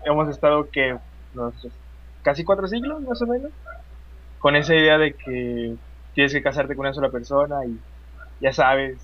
hemos 0.06 0.30
estado 0.30 0.70
que 0.70 0.98
casi 2.22 2.44
cuatro 2.44 2.68
siglos 2.68 3.02
más 3.02 3.22
o 3.22 3.28
menos 3.28 3.52
con 4.40 4.56
esa 4.56 4.74
idea 4.74 4.98
de 4.98 5.14
que 5.14 5.76
tienes 6.14 6.34
que 6.34 6.42
casarte 6.42 6.76
con 6.76 6.86
una 6.86 6.94
sola 6.94 7.10
persona 7.10 7.66
y 7.66 7.78
ya 8.40 8.54
sabes 8.54 8.98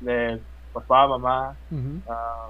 de 0.00 0.38
papá, 0.72 1.08
mamá, 1.08 1.56
ah, 2.08 2.48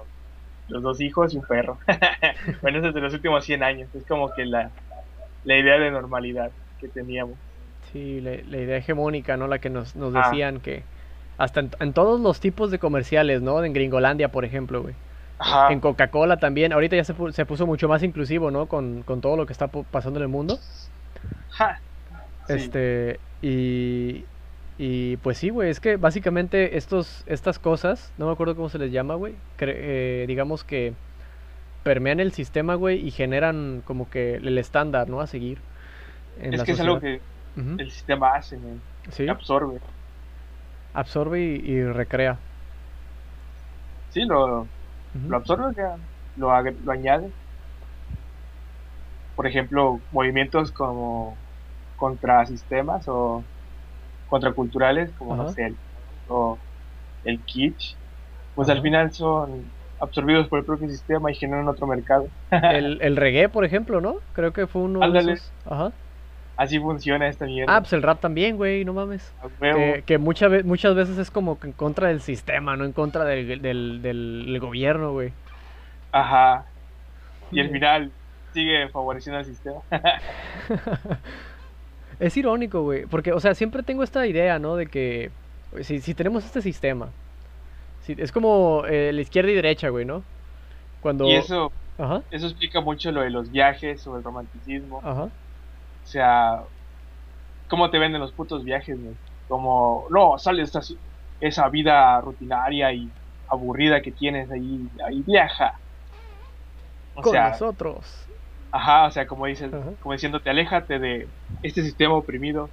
los 0.67 0.83
dos 0.83 1.01
hijos 1.01 1.33
y 1.33 1.37
un 1.37 1.43
perro. 1.43 1.77
bueno, 2.61 2.81
desde 2.81 2.99
los 2.99 3.13
últimos 3.13 3.45
100 3.45 3.63
años. 3.63 3.89
Es 3.95 4.05
como 4.05 4.33
que 4.33 4.45
la, 4.45 4.69
la 5.43 5.57
idea 5.57 5.79
de 5.79 5.91
normalidad 5.91 6.51
que 6.79 6.87
teníamos. 6.87 7.35
Sí, 7.91 8.19
la, 8.21 8.33
idea 8.35 8.77
hegemónica, 8.77 9.37
¿no? 9.37 9.47
La 9.47 9.59
que 9.59 9.69
nos, 9.69 9.95
nos 9.95 10.13
ah. 10.15 10.23
decían 10.25 10.59
que 10.59 10.83
hasta 11.37 11.61
en, 11.79 11.93
todos 11.93 12.19
los 12.19 12.39
tipos 12.39 12.69
de 12.71 12.79
comerciales, 12.79 13.41
¿no? 13.41 13.63
En 13.63 13.73
Gringolandia, 13.73 14.29
por 14.29 14.43
ejemplo, 14.43 14.81
güey. 14.81 14.95
En 15.69 15.79
Coca-Cola 15.79 16.37
también. 16.37 16.73
Ahorita 16.73 16.95
ya 16.95 17.03
se, 17.03 17.13
se, 17.31 17.45
puso 17.45 17.67
mucho 17.67 17.87
más 17.87 18.01
inclusivo, 18.03 18.49
¿no? 18.49 18.65
Con, 18.65 19.03
con 19.03 19.21
todo 19.21 19.37
lo 19.37 19.45
que 19.45 19.53
está 19.53 19.67
pasando 19.67 20.19
en 20.19 20.23
el 20.23 20.29
mundo. 20.29 20.59
Este, 22.47 23.19
y, 23.41 24.25
y 24.77 25.17
pues 25.17 25.37
sí, 25.37 25.49
güey, 25.49 25.69
es 25.69 25.79
que 25.79 25.97
básicamente 25.97 26.77
estos, 26.77 27.23
estas 27.27 27.59
cosas, 27.59 28.13
no 28.17 28.27
me 28.27 28.31
acuerdo 28.31 28.55
cómo 28.55 28.69
se 28.69 28.79
les 28.79 28.91
llama, 28.91 29.15
güey, 29.15 29.35
eh, 29.59 30.25
digamos 30.27 30.63
que 30.63 30.93
permean 31.83 32.19
el 32.19 32.31
sistema, 32.31 32.75
güey, 32.75 33.05
y 33.05 33.11
generan 33.11 33.81
como 33.85 34.09
que 34.09 34.35
el 34.35 34.57
estándar, 34.57 35.09
¿no? 35.09 35.21
A 35.21 35.27
seguir. 35.27 35.59
es 36.39 36.63
que 36.63 36.71
es 36.71 36.79
algo 36.79 36.99
que 36.99 37.21
el 37.55 37.91
sistema 37.91 38.35
hace, 38.35 38.57
güey. 38.57 38.75
¿Sí? 39.09 39.27
absorbe. 39.27 39.79
Absorbe 40.93 41.39
y, 41.41 41.83
recrea. 41.83 42.37
Sí, 44.09 44.25
lo, 44.25 44.67
lo 45.27 45.37
absorbe, 45.37 45.73
lo, 46.35 46.49
lo 46.61 46.91
añade. 46.91 47.33
Por 49.35 49.47
ejemplo, 49.47 50.03
movimientos 50.09 50.71
como 50.71 51.41
contra 51.95 52.45
sistemas 52.45 53.05
o 53.07 53.47
contraculturales 54.25 55.13
como 55.15 55.35
no 55.37 55.47
sé, 55.47 55.65
el, 55.67 55.79
o 56.27 56.63
el 57.23 57.45
kitsch, 57.45 57.99
pues 58.53 58.69
al 58.69 58.81
final 58.81 59.11
son 59.13 59.73
absorbidos 59.99 60.49
por 60.49 60.59
el 60.59 60.65
propio 60.65 60.89
sistema 60.89 61.31
y 61.31 61.35
generan 61.37 61.69
otro 61.69 61.87
mercado. 61.87 62.31
el, 62.67 62.99
el 63.01 63.15
reggae, 63.17 63.49
por 63.49 63.65
ejemplo, 63.65 64.01
¿no? 64.01 64.21
Creo 64.33 64.53
que 64.53 64.67
fue 64.67 64.81
uno 64.83 65.11
de 65.11 65.17
esos. 65.19 65.55
Ajá. 65.65 65.97
Así 66.57 66.79
funciona 66.79 67.27
esta 67.27 67.45
mierda. 67.45 67.75
Ah, 67.75 67.81
pues 67.81 67.93
el 67.93 68.01
rap 68.01 68.19
también, 68.19 68.57
güey, 68.57 68.83
no 68.83 68.93
mames. 68.93 69.31
Que, 69.59 70.03
que 70.05 70.17
muchas, 70.17 70.65
muchas 70.65 70.95
veces 70.95 71.17
es 71.19 71.29
como 71.29 71.57
en 71.63 71.71
contra 71.71 72.07
del 72.07 72.19
sistema, 72.19 72.75
no 72.75 72.83
en 72.83 72.93
contra 72.93 73.23
del, 73.25 73.61
del, 73.61 74.01
del 74.01 74.59
gobierno, 74.59 75.13
güey. 75.13 75.31
Ajá. 76.11 76.65
Y 77.51 77.59
al 77.59 77.69
final 77.69 78.11
sigue 78.53 78.89
favoreciendo 78.89 79.37
al 79.37 79.45
sistema. 79.45 79.81
Es 82.19 82.35
irónico, 82.35 82.81
güey, 82.81 83.05
porque, 83.05 83.31
o 83.31 83.39
sea, 83.39 83.53
siempre 83.53 83.83
tengo 83.83 84.01
esta 84.03 84.25
idea, 84.25 84.57
¿no? 84.57 84.75
De 84.75 84.87
que 84.87 85.29
si, 85.81 85.99
si 85.99 86.15
tenemos 86.15 86.43
este 86.43 86.63
sistema, 86.63 87.09
si, 88.01 88.15
es 88.17 88.31
como 88.31 88.85
eh, 88.87 89.11
la 89.13 89.21
izquierda 89.21 89.51
y 89.51 89.53
derecha, 89.53 89.89
güey, 89.89 90.03
¿no? 90.03 90.23
Cuando... 91.01 91.25
Y 91.25 91.35
eso, 91.35 91.71
eso 92.31 92.47
explica 92.47 92.81
mucho 92.81 93.11
lo 93.11 93.21
de 93.21 93.29
los 93.29 93.51
viajes 93.51 94.07
o 94.07 94.17
el 94.17 94.23
romanticismo. 94.23 94.99
Ajá. 95.03 95.29
O 96.07 96.09
sea, 96.09 96.63
¿cómo 97.67 97.89
te 97.89 97.99
venden 97.99 98.21
los 98.21 98.31
putos 98.31 98.63
viajes, 98.63 98.97
güey? 98.97 99.13
Como, 99.49 100.07
no, 100.09 100.37
sale 100.37 100.61
esta, 100.61 100.79
esa 101.41 101.67
vida 101.67 102.21
rutinaria 102.21 102.93
y 102.93 103.09
aburrida 103.49 104.01
que 104.01 104.13
tienes 104.13 104.49
ahí, 104.49 104.89
ahí 105.05 105.21
viaja. 105.27 105.73
O 107.13 107.21
Con 107.21 107.35
nosotros. 107.35 108.25
Ajá, 108.71 109.07
o 109.07 109.11
sea, 109.11 109.27
como 109.27 109.47
dices, 109.47 109.69
como 109.99 110.13
diciéndote, 110.13 110.49
aléjate 110.49 110.97
de 110.97 111.27
este 111.61 111.83
sistema 111.83 112.15
oprimido 112.15 112.69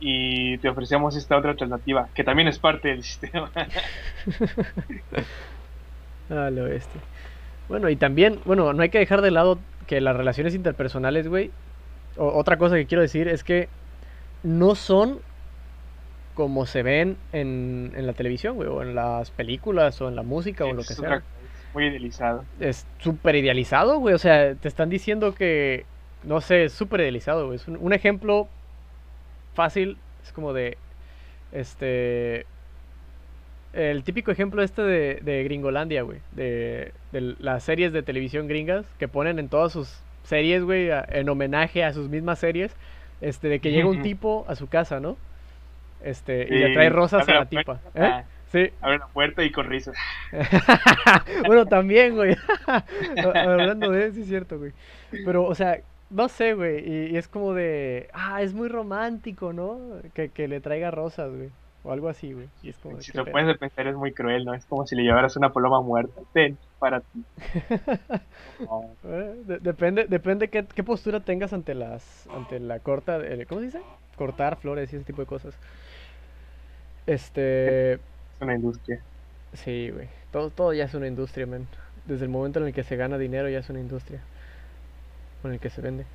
y 0.00 0.56
te 0.58 0.70
ofrecemos 0.70 1.16
esta 1.16 1.36
otra 1.36 1.50
alternativa, 1.50 2.08
que 2.14 2.24
también 2.24 2.48
es 2.48 2.58
parte 2.58 2.88
del 2.88 3.02
sistema. 3.02 3.52
lo 6.30 6.64
oeste. 6.64 6.98
Bueno, 7.68 7.90
y 7.90 7.96
también, 7.96 8.40
bueno, 8.46 8.72
no 8.72 8.82
hay 8.82 8.88
que 8.88 9.00
dejar 9.00 9.20
de 9.20 9.32
lado 9.32 9.58
que 9.86 10.00
las 10.00 10.16
relaciones 10.16 10.54
interpersonales, 10.54 11.28
güey, 11.28 11.50
otra 12.16 12.56
cosa 12.56 12.76
que 12.76 12.86
quiero 12.86 13.02
decir 13.02 13.28
es 13.28 13.44
que 13.44 13.68
no 14.42 14.74
son 14.74 15.20
como 16.34 16.66
se 16.66 16.82
ven 16.82 17.16
en, 17.32 17.92
en 17.94 18.06
la 18.06 18.12
televisión, 18.12 18.56
güey, 18.56 18.68
o 18.68 18.82
en 18.82 18.94
las 18.94 19.30
películas, 19.30 20.00
o 20.00 20.08
en 20.08 20.16
la 20.16 20.22
música, 20.22 20.64
o 20.64 20.68
en 20.68 20.76
lo 20.76 20.82
que 20.82 20.94
sea 20.94 21.22
muy 21.74 21.86
idealizado. 21.86 22.44
Es 22.60 22.86
súper 22.98 23.34
idealizado, 23.36 23.98
güey. 23.98 24.14
O 24.14 24.18
sea, 24.18 24.54
te 24.54 24.68
están 24.68 24.88
diciendo 24.88 25.34
que, 25.34 25.84
no 26.22 26.40
sé, 26.40 26.64
es 26.64 26.72
súper 26.72 27.00
idealizado, 27.00 27.46
güey. 27.46 27.56
Es 27.56 27.68
un, 27.68 27.92
ejemplo 27.92 28.48
fácil, 29.54 29.98
es 30.22 30.32
como 30.32 30.52
de, 30.52 30.78
este, 31.52 32.46
el 33.72 34.04
típico 34.04 34.30
ejemplo 34.30 34.62
este 34.62 34.82
de, 34.82 35.20
de 35.22 35.44
Gringolandia, 35.44 36.02
güey. 36.02 36.20
De, 36.32 36.92
de, 37.12 37.34
las 37.38 37.64
series 37.64 37.92
de 37.92 38.02
televisión 38.02 38.48
gringas 38.48 38.86
que 38.98 39.08
ponen 39.08 39.38
en 39.38 39.48
todas 39.48 39.72
sus 39.72 39.98
series, 40.24 40.64
güey, 40.64 40.90
en 41.08 41.28
homenaje 41.28 41.84
a 41.84 41.92
sus 41.92 42.08
mismas 42.08 42.38
series. 42.38 42.74
Este, 43.20 43.48
de 43.48 43.60
que 43.60 43.70
llega 43.70 43.88
un 43.88 44.02
tipo 44.02 44.44
a 44.48 44.54
su 44.54 44.68
casa, 44.68 45.00
¿no? 45.00 45.16
Este, 46.02 46.42
y 46.44 46.58
le 46.58 46.74
trae 46.74 46.90
rosas 46.90 47.26
a 47.28 47.34
la 47.34 47.46
tipa. 47.46 47.80
¿Eh? 47.94 48.22
Sí. 48.52 48.70
Abre 48.82 48.98
la 48.98 49.06
puerta 49.06 49.42
y 49.42 49.50
con 49.50 49.66
risas. 49.66 49.96
bueno, 51.46 51.66
también, 51.66 52.14
güey. 52.14 52.36
Hablando 53.34 53.90
de 53.90 54.06
eso, 54.06 54.14
sí 54.16 54.20
es 54.22 54.28
cierto, 54.28 54.58
güey. 54.58 54.72
Pero, 55.24 55.44
o 55.44 55.54
sea, 55.54 55.80
no 56.10 56.28
sé, 56.28 56.54
güey. 56.54 56.88
Y, 56.88 57.16
es 57.16 57.26
como 57.26 57.54
de. 57.54 58.10
Ah, 58.12 58.42
es 58.42 58.52
muy 58.54 58.68
romántico, 58.68 59.52
¿no? 59.52 59.78
Que, 60.12 60.28
que 60.28 60.46
le 60.46 60.60
traiga 60.60 60.90
rosas, 60.90 61.32
güey. 61.32 61.50
O 61.84 61.92
algo 61.92 62.08
así, 62.08 62.32
güey. 62.32 62.48
Y 62.62 62.70
es 62.70 62.78
como 62.78 62.98
si 63.00 63.12
lo 63.12 63.26
puedes 63.26 63.58
pensar, 63.58 63.86
es 63.86 63.94
muy 63.94 64.12
cruel, 64.12 64.46
¿no? 64.46 64.54
Es 64.54 64.64
como 64.64 64.86
si 64.86 64.96
le 64.96 65.02
llevaras 65.02 65.36
una 65.36 65.52
paloma 65.52 65.82
muerta. 65.82 66.22
Ten, 66.32 66.58
para 66.78 67.00
ti. 67.00 67.24
Eh, 69.06 69.58
depende, 69.60 70.06
depende 70.06 70.48
qué, 70.48 70.64
qué 70.64 70.82
postura 70.82 71.20
tengas 71.20 71.52
ante 71.52 71.74
las. 71.74 72.26
Ante 72.34 72.58
la 72.58 72.78
corta. 72.78 73.20
¿Cómo 73.48 73.60
se 73.60 73.66
dice? 73.66 73.80
Cortar 74.16 74.56
flores 74.56 74.92
y 74.92 74.96
ese 74.96 75.04
tipo 75.04 75.20
de 75.20 75.26
cosas. 75.26 75.54
Este 77.06 77.98
una 78.40 78.54
industria. 78.54 79.02
Sí, 79.52 79.90
güey. 79.90 80.08
Todo, 80.32 80.50
todo 80.50 80.72
ya 80.72 80.84
es 80.84 80.94
una 80.94 81.06
industria, 81.06 81.46
man. 81.46 81.66
Desde 82.06 82.24
el 82.24 82.30
momento 82.30 82.60
en 82.60 82.66
el 82.66 82.72
que 82.72 82.82
se 82.82 82.96
gana 82.96 83.18
dinero 83.18 83.48
ya 83.48 83.58
es 83.58 83.68
una 83.68 83.80
industria. 83.80 84.20
Con 85.42 85.52
el 85.52 85.60
que 85.60 85.70
se 85.70 85.82
vende. 85.82 86.06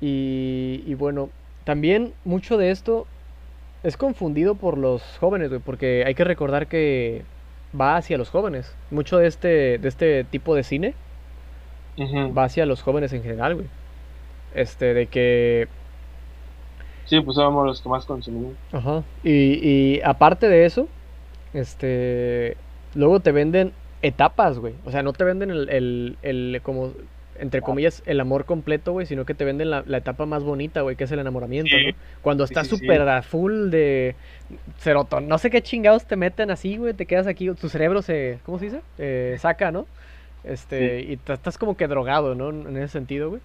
Y, 0.00 0.82
y 0.86 0.94
bueno, 0.94 1.28
también 1.64 2.14
mucho 2.24 2.56
de 2.56 2.70
esto 2.70 3.06
es 3.82 3.96
confundido 3.96 4.54
por 4.54 4.78
los 4.78 5.02
jóvenes, 5.18 5.48
güey. 5.48 5.60
Porque 5.60 6.04
hay 6.06 6.14
que 6.14 6.24
recordar 6.24 6.66
que 6.66 7.22
va 7.78 7.96
hacia 7.96 8.18
los 8.18 8.30
jóvenes. 8.30 8.74
Mucho 8.90 9.18
de 9.18 9.26
este, 9.26 9.78
de 9.78 9.88
este 9.88 10.24
tipo 10.24 10.54
de 10.54 10.62
cine 10.62 10.94
va 12.36 12.44
hacia 12.44 12.66
los 12.66 12.82
jóvenes 12.82 13.12
en 13.12 13.22
general, 13.22 13.54
güey. 13.54 13.66
Este, 14.54 14.94
de 14.94 15.06
que 15.06 15.68
Sí, 17.10 17.20
pues 17.20 17.34
somos 17.34 17.66
los 17.66 17.80
que 17.80 17.88
más 17.88 18.04
consumimos. 18.04 18.52
Ajá. 18.72 19.02
Y, 19.24 19.58
y 19.68 20.00
aparte 20.04 20.48
de 20.48 20.64
eso, 20.64 20.86
este, 21.52 22.56
luego 22.94 23.18
te 23.18 23.32
venden 23.32 23.72
etapas, 24.00 24.60
güey. 24.60 24.74
O 24.84 24.92
sea, 24.92 25.02
no 25.02 25.12
te 25.12 25.24
venden 25.24 25.50
el, 25.50 25.68
el, 25.70 26.16
el 26.22 26.60
como, 26.62 26.92
entre 27.40 27.62
comillas, 27.62 28.02
el 28.06 28.20
amor 28.20 28.44
completo, 28.44 28.92
güey, 28.92 29.06
sino 29.06 29.24
que 29.24 29.34
te 29.34 29.44
venden 29.44 29.70
la, 29.70 29.84
etapa 29.96 30.26
más 30.26 30.42
bonita, 30.42 30.82
güey, 30.82 30.96
que 30.96 31.04
es 31.04 31.12
el 31.12 31.18
enamoramiento, 31.18 31.74
¿no? 31.74 31.96
Cuando 32.22 32.44
estás 32.44 32.68
súper 32.68 33.02
a 33.02 33.22
full 33.22 33.70
de 33.70 34.14
serotonina, 34.78 35.28
no 35.28 35.38
sé 35.38 35.50
qué 35.50 35.62
chingados 35.62 36.06
te 36.06 36.16
meten 36.16 36.50
así, 36.50 36.76
güey, 36.76 36.94
te 36.94 37.06
quedas 37.06 37.26
aquí, 37.26 37.50
tu 37.54 37.68
cerebro 37.68 38.02
se, 38.02 38.38
¿cómo 38.44 38.58
se 38.58 38.66
dice? 38.66 38.80
Eh, 38.98 39.36
saca, 39.38 39.72
¿no? 39.72 39.86
Este, 40.44 41.00
y 41.00 41.18
estás 41.26 41.58
como 41.58 41.76
que 41.76 41.86
drogado, 41.86 42.34
¿no? 42.34 42.50
En 42.50 42.76
ese 42.76 42.88
sentido, 42.88 43.30
güey. 43.30 43.42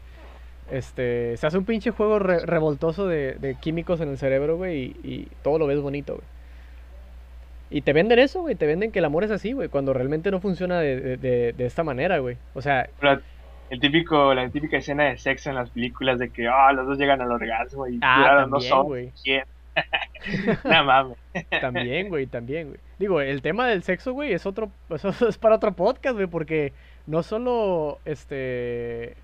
Este, 0.72 1.38
se 1.38 1.46
hace 1.46 1.58
un 1.58 1.66
pinche 1.66 1.92
juego 1.92 2.20
revoltoso 2.20 3.08
de, 3.08 3.34
de, 3.34 3.56
químicos 3.56 4.02
en 4.02 4.10
el 4.10 4.18
cerebro, 4.18 4.58
güey, 4.58 4.96
y, 5.04 5.10
y 5.10 5.28
todo 5.44 5.60
lo 5.60 5.68
ves 5.68 5.80
bonito, 5.80 6.16
güey. 6.16 6.26
Y 7.70 7.82
te 7.82 7.94
venden 7.94 8.20
eso, 8.20 8.42
güey. 8.42 8.56
Te 8.56 8.66
venden 8.66 8.92
que 8.92 9.00
el 9.00 9.06
amor 9.06 9.24
es 9.24 9.32
así, 9.32 9.52
güey. 9.52 9.70
Cuando 9.70 9.94
realmente 9.94 10.32
no 10.32 10.40
funciona 10.40 10.80
de, 10.80 11.18
de, 11.18 11.54
de 11.54 11.66
esta 11.66 11.84
manera, 11.84 12.20
güey. 12.20 12.38
O 12.54 12.62
sea. 12.62 12.90
El 13.70 13.80
típico, 13.80 14.34
la 14.34 14.50
típica 14.50 14.78
escena 14.78 15.06
de 15.06 15.18
sexo 15.18 15.50
en 15.50 15.56
las 15.56 15.70
películas 15.70 16.20
de 16.20 16.30
que 16.30 16.48
ah 16.48 16.72
los 16.74 16.88
dos 16.88 16.98
llegan 16.98 17.22
al 17.22 17.32
orgasmo 17.32 17.88
y 17.88 18.00
Ah, 18.02 18.46
también, 18.50 18.72
horas. 18.74 18.86
güey. 18.86 19.12
¿Quién? 19.24 19.44
no 20.64 20.84
mames. 20.86 21.18
También, 21.62 22.10
güey, 22.10 22.28
también, 22.28 22.70
güey. 22.70 22.80
Digo, 22.98 23.20
el 23.22 23.42
tema 23.42 23.68
del 23.68 23.84
sexo, 23.84 24.14
güey, 24.14 24.34
es 24.34 24.46
otro, 24.46 24.70
eso 24.90 25.10
es 25.28 25.38
para 25.38 25.56
otro 25.56 25.74
podcast, 25.74 26.16
güey, 26.16 26.28
porque 26.28 26.72
no 27.08 27.24
solo, 27.24 28.00
este, 28.06 29.16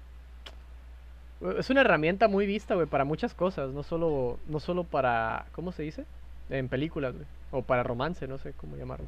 es 1.57 1.69
una 1.69 1.81
herramienta 1.81 2.27
muy 2.27 2.45
vista, 2.45 2.75
güey, 2.75 2.87
para 2.87 3.05
muchas 3.05 3.33
cosas, 3.33 3.71
no 3.71 3.83
solo, 3.83 4.39
no 4.47 4.59
solo 4.59 4.83
para, 4.83 5.45
¿cómo 5.53 5.71
se 5.71 5.83
dice? 5.83 6.03
En 6.49 6.67
películas, 6.67 7.13
güey, 7.13 7.25
o 7.51 7.61
para 7.61 7.83
romance, 7.83 8.27
no 8.27 8.37
sé 8.37 8.51
cómo 8.53 8.75
llamarlo. 8.75 9.07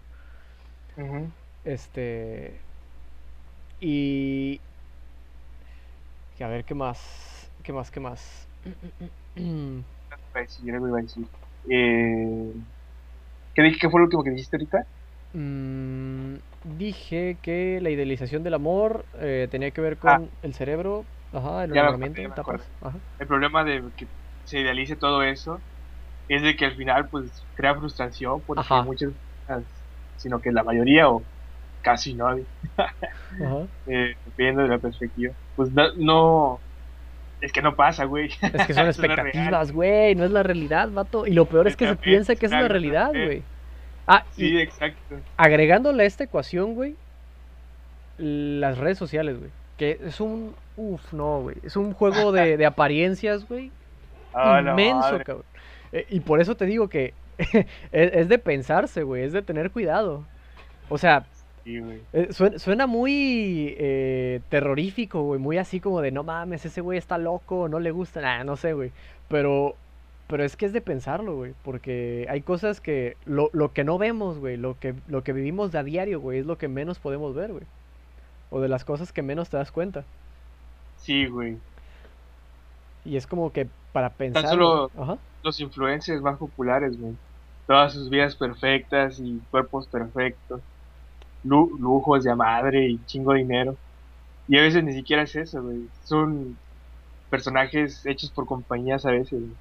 Este, 1.66 2.54
y, 3.82 4.62
y 6.38 6.44
a 6.44 6.48
ver, 6.48 6.66
¿qué 6.66 6.74
más? 6.76 7.52
¿Qué 7.64 7.74
más? 7.74 7.92
¿Qué 7.92 8.00
más? 8.00 8.50
iba 9.36 10.40
a 10.40 10.42
decir, 10.42 10.74
algo 10.74 10.88
iba 10.88 11.00
a 11.00 11.02
decir. 11.02 11.26
Eh, 11.70 12.54
¿qué, 13.54 13.64
dije, 13.64 13.78
¿Qué 13.82 13.90
fue 13.90 14.00
lo 14.00 14.06
último 14.06 14.24
que 14.24 14.32
dijiste 14.32 14.58
ahorita? 14.58 14.86
Mm, 15.34 16.36
dije 16.64 17.40
que 17.42 17.80
la 17.82 17.90
idealización 17.90 18.44
del 18.44 18.54
amor 18.54 19.08
eh, 19.14 19.48
tenía 19.50 19.72
que 19.72 19.82
ver 19.82 19.98
con 19.98 20.30
Ah. 20.30 20.38
el 20.42 20.54
cerebro, 20.54 21.08
ajá, 21.32 21.64
el 21.64 21.72
enamoramiento. 21.72 22.22
El 23.20 23.28
problema 23.28 23.64
de 23.64 23.82
que 23.96 24.08
se 24.44 24.60
idealice 24.60 24.96
todo 24.96 25.24
eso 25.24 25.64
es 26.28 26.44
de 26.44 26.56
que 26.56 26.66
al 26.66 26.76
final 26.76 27.10
pues 27.10 27.48
crea 27.56 27.76
frustración 27.76 28.44
porque 28.46 28.62
Ajá. 28.62 28.84
muchas 28.84 29.14
sino 30.16 30.40
que 30.42 30.52
la 30.52 30.64
mayoría 30.64 31.10
o 31.10 31.28
casi 31.84 32.16
nadie, 32.16 32.46
Ajá. 32.78 33.68
eh, 33.88 34.16
dependiendo 34.26 34.64
de 34.64 34.68
la 34.70 34.78
perspectiva, 34.80 35.34
pues 35.56 35.72
no, 35.72 35.94
no- 35.98 36.60
es 37.42 37.52
que 37.52 37.62
no 37.62 37.76
pasa, 37.76 38.06
güey. 38.06 38.32
Es 38.42 38.66
que 38.66 38.74
son 38.74 38.88
expectativas, 38.88 39.72
güey, 39.74 40.16
no 40.16 40.24
es 40.24 40.32
la 40.32 40.44
realidad, 40.44 40.90
vato. 40.90 41.28
Y 41.28 41.34
lo 41.34 41.46
peor 41.46 41.68
es 41.68 41.76
que 41.76 41.86
se 41.88 41.96
piensa 41.98 42.36
que 42.36 42.46
es 42.46 42.52
la 42.54 42.68
realidad, 42.70 43.10
güey. 43.10 43.44
Ah, 44.08 44.24
Sí, 44.32 44.60
exacto. 44.60 45.16
agregándole 45.38 46.04
a 46.04 46.06
esta 46.06 46.24
ecuación, 46.24 46.74
güey, 46.74 46.96
las 48.18 48.78
redes 48.78 48.98
sociales, 48.98 49.40
güey. 49.40 49.52
Que 49.78 50.00
es 50.06 50.22
un, 50.22 50.56
uf, 50.78 51.14
no, 51.14 51.42
güey. 51.42 51.58
Es 51.64 51.76
un 51.76 51.94
juego 51.94 52.32
de, 52.32 52.58
de 52.58 52.66
apariencias, 52.66 53.48
güey. 53.48 53.72
Inmenso, 54.36 55.20
cabrón. 55.26 55.46
Eh, 55.92 56.06
y 56.10 56.20
por 56.22 56.40
eso 56.42 56.56
te 56.56 56.66
digo 56.66 56.88
que 56.90 57.14
es, 57.38 57.66
es 57.92 58.30
de 58.30 58.40
pensarse, 58.40 59.04
güey, 59.04 59.24
es 59.24 59.34
de 59.34 59.42
tener 59.42 59.72
cuidado. 59.72 60.26
O 60.90 60.98
sea, 60.98 61.26
Sí, 61.64 61.80
güey. 61.80 62.02
eh, 62.12 62.28
suena, 62.32 62.60
suena 62.60 62.88
muy 62.88 63.74
eh, 63.78 64.42
terrorífico, 64.50 65.22
güey, 65.24 65.40
muy 65.40 65.58
así 65.58 65.80
como 65.80 66.02
de, 66.02 66.12
no 66.12 66.24
mames, 66.24 66.66
ese 66.66 66.82
güey 66.82 66.98
está 66.98 67.18
loco, 67.18 67.70
no 67.70 67.80
le 67.80 67.92
gusta, 67.92 68.20
nada, 68.22 68.44
no 68.44 68.58
sé, 68.58 68.74
güey. 68.74 68.92
Pero, 69.30 69.76
pero 70.28 70.44
es 70.44 70.58
que 70.58 70.66
es 70.66 70.74
de 70.74 70.82
pensarlo, 70.82 71.38
güey, 71.38 71.54
porque 71.64 72.26
hay 72.30 72.42
cosas 72.42 72.82
que, 72.82 73.16
lo, 73.26 73.50
lo 73.54 73.72
que 73.72 73.84
no 73.86 73.98
vemos, 73.98 74.40
güey, 74.40 74.58
lo 74.58 74.78
que, 74.78 74.94
lo 75.08 75.24
que 75.24 75.32
vivimos 75.32 75.72
de 75.72 75.80
a 75.80 75.84
diario, 75.84 76.20
güey, 76.20 76.40
es 76.40 76.46
lo 76.46 76.58
que 76.58 76.68
menos 76.68 77.00
podemos 77.00 77.34
ver, 77.34 77.52
güey. 77.54 77.64
O 78.50 78.60
de 78.60 78.68
las 78.68 78.84
cosas 78.86 79.12
que 79.14 79.22
menos 79.22 79.50
te 79.50 79.58
das 79.58 79.72
cuenta. 79.72 80.04
Sí, 80.98 81.26
güey. 81.28 81.58
Y 83.06 83.18
es 83.18 83.26
como 83.28 83.52
que 83.52 83.68
para 83.94 84.10
pensar. 84.10 84.46
solo- 84.48 84.92
Ajá. 84.98 85.18
Los 85.44 85.60
influencers 85.60 86.22
más 86.22 86.38
populares, 86.38 87.00
güey. 87.00 87.14
Todas 87.68 87.94
sus 87.94 88.10
vidas 88.10 88.36
perfectas 88.36 89.20
y 89.20 89.42
cuerpos 89.52 89.88
perfectos. 89.88 90.62
Lu- 91.44 91.78
lujos 91.80 92.24
de 92.24 92.32
a 92.32 92.36
madre 92.36 92.88
y 92.88 93.00
chingo 93.06 93.34
de 93.34 93.40
dinero. 93.40 93.76
Y 94.48 94.58
a 94.58 94.62
veces 94.62 94.84
ni 94.84 94.94
siquiera 94.94 95.24
es 95.24 95.36
eso, 95.36 95.62
güey. 95.62 95.82
Son 96.04 96.58
personajes 97.30 98.06
hechos 98.06 98.30
por 98.32 98.46
compañías 98.46 99.06
a 99.06 99.12
veces. 99.12 99.32
güey. 99.40 99.52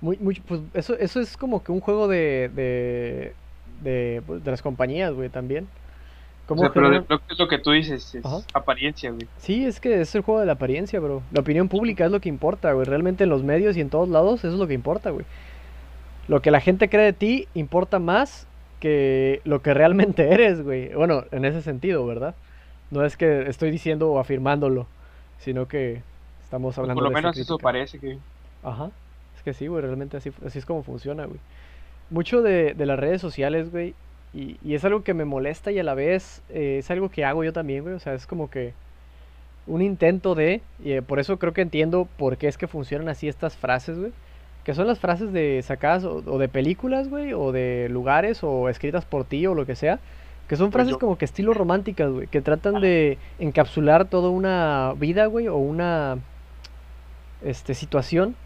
Muy, 0.00 0.16
muy, 0.18 0.34
pues 0.40 0.60
eso, 0.74 0.96
eso 0.98 1.20
es 1.20 1.36
como 1.36 1.62
que 1.62 1.70
un 1.70 1.80
juego 1.80 2.08
de, 2.08 2.50
de, 2.54 3.32
de, 3.82 4.22
pues, 4.26 4.42
de 4.44 4.50
las 4.50 4.60
compañías, 4.62 5.12
güey, 5.12 5.28
también. 5.28 5.68
O 6.44 6.48
¿Cómo 6.48 6.62
sea, 6.62 6.72
pero 6.72 6.90
de- 6.90 7.04
lo, 7.08 7.20
es 7.30 7.38
lo 7.38 7.46
que 7.48 7.58
tú 7.58 7.70
dices, 7.70 8.14
es 8.16 8.24
Ajá. 8.26 8.38
apariencia, 8.52 9.12
güey. 9.12 9.28
Sí, 9.38 9.64
es 9.64 9.78
que 9.80 10.00
es 10.00 10.12
el 10.16 10.22
juego 10.22 10.40
de 10.40 10.46
la 10.46 10.52
apariencia, 10.54 10.98
bro. 10.98 11.22
La 11.30 11.40
opinión 11.40 11.68
pública 11.68 12.04
es 12.04 12.10
lo 12.10 12.20
que 12.20 12.28
importa, 12.28 12.72
güey. 12.72 12.84
Realmente 12.84 13.24
en 13.24 13.30
los 13.30 13.44
medios 13.44 13.76
y 13.76 13.80
en 13.80 13.90
todos 13.90 14.08
lados 14.08 14.40
eso 14.40 14.52
es 14.54 14.58
lo 14.58 14.66
que 14.66 14.74
importa, 14.74 15.10
güey. 15.10 15.24
Lo 16.26 16.42
que 16.42 16.50
la 16.50 16.60
gente 16.60 16.88
cree 16.90 17.04
de 17.04 17.12
ti 17.12 17.48
importa 17.54 18.00
más 18.00 18.46
que 18.82 19.40
lo 19.44 19.62
que 19.62 19.74
realmente 19.74 20.28
eres, 20.34 20.62
güey. 20.62 20.92
Bueno, 20.92 21.24
en 21.30 21.44
ese 21.44 21.62
sentido, 21.62 22.04
¿verdad? 22.04 22.34
No 22.90 23.04
es 23.04 23.16
que 23.16 23.48
estoy 23.48 23.70
diciendo 23.70 24.10
o 24.10 24.18
afirmándolo, 24.18 24.88
sino 25.38 25.68
que 25.68 26.02
estamos 26.42 26.74
Pues 26.74 26.78
hablando 26.78 26.98
por 26.98 27.04
lo 27.04 27.10
de 27.10 27.14
menos 27.14 27.38
eso 27.38 27.58
parece 27.58 28.00
que... 28.00 28.18
Ajá. 28.64 28.90
Es 29.36 29.42
que 29.44 29.54
sí, 29.54 29.68
güey, 29.68 29.82
realmente 29.82 30.16
así, 30.16 30.32
así 30.44 30.58
es 30.58 30.66
como 30.66 30.82
funciona, 30.82 31.26
güey. 31.26 31.38
Mucho 32.10 32.42
de, 32.42 32.74
de 32.74 32.86
las 32.86 32.98
redes 32.98 33.20
sociales, 33.20 33.70
güey, 33.70 33.94
y, 34.34 34.58
y 34.64 34.74
es 34.74 34.84
algo 34.84 35.04
que 35.04 35.14
me 35.14 35.24
molesta 35.24 35.70
y 35.70 35.78
a 35.78 35.84
la 35.84 35.94
vez 35.94 36.42
eh, 36.48 36.78
es 36.78 36.90
algo 36.90 37.08
que 37.10 37.24
hago 37.24 37.44
yo 37.44 37.52
también, 37.52 37.84
güey. 37.84 37.94
O 37.94 38.00
sea, 38.00 38.14
es 38.14 38.26
como 38.26 38.50
que 38.50 38.74
un 39.66 39.80
intento 39.80 40.34
de, 40.34 40.60
y 40.82 40.92
eh, 40.92 41.02
por 41.02 41.20
eso 41.20 41.38
creo 41.38 41.52
que 41.52 41.62
entiendo 41.62 42.08
por 42.18 42.36
qué 42.36 42.48
es 42.48 42.58
que 42.58 42.66
funcionan 42.66 43.08
así 43.08 43.28
estas 43.28 43.56
frases, 43.56 43.98
güey. 43.98 44.12
Que 44.64 44.74
son 44.74 44.86
las 44.86 44.98
frases 45.00 45.32
de 45.32 45.60
sacadas 45.62 46.04
o, 46.04 46.22
o 46.24 46.38
de 46.38 46.48
películas, 46.48 47.08
güey, 47.08 47.32
o 47.32 47.50
de 47.52 47.88
lugares, 47.90 48.44
o 48.44 48.68
escritas 48.68 49.04
por 49.04 49.24
ti, 49.24 49.46
o 49.46 49.54
lo 49.54 49.66
que 49.66 49.74
sea. 49.74 49.98
Que 50.48 50.56
son 50.56 50.66
Pues 50.70 50.82
frases 50.82 50.92
yo- 50.92 50.98
como 50.98 51.18
que 51.18 51.24
estilo 51.24 51.52
románticas, 51.54 52.10
güey, 52.10 52.26
que 52.28 52.40
tratan 52.42 52.80
de 52.80 53.18
encapsular 53.38 54.04
toda 54.06 54.30
una 54.30 54.92
vida, 54.98 55.26
güey, 55.26 55.48
o 55.48 55.56
una 55.56 56.18
este, 57.44 57.74
situación 57.74 58.36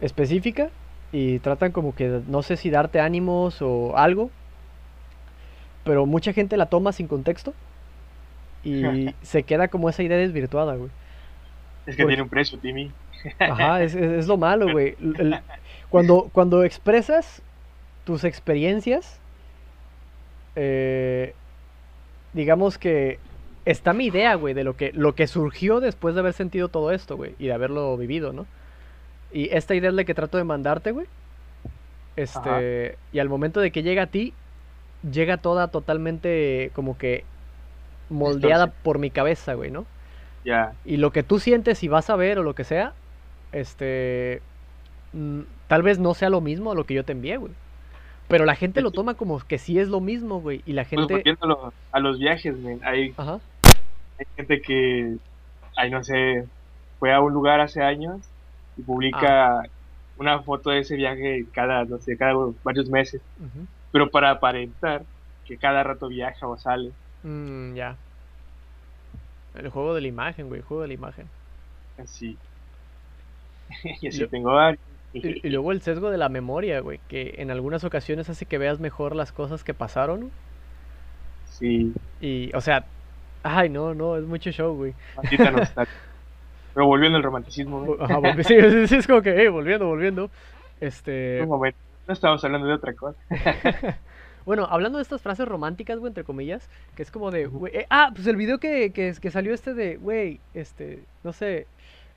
específica 0.00 0.68
y 1.12 1.38
tratan 1.38 1.72
como 1.72 1.94
que 1.94 2.20
no 2.28 2.42
sé 2.42 2.56
si 2.56 2.70
darte 2.70 3.00
ánimos 3.00 3.62
o 3.62 3.96
algo, 3.96 4.30
pero 5.84 6.04
mucha 6.06 6.32
gente 6.32 6.56
la 6.56 6.66
toma 6.66 6.92
sin 6.92 7.06
contexto 7.08 7.54
y 8.62 9.14
se 9.22 9.42
queda 9.44 9.68
como 9.68 9.88
esa 9.88 10.02
idea 10.02 10.18
desvirtuada, 10.18 10.74
güey. 10.74 10.90
Es 11.86 11.96
que 11.96 12.04
tiene 12.04 12.22
un 12.22 12.28
precio, 12.28 12.58
Timmy. 12.58 12.90
Ajá, 13.46 13.82
es, 13.82 13.94
es- 13.94 14.12
es 14.12 14.26
lo 14.26 14.36
malo, 14.36 14.68
güey. 14.70 14.96
Cuando, 15.90 16.28
cuando 16.32 16.64
expresas 16.64 17.42
tus 18.04 18.24
experiencias, 18.24 19.20
eh, 20.56 21.34
digamos 22.32 22.78
que 22.78 23.18
está 23.64 23.92
mi 23.92 24.06
idea, 24.06 24.34
güey, 24.34 24.54
de 24.54 24.64
lo 24.64 24.76
que, 24.76 24.92
lo 24.94 25.14
que 25.14 25.26
surgió 25.26 25.80
después 25.80 26.14
de 26.14 26.20
haber 26.20 26.32
sentido 26.32 26.68
todo 26.68 26.92
esto, 26.92 27.16
güey, 27.16 27.34
y 27.38 27.46
de 27.46 27.52
haberlo 27.52 27.96
vivido, 27.96 28.32
¿no? 28.32 28.46
Y 29.32 29.50
esta 29.54 29.74
idea 29.74 29.90
es 29.90 29.94
la 29.96 30.04
que 30.04 30.14
trato 30.14 30.38
de 30.38 30.44
mandarte, 30.44 30.92
güey. 30.92 31.06
Este, 32.16 32.98
y 33.12 33.20
al 33.20 33.28
momento 33.28 33.60
de 33.60 33.70
que 33.70 33.82
llega 33.82 34.04
a 34.04 34.06
ti, 34.08 34.34
llega 35.08 35.36
toda 35.38 35.68
totalmente 35.68 36.72
como 36.74 36.98
que 36.98 37.24
moldeada 38.08 38.68
por 38.82 38.98
mi 38.98 39.10
cabeza, 39.10 39.54
güey, 39.54 39.70
¿no? 39.70 39.86
Ya. 40.44 40.72
Y 40.84 40.96
lo 40.96 41.12
que 41.12 41.22
tú 41.22 41.38
sientes 41.40 41.82
y 41.84 41.88
vas 41.88 42.10
a 42.10 42.16
ver 42.16 42.38
o 42.38 42.42
lo 42.42 42.54
que 42.54 42.64
sea, 42.64 42.94
este, 43.52 44.42
tal 45.66 45.82
vez 45.82 45.98
no 45.98 46.14
sea 46.14 46.30
lo 46.30 46.40
mismo 46.40 46.72
a 46.72 46.74
lo 46.74 46.84
que 46.84 46.94
yo 46.94 47.04
te 47.04 47.12
envié, 47.12 47.36
güey. 47.36 47.52
Pero 48.28 48.44
la 48.44 48.54
gente 48.56 48.82
lo 48.82 48.90
Sí. 48.90 48.96
toma 48.96 49.14
como 49.14 49.38
que 49.40 49.58
sí 49.58 49.78
es 49.78 49.88
lo 49.88 50.00
mismo, 50.00 50.40
güey. 50.40 50.62
Y 50.66 50.74
la 50.74 50.82
Pues 50.82 50.90
gente... 50.90 51.14
volviéndolo 51.14 51.72
a 51.92 52.00
los 52.00 52.18
viajes, 52.18 52.56
men, 52.58 52.80
hay, 52.84 53.14
Ajá. 53.16 53.40
hay 54.18 54.26
gente 54.36 54.60
que, 54.60 55.16
ay, 55.76 55.90
no 55.90 56.04
sé, 56.04 56.44
fue 56.98 57.12
a 57.14 57.20
un 57.20 57.32
lugar 57.32 57.60
hace 57.60 57.82
años 57.82 58.20
y 58.76 58.82
publica 58.82 59.62
una 60.18 60.40
foto 60.42 60.70
de 60.70 60.80
ese 60.80 60.96
viaje 60.96 61.46
cada, 61.52 61.84
no 61.84 61.98
sé, 61.98 62.16
cada 62.18 62.34
varios 62.64 62.90
meses, 62.90 63.22
pero 63.92 64.10
para 64.10 64.30
aparentar 64.30 65.04
que 65.46 65.56
cada 65.56 65.82
rato 65.82 66.08
viaja 66.08 66.46
o 66.46 66.58
sale. 66.58 66.92
Mm, 67.22 67.74
ya. 67.74 67.96
El 69.54 69.70
juego 69.70 69.94
de 69.94 70.02
la 70.02 70.08
imagen, 70.08 70.48
güey. 70.48 70.60
El 70.60 70.66
juego 70.66 70.82
de 70.82 70.88
la 70.88 70.94
imagen. 70.94 71.26
Así. 71.96 72.36
y 74.00 74.08
así 74.08 74.26
tengo 74.28 74.54
varios. 74.54 74.80
Y, 75.12 75.46
y 75.46 75.50
luego 75.50 75.72
el 75.72 75.80
sesgo 75.82 76.10
de 76.10 76.18
la 76.18 76.28
memoria, 76.28 76.80
güey. 76.80 77.00
Que 77.08 77.36
en 77.38 77.50
algunas 77.50 77.84
ocasiones 77.84 78.28
hace 78.28 78.46
que 78.46 78.58
veas 78.58 78.78
mejor 78.80 79.16
las 79.16 79.32
cosas 79.32 79.64
que 79.64 79.74
pasaron. 79.74 80.30
Sí, 81.44 81.92
Y, 82.20 82.54
o 82.54 82.60
sea... 82.60 82.84
Ay, 83.42 83.68
no, 83.68 83.94
no, 83.94 84.16
es 84.16 84.24
mucho 84.24 84.50
show, 84.50 84.74
güey. 84.74 84.94
Pero 86.74 86.86
volviendo 86.86 87.16
al 87.16 87.22
romanticismo, 87.24 87.96
Ajá, 88.00 88.18
volvi- 88.18 88.86
sí, 88.86 88.94
es 88.94 89.06
como 89.06 89.22
que, 89.22 89.30
eh, 89.30 89.48
volviendo, 89.48 89.86
volviendo. 89.86 90.30
Este... 90.80 91.40
un 91.42 91.48
momento. 91.48 91.78
No 92.06 92.12
estamos 92.12 92.44
hablando 92.44 92.66
de 92.66 92.74
otra 92.74 92.92
cosa. 92.94 93.18
Bueno, 94.44 94.66
hablando 94.70 94.96
de 94.96 95.02
estas 95.02 95.20
frases 95.20 95.46
románticas, 95.46 95.98
güey, 95.98 96.08
entre 96.08 96.24
comillas, 96.24 96.70
que 96.94 97.02
es 97.02 97.10
como 97.10 97.30
de, 97.30 97.44
güey, 97.44 97.76
eh, 97.76 97.86
ah, 97.90 98.12
pues 98.14 98.26
el 98.26 98.36
video 98.36 98.58
que, 98.58 98.94
que, 98.94 99.12
que 99.20 99.30
salió 99.30 99.52
este 99.52 99.74
de, 99.74 99.98
güey, 99.98 100.40
este, 100.54 101.04
no 101.22 101.34
sé, 101.34 101.66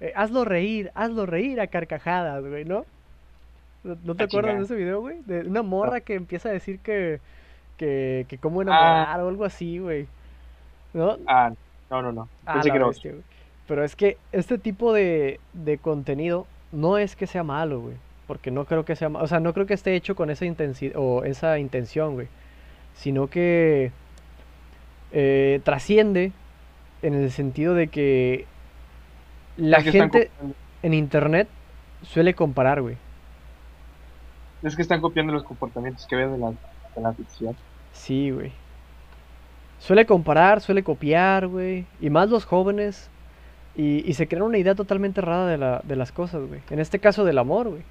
eh, 0.01 0.11
hazlo 0.15 0.43
reír, 0.45 0.91
hazlo 0.95 1.25
reír 1.25 1.61
a 1.61 1.67
carcajadas, 1.67 2.43
güey, 2.43 2.65
¿no? 2.65 2.85
¿No, 3.83 3.95
no 4.03 4.15
te 4.15 4.23
Ah, 4.23 4.25
acuerdas 4.25 4.57
de 4.57 4.63
ese 4.65 4.75
video, 4.75 5.01
güey? 5.01 5.21
De 5.25 5.41
una 5.41 5.61
morra 5.63 6.01
que 6.01 6.15
empieza 6.15 6.49
a 6.49 6.51
decir 6.51 6.79
que, 6.79 7.19
que, 7.77 8.25
que 8.27 8.37
cómo 8.37 8.59
Ah. 8.59 8.63
enamorar 8.63 9.21
o 9.21 9.29
algo 9.29 9.45
así, 9.45 9.79
güey. 9.79 10.07
¿No? 10.93 11.17
Ah, 11.27 11.51
No, 11.89 12.01
no, 12.01 12.11
no. 12.11 12.27
Ah, 12.45 12.61
que 12.63 12.71
bestia, 12.71 13.11
güey. 13.11 13.23
Pero 13.67 13.83
es 13.83 13.95
que 13.95 14.17
este 14.31 14.57
tipo 14.57 14.91
de, 14.93 15.39
de 15.53 15.77
contenido 15.77 16.45
no 16.71 16.97
es 16.97 17.15
que 17.15 17.25
sea 17.27 17.43
malo, 17.43 17.79
güey. 17.81 17.95
Porque 18.27 18.51
no 18.51 18.65
creo 18.65 18.85
que 18.85 18.95
sea 18.95 19.09
malo. 19.09 19.25
O 19.25 19.27
sea, 19.27 19.39
no 19.39 19.53
creo 19.53 19.65
que 19.65 19.73
esté 19.73 19.95
hecho 19.95 20.15
con 20.15 20.29
esa 20.29 20.45
intensidad 20.45 20.93
o 20.97 21.23
esa 21.23 21.57
intención, 21.59 22.13
güey. 22.13 22.27
Sino 22.95 23.27
que 23.27 23.91
eh, 25.11 25.59
trasciende 25.63 26.31
en 27.01 27.13
el 27.13 27.31
sentido 27.31 27.73
de 27.73 27.87
que 27.87 28.45
la 29.57 29.81
Es 29.83 29.89
gente 29.89 30.31
en 30.81 30.93
internet 30.93 31.49
suele 32.01 32.33
comparar, 32.35 32.81
güey. 32.81 32.97
Es 34.61 34.75
que 34.75 34.81
están 34.81 35.01
copiando 35.01 35.33
los 35.33 35.43
comportamientos 35.43 36.05
que 36.07 36.15
ven 36.15 36.31
de 36.33 36.37
la, 36.37 36.49
de 36.51 37.01
la 37.01 37.13
ficción. 37.13 37.57
Sí, 37.91 38.31
güey. 38.31 38.53
Suele 39.79 40.05
comparar, 40.05 40.61
suele 40.61 40.83
copiar, 40.83 41.47
güey. 41.47 41.87
Y 41.99 42.09
más 42.09 42.29
los 42.29 42.45
jóvenes. 42.45 43.11
Y, 43.75 44.07
y 44.09 44.13
se 44.15 44.27
crean 44.27 44.43
una 44.43 44.57
idea 44.57 44.75
totalmente 44.75 45.21
errada 45.21 45.47
de, 45.47 45.57
la, 45.57 45.81
de 45.83 45.95
las 45.95 46.11
cosas, 46.11 46.45
güey. 46.45 46.61
En 46.69 46.79
este 46.79 46.99
caso 46.99 47.23
del 47.25 47.37
amor, 47.39 47.69
güey. 47.69 47.83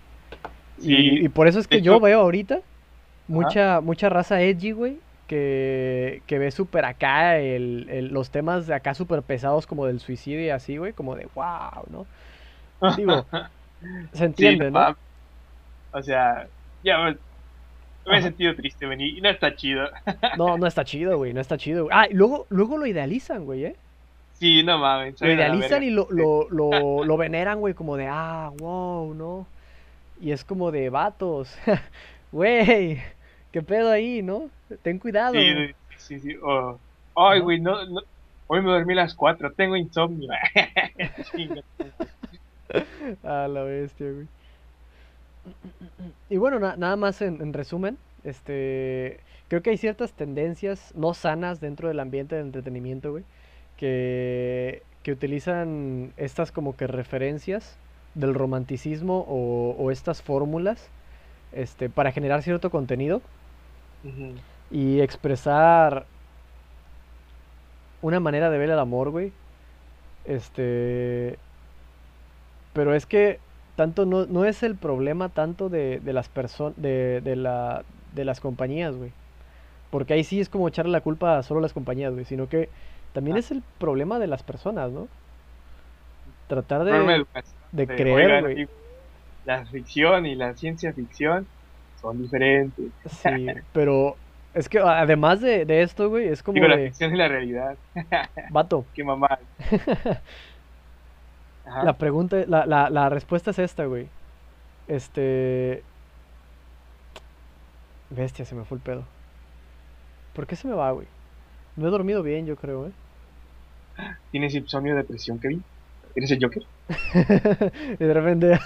Sí, 0.79 0.95
Y, 0.95 1.25
y 1.25 1.29
por 1.29 1.49
eso 1.49 1.59
es 1.59 1.69
que 1.69 1.83
yo 1.83 2.01
veo 2.01 2.21
ahorita 2.21 2.63
mucha, 3.27 3.81
mucha 3.81 4.09
raza 4.09 4.41
edgy, 4.43 4.73
güey. 4.73 5.01
Que, 5.31 6.23
que 6.27 6.39
ve 6.41 6.51
súper 6.51 6.85
acá 6.87 7.39
el, 7.39 7.87
el- 7.91 8.09
los 8.09 8.31
temas 8.33 8.67
de 8.67 8.75
acá 8.75 8.95
súper 8.95 9.23
pesados 9.23 9.67
como 9.67 9.87
del 9.87 10.01
suicidio 10.01 10.43
y 10.47 10.51
así, 10.51 10.77
güey. 10.79 10.93
Como 10.95 11.17
de 11.17 11.27
wow, 11.35 11.85
¿no? 11.91 12.09
Digo, 12.97 13.27
se 14.13 14.25
Sí, 14.37 14.57
entiende. 14.57 14.71
O 15.93 16.03
sea, 16.03 16.49
ya 16.83 16.99
me, 16.99 17.19
me 18.07 18.19
he 18.19 18.23
sentido 18.23 18.55
triste, 18.57 18.87
vení, 18.87 19.19
y 19.19 19.23
no 19.23 19.31
está 19.31 19.55
chido. 19.57 19.89
No, 20.33 20.59
no 20.59 20.67
está 20.67 20.85
chido, 20.85 21.17
güey. 21.19 21.33
No 21.33 21.41
está 21.41 21.57
chido, 21.59 21.85
güey. 21.85 21.97
Ah, 21.97 22.07
y 22.11 22.15
luego, 22.15 22.47
luego 22.51 22.77
lo 22.79 22.87
idealizan, 22.87 23.45
güey, 23.45 23.65
¿eh? 23.65 23.77
Sí, 24.33 24.63
no 24.65 24.79
mames. 24.79 25.21
Lo 25.21 25.31
idealizan 25.31 25.83
y 25.83 25.91
lo, 25.91 26.07
lo, 26.11 26.49
lo, 26.51 27.05
lo 27.05 27.17
veneran, 27.17 27.61
güey, 27.61 27.75
como 27.75 27.97
de, 27.97 28.07
ah, 28.09 28.51
wow, 28.59 29.13
¿no? 29.15 29.47
Y 30.21 30.33
es 30.33 30.45
como 30.45 30.71
de 30.73 30.91
vatos, 30.91 31.57
güey, 32.33 33.03
¿qué 33.53 33.63
pedo 33.63 33.91
ahí, 33.91 34.23
no? 34.23 34.51
Ten 34.83 34.99
cuidado. 34.99 35.35
Sí, 35.35 35.55
sí, 35.99 35.99
sí. 35.99 36.21
sí. 36.21 36.37
o- 36.43 36.79
Ay, 37.17 37.41
güey, 37.41 37.61
no, 37.61 37.85
no, 37.87 38.01
hoy 38.47 38.63
me 38.63 38.71
dormí 38.71 38.93
a 38.95 38.97
las 38.97 39.15
4, 39.15 39.53
tengo 39.53 39.77
insomnio. 39.77 40.31
A 43.25 43.49
la 43.49 43.63
bestia, 43.63 44.11
güey. 44.13 44.27
Y 46.29 46.37
bueno, 46.37 46.59
na- 46.61 46.77
nada 46.77 46.97
más 46.97 47.21
en, 47.23 47.41
en 47.43 47.53
resumen, 47.53 47.99
este, 48.25 49.19
creo 49.49 49.63
que 49.63 49.71
hay 49.71 49.77
ciertas 49.77 50.13
tendencias 50.13 50.93
no 50.95 51.15
sanas 51.15 51.61
dentro 51.61 51.89
del 51.89 51.99
ambiente 51.99 52.37
del 52.37 52.47
entretenimiento, 52.47 53.11
güey, 53.11 53.25
que, 53.77 54.83
que 55.03 55.13
utilizan 55.13 56.13
estas 56.17 56.53
como 56.53 56.77
que 56.77 56.87
referencias 56.87 57.77
del 58.15 58.35
romanticismo 58.35 59.25
o, 59.29 59.75
o 59.79 59.91
estas 59.91 60.23
fórmulas, 60.23 60.89
este, 61.53 61.89
para 61.89 62.13
generar 62.13 62.43
cierto 62.43 62.71
contenido 62.71 63.21
Ujú. 64.05 64.35
Y 64.71 65.01
expresar 65.01 66.07
una 68.03 68.21
manera 68.21 68.51
de 68.51 68.59
ver 68.59 68.71
el 68.71 68.79
amor, 68.79 69.11
güey. 69.11 69.33
Este. 70.25 71.39
Pero 72.73 72.95
es 72.95 73.07
que 73.07 73.41
tanto 73.77 74.07
no, 74.07 74.27
no 74.27 74.45
es 74.45 74.63
el 74.63 74.77
problema 74.77 75.29
tanto 75.31 75.69
de, 75.69 76.01
de 76.01 76.13
las 76.13 76.29
personas 76.29 76.75
de, 76.77 77.21
de 77.23 77.37
la 77.37 77.85
de 78.15 78.25
las 78.25 78.41
compañías, 78.41 78.97
güey. 78.97 79.13
Porque 79.91 80.15
ahí 80.15 80.25
sí 80.25 80.41
es 80.41 80.49
como 80.49 80.69
echarle 80.69 80.93
la 80.93 81.01
culpa 81.01 81.39
a 81.39 81.43
solo 81.43 81.61
las 81.61 81.73
compañías, 81.73 82.13
güey, 82.13 82.25
sino 82.25 82.49
que 82.49 82.69
también 83.13 83.37
Ah. 83.37 83.41
es 83.41 83.51
el 83.51 83.63
problema 83.79 84.19
de 84.19 84.27
las 84.29 84.43
personas, 84.43 84.91
¿no? 84.93 85.09
Tratar 86.49 86.85
de 86.85 87.27
de, 87.73 87.87
creer, 87.87 88.43
güey. 88.43 88.69
La 89.45 89.65
ficción 89.67 90.27
y 90.27 90.35
la 90.35 90.55
ciencia 90.55 90.93
ficción 90.93 91.47
son 92.01 92.19
diferentes. 92.23 92.93
Sí, 93.07 93.47
pero 93.73 94.17
es 94.55 94.69
que 94.69 94.79
además 94.79 95.41
de, 95.41 95.65
de 95.65 95.83
esto, 95.83 96.09
güey, 96.09 96.29
es 96.29 96.43
como 96.43 96.55
Digo, 96.55 96.69
la 96.69 96.77
ficción 96.77 97.15
y 97.15 97.17
la 97.17 97.29
realidad. 97.29 97.77
vato. 98.51 98.85
Qué 98.95 99.05
mamá. 99.05 99.39
Ajá. 101.67 101.85
La 101.85 101.93
pregunta, 101.93 102.45
la, 102.47 102.67
la, 102.67 102.91
la 102.91 103.09
respuesta 103.09 103.53
es 103.53 103.59
esta, 103.59 103.85
güey. 103.85 104.09
Este. 104.89 105.85
Bestia, 108.11 108.45
se 108.45 108.57
me 108.57 108.65
fue 108.65 108.79
el 108.79 108.83
pedo. 108.83 109.05
¿Por 110.35 110.47
qué 110.47 110.57
se 110.57 110.67
me 110.67 110.75
va, 110.75 110.91
güey? 110.91 111.07
No 111.77 111.87
he 111.87 111.91
dormido 111.91 112.23
bien, 112.23 112.47
yo 112.47 112.57
creo, 112.57 112.89
¿eh? 112.89 112.93
¿Tienes 114.33 114.55
insomnio, 114.55 114.97
depresión, 114.97 115.39
Kevin? 115.39 115.63
¿Eres 116.15 116.31
el 116.33 116.43
Joker? 116.43 116.63
y 118.01 118.05
de 118.05 118.15
repente, 118.15 118.59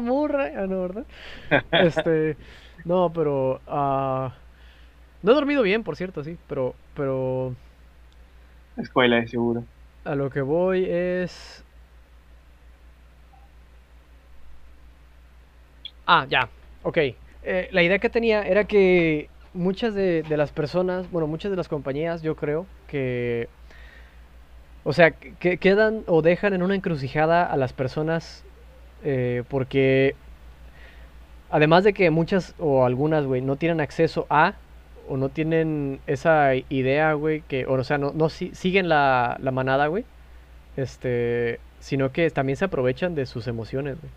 Murray, 0.00 0.54
ah, 0.56 0.66
no, 0.66 0.80
¿verdad? 0.82 1.04
Este, 1.72 2.36
no, 2.84 3.12
pero, 3.12 3.60
ah, 3.66 4.32
no 5.22 5.32
he 5.32 5.34
dormido 5.34 5.62
bien, 5.62 5.84
por 5.84 5.96
cierto, 5.96 6.24
sí, 6.24 6.36
pero, 6.48 6.74
pero 6.94 7.54
Escuela, 8.76 9.16
de 9.20 9.28
seguro. 9.28 9.64
a 10.04 10.14
lo 10.14 10.30
que 10.30 10.40
voy 10.42 10.84
es, 10.88 11.64
ah, 16.06 16.26
ya, 16.28 16.48
ok. 16.82 16.98
Eh, 17.42 17.68
la 17.72 17.82
idea 17.82 17.98
que 17.98 18.10
tenía 18.10 18.42
era 18.42 18.64
que 18.64 19.28
muchas 19.54 19.94
de, 19.94 20.22
de 20.22 20.36
las 20.36 20.52
personas, 20.52 21.10
bueno, 21.10 21.26
muchas 21.26 21.50
de 21.50 21.56
las 21.56 21.68
compañías, 21.68 22.22
yo 22.22 22.36
creo 22.36 22.66
que, 22.86 23.48
o 24.84 24.92
sea, 24.92 25.10
que 25.12 25.58
quedan 25.58 26.02
o 26.06 26.22
dejan 26.22 26.54
en 26.54 26.62
una 26.62 26.74
encrucijada 26.74 27.44
a 27.44 27.56
las 27.56 27.72
personas 27.72 28.44
eh, 29.04 29.44
porque 29.48 30.14
además 31.48 31.84
de 31.84 31.92
que 31.92 32.10
muchas 32.10 32.54
o 32.58 32.84
algunas, 32.84 33.26
güey, 33.26 33.42
no 33.42 33.56
tienen 33.56 33.80
acceso 33.80 34.26
a 34.30 34.54
o 35.10 35.16
no 35.16 35.28
tienen 35.28 36.00
esa 36.06 36.54
idea, 36.54 37.12
güey, 37.14 37.42
que, 37.42 37.66
o, 37.66 37.72
o 37.74 37.84
sea, 37.84 37.98
no, 37.98 38.12
no 38.12 38.28
si- 38.28 38.54
siguen 38.54 38.88
la, 38.88 39.36
la 39.40 39.50
manada, 39.50 39.88
güey, 39.88 40.04
este, 40.76 41.58
sino 41.80 42.12
que 42.12 42.30
también 42.30 42.56
se 42.56 42.64
aprovechan 42.66 43.14
de 43.14 43.26
sus 43.26 43.46
emociones, 43.46 43.98
güey. 44.00 44.12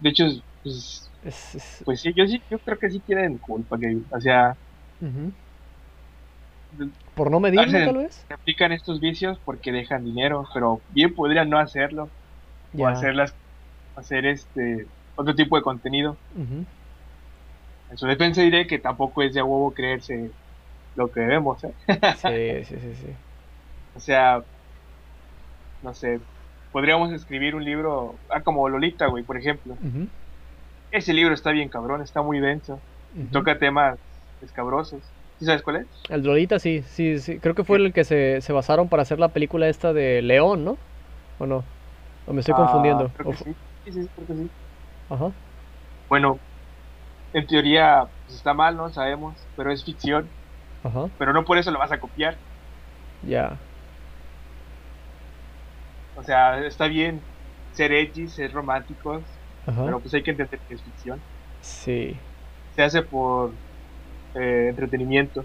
De 0.00 0.10
hecho, 0.10 0.24
pues, 0.62 1.10
Es- 1.22 1.54
es- 1.54 1.82
pues 1.84 2.00
sí, 2.00 2.12
yo 2.14 2.26
sí, 2.26 2.42
yo 2.50 2.58
creo 2.58 2.78
que 2.78 2.90
sí 2.90 3.00
tienen 3.00 3.38
culpa, 3.38 3.78
Kevin. 3.78 4.06
O 4.10 4.20
sea. 4.20 4.56
Por 7.14 7.30
no 7.30 7.40
medirlo, 7.40 7.66
Hacen- 7.66 7.86
tal 7.86 7.96
vez. 7.98 8.26
aplican 8.30 8.72
estos 8.72 9.00
vicios 9.00 9.38
porque 9.44 9.72
dejan 9.72 10.04
dinero, 10.04 10.44
pero 10.52 10.82
bien 10.88 11.14
podrían 11.14 11.48
no 11.48 11.58
hacerlo. 11.58 12.10
O 12.76 12.86
hacerlas, 12.88 13.36
hacer 13.94 14.26
este 14.26 14.86
otro 15.14 15.34
tipo 15.34 15.56
de 15.56 15.62
contenido. 15.62 16.18
Ujú. 16.34 16.66
En 17.94 17.98
su 17.98 18.06
defensa 18.08 18.42
diré 18.42 18.66
que 18.66 18.80
tampoco 18.80 19.22
es 19.22 19.32
de 19.34 19.40
huevo 19.42 19.72
creerse 19.72 20.32
lo 20.94 21.10
que 21.10 21.20
vemos, 21.22 21.64
¿eh? 21.64 21.74
Sí, 22.12 22.64
sí, 22.64 22.78
sí, 22.80 22.94
sí. 22.94 23.18
O 23.94 24.00
sea, 24.00 24.44
no 25.82 25.94
sé, 25.94 26.20
podríamos 26.72 27.12
escribir 27.12 27.54
un 27.54 27.64
libro, 27.64 28.20
ah, 28.30 28.42
como 28.42 28.68
Lolita, 28.68 29.06
güey, 29.06 29.24
por 29.24 29.38
ejemplo. 29.38 29.80
Ese 30.90 31.12
libro 31.12 31.34
está 31.34 31.50
bien 31.50 31.68
cabrón, 31.68 32.00
está 32.02 32.22
muy 32.22 32.40
denso. 32.40 32.84
Toca 33.30 33.58
temas 33.58 33.98
escabrosos. 34.40 35.12
¿Sí 35.36 35.44
sabes 35.44 35.62
cuál 35.62 35.76
es? 35.76 36.08
El 36.08 36.22
Lolita, 36.22 36.58
sí, 36.58 36.82
sí, 36.82 37.18
sí. 37.18 37.40
Creo 37.40 37.54
que 37.54 37.64
fue 37.64 37.78
el 37.78 37.92
que 37.92 38.04
se, 38.04 38.40
se 38.42 38.52
basaron 38.52 38.88
para 38.88 39.02
hacer 39.02 39.18
la 39.18 39.32
película 39.32 39.68
esta 39.68 39.92
de 39.92 40.20
León, 40.22 40.64
¿no? 40.64 40.80
¿O 41.38 41.46
no? 41.46 41.72
¿O 42.26 42.32
me 42.34 42.40
estoy 42.40 42.54
Ah, 42.54 42.54
confundiendo? 42.54 43.12
creo 43.12 43.26
que 43.26 43.36
sí. 43.36 43.44
Sí, 43.84 43.92
sí, 43.92 44.08
creo 44.14 44.26
que 44.26 44.34
sí. 44.34 44.52
Ajá. 45.08 45.34
Bueno, 46.08 46.42
en 47.34 47.46
teoría 47.46 48.04
pues, 48.24 48.38
está 48.38 48.54
mal, 48.54 48.76
¿no? 48.76 48.88
Sabemos, 48.90 49.34
pero 49.56 49.70
es 49.70 49.84
ficción. 49.84 50.30
Ajá. 50.82 51.10
Pero 51.18 51.32
no 51.32 51.44
por 51.44 51.58
eso 51.58 51.70
lo 51.70 51.78
vas 51.78 51.92
a 51.92 51.98
copiar. 52.00 52.38
Ya. 53.22 53.58
O 56.16 56.22
sea, 56.22 56.64
está 56.64 56.86
bien 56.86 57.20
ser 57.72 57.92
edgy, 57.92 58.28
ser 58.28 58.52
románticos, 58.52 59.22
Ajá. 59.66 59.84
pero 59.84 60.00
pues 60.00 60.14
hay 60.14 60.22
que 60.22 60.30
entender 60.30 60.60
que 60.60 60.74
es 60.74 60.82
ficción. 60.82 61.20
Sí. 61.60 62.16
Se 62.76 62.82
hace 62.82 63.02
por 63.02 63.50
eh, 64.34 64.68
entretenimiento, 64.70 65.44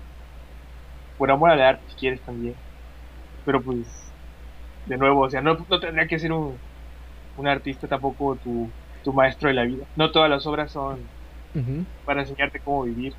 por 1.17 1.31
amor 1.31 1.49
al 1.49 1.61
arte, 1.61 1.83
si 1.89 1.95
quieres 1.95 2.21
también. 2.21 2.55
Pero 3.45 3.63
pues, 3.63 3.87
de 4.85 4.97
nuevo, 4.97 5.21
o 5.21 5.29
sea, 5.29 5.41
no, 5.41 5.57
no 5.67 5.79
tendría 5.79 6.07
que 6.07 6.19
ser 6.19 6.31
un, 6.33 6.59
un 7.37 7.47
artista 7.47 7.87
tampoco 7.87 8.35
tu, 8.35 8.69
tu 9.03 9.11
maestro 9.13 9.47
de 9.49 9.55
la 9.55 9.63
vida. 9.63 9.85
No 9.95 10.11
todas 10.11 10.29
las 10.29 10.45
obras 10.45 10.71
son 10.71 10.99
Para 12.03 12.21
enseñarte 12.21 12.59
cómo 12.61 12.83
vivir. 12.83 13.13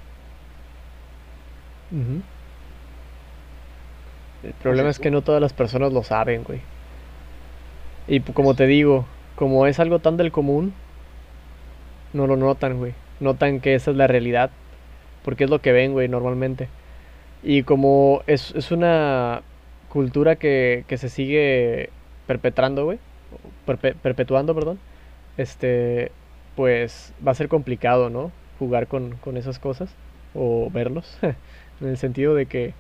El 4.42 4.52
problema 4.54 4.90
es 4.90 4.98
que 4.98 5.10
no 5.10 5.22
todas 5.22 5.40
las 5.40 5.54
personas 5.54 5.92
lo 5.94 6.02
saben, 6.02 6.44
güey. 6.44 6.60
Y 8.06 8.20
como 8.20 8.54
te 8.54 8.66
digo, 8.66 9.06
como 9.34 9.66
es 9.66 9.78
algo 9.80 9.98
tan 10.00 10.16
del 10.16 10.32
común, 10.32 10.74
no 12.12 12.26
lo 12.26 12.36
notan, 12.36 12.78
güey. 12.78 12.94
Notan 13.20 13.60
que 13.60 13.74
esa 13.74 13.90
es 13.90 13.96
la 13.96 14.06
realidad. 14.06 14.50
Porque 15.24 15.44
es 15.44 15.50
lo 15.50 15.60
que 15.60 15.72
ven, 15.72 15.92
güey, 15.92 16.08
normalmente. 16.08 16.68
Y 17.42 17.62
como 17.64 18.22
es, 18.26 18.54
es 18.56 18.72
una 18.72 19.42
cultura 19.88 20.36
que, 20.36 20.84
que 20.88 20.98
se 20.98 21.08
sigue 21.08 21.90
perpetrando, 22.26 22.84
güey, 22.84 22.98
perpe- 23.66 23.94
perpetuando, 23.94 24.54
perdón, 24.54 24.78
este, 25.36 26.12
pues 26.60 27.14
va 27.26 27.32
a 27.32 27.34
ser 27.34 27.48
complicado, 27.48 28.10
¿no? 28.10 28.30
Jugar 28.58 28.86
con, 28.86 29.12
con 29.24 29.38
esas 29.38 29.58
cosas 29.58 29.88
o 30.34 30.68
verlos, 30.70 31.16
en 31.80 31.88
el 31.88 31.96
sentido 31.96 32.34
de 32.34 32.44
que, 32.44 32.74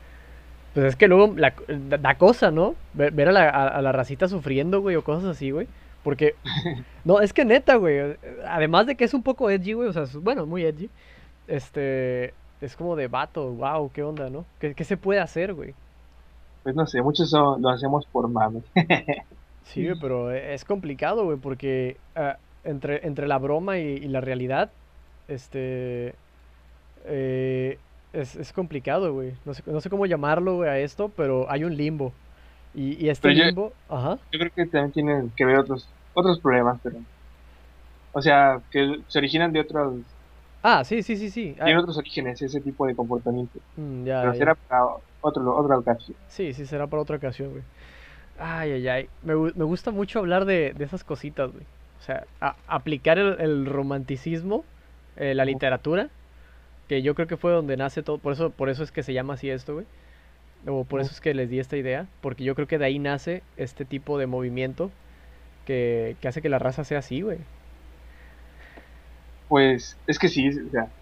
pues 0.74 0.84
es 0.84 0.96
que 0.96 1.08
luego 1.08 1.32
la, 1.34 1.54
da, 1.98 2.14
cosa, 2.16 2.50
¿no? 2.50 2.74
Ver, 2.92 3.10
ver 3.10 3.30
a, 3.30 3.32
la, 3.32 3.48
a, 3.48 3.68
a 3.68 3.80
la 3.80 3.90
racita 3.90 4.28
sufriendo, 4.28 4.82
güey, 4.82 4.96
o 4.96 5.02
cosas 5.02 5.24
así, 5.30 5.50
güey. 5.50 5.66
Porque, 6.04 6.34
no, 7.06 7.20
es 7.20 7.32
que 7.32 7.46
neta, 7.46 7.76
güey, 7.76 8.18
además 8.46 8.86
de 8.86 8.96
que 8.96 9.04
es 9.04 9.14
un 9.14 9.22
poco 9.22 9.48
edgy, 9.48 9.72
güey, 9.72 9.88
o 9.88 9.94
sea, 9.94 10.02
es- 10.02 10.14
bueno, 10.16 10.44
muy 10.44 10.62
edgy, 10.62 10.90
este, 11.48 12.34
es 12.60 12.76
como 12.76 12.96
de 12.96 13.08
vato, 13.08 13.50
wow, 13.50 13.90
qué 13.94 14.02
onda, 14.02 14.28
¿no? 14.28 14.44
¿Qué, 14.58 14.74
qué 14.74 14.84
se 14.84 14.98
puede 14.98 15.20
hacer, 15.20 15.54
güey? 15.54 15.72
Pues 16.64 16.74
no 16.76 16.86
sé, 16.86 17.00
muchos 17.00 17.32
lo 17.32 17.70
hacemos 17.70 18.04
por 18.12 18.28
mame. 18.28 18.60
Sí, 19.64 19.84
güey, 19.86 19.96
pero 20.00 20.32
e- 20.32 20.54
es 20.54 20.64
complicado, 20.64 21.24
güey, 21.24 21.38
porque 21.38 21.96
ah, 22.16 22.36
entre, 22.64 23.06
entre 23.06 23.28
la 23.28 23.38
broma 23.38 23.78
y, 23.78 23.82
y 23.82 24.08
la 24.08 24.20
realidad, 24.20 24.70
este, 25.28 26.14
eh, 27.06 27.78
es, 28.12 28.36
es 28.36 28.52
complicado, 28.52 29.12
güey. 29.12 29.32
No 29.44 29.54
sé, 29.54 29.62
no 29.66 29.80
sé 29.80 29.90
cómo 29.90 30.06
llamarlo, 30.06 30.56
güey, 30.56 30.70
a 30.70 30.78
esto, 30.78 31.08
pero 31.10 31.50
hay 31.50 31.64
un 31.64 31.76
limbo. 31.76 32.12
Y, 32.74 33.04
y 33.04 33.08
este 33.08 33.28
Pero 33.28 33.34
yo- 33.34 33.44
limbo, 33.46 33.72
ajá, 33.88 34.18
Yo 34.32 34.38
creo 34.38 34.50
que 34.54 34.66
también 34.66 34.92
tienen 34.92 35.32
que 35.36 35.44
ver 35.44 35.58
otros 35.58 35.94
otros 36.14 36.40
problemas, 36.40 36.80
pero 36.82 36.98
o 38.12 38.20
sea, 38.22 38.58
que 38.70 38.96
se 39.08 39.18
originan 39.18 39.52
de 39.52 39.60
otros 39.60 40.04
ah, 40.62 40.84
sí, 40.84 41.02
sí, 41.02 41.16
sí, 41.16 41.30
sí, 41.30 41.56
ah, 41.60 41.64
tiene 41.64 41.80
otros 41.80 41.98
orígenes 41.98 42.40
ese 42.42 42.60
tipo 42.60 42.86
de 42.86 42.94
comportamiento. 42.94 43.58
mm, 43.76 44.04
ya, 44.06 44.14
Pero 44.20 44.32
ya. 44.34 44.38
será 44.38 44.54
para 44.54 44.84
otro 45.20 45.56
otra 45.56 45.78
ocasión. 45.78 46.16
Sí, 46.28 46.52
sí, 46.54 46.66
será 46.66 46.86
para 46.86 47.02
otra 47.02 47.16
ocasión, 47.16 47.50
güey. 47.50 47.64
Ay, 48.38 48.72
ay, 48.72 48.88
ay. 48.88 49.10
Me, 49.22 49.34
me 49.36 49.64
gusta 49.64 49.90
mucho 49.90 50.20
hablar 50.20 50.44
de, 50.46 50.74
de 50.74 50.84
esas 50.84 51.04
cositas, 51.04 51.52
güey. 51.52 51.64
O 52.00 52.02
sea, 52.02 52.26
a- 52.40 52.56
aplicar 52.68 53.18
el, 53.18 53.36
el 53.40 53.66
romanticismo, 53.66 54.64
eh, 55.16 55.34
la 55.34 55.44
literatura, 55.44 56.08
que 56.88 57.02
yo 57.02 57.14
creo 57.14 57.28
que 57.28 57.36
fue 57.38 57.52
donde 57.52 57.76
nace 57.76 58.02
todo. 58.02 58.18
Por 58.18 58.32
eso, 58.34 58.50
por 58.50 58.70
eso 58.70 58.82
es 58.84 58.92
que 58.92 59.02
se 59.02 59.14
llama 59.14 59.34
así 59.34 59.50
esto, 59.50 59.74
güey. 59.74 59.86
O 60.66 60.84
por 60.84 61.00
eso 61.00 61.12
es 61.12 61.20
que 61.20 61.34
les 61.34 61.50
di 61.50 61.60
esta 61.60 61.76
idea, 61.76 62.06
porque 62.22 62.44
yo 62.44 62.54
creo 62.54 62.68
que 62.68 62.78
de 62.78 62.86
ahí 62.86 62.98
nace 62.98 63.42
este 63.56 63.84
tipo 63.84 64.18
de 64.18 64.26
movimiento 64.26 64.90
que, 65.66 66.16
que 66.20 66.28
hace 66.28 66.42
que 66.42 66.48
la 66.50 66.58
raza 66.60 66.84
sea 66.84 67.00
así, 67.00 67.22
güey. 67.22 67.38
Pues 69.48 70.00
es 70.06 70.18
que 70.18 70.28
sí, 70.28 70.48
o 70.48 70.70
sea, 70.70 70.92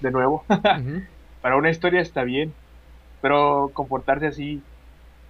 de 0.00 0.10
nuevo, 0.10 0.46
para 1.40 1.56
una 1.56 1.70
historia 1.70 2.00
está 2.02 2.24
bien, 2.24 2.56
pero 3.20 3.72
comportarse 3.74 4.28
así, 4.28 4.66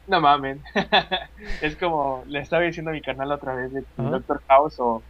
no 0.06 0.20
mamen. 0.22 0.62
es 1.60 1.76
como 1.76 2.24
le 2.28 2.40
estaba 2.40 2.64
diciendo 2.64 2.90
a 2.92 2.94
mi 2.94 3.02
canal 3.02 3.32
otra 3.32 3.54
vez 3.56 3.72
de. 3.72 3.84
Doctor 3.98 4.42
House 4.48 4.76
o 4.80 5.06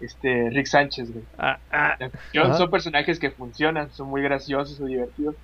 este 0.00 0.50
Rick 0.50 0.66
Sánchez, 0.66 1.12
güey. 1.12 1.24
Ah, 1.38 1.58
ah, 1.70 1.96
Ajá. 2.34 2.54
son 2.54 2.70
personajes 2.70 3.18
que 3.18 3.30
funcionan, 3.30 3.90
son 3.92 4.08
muy 4.08 4.22
graciosos 4.22 4.80
o 4.80 4.86
divertidos. 4.86 5.34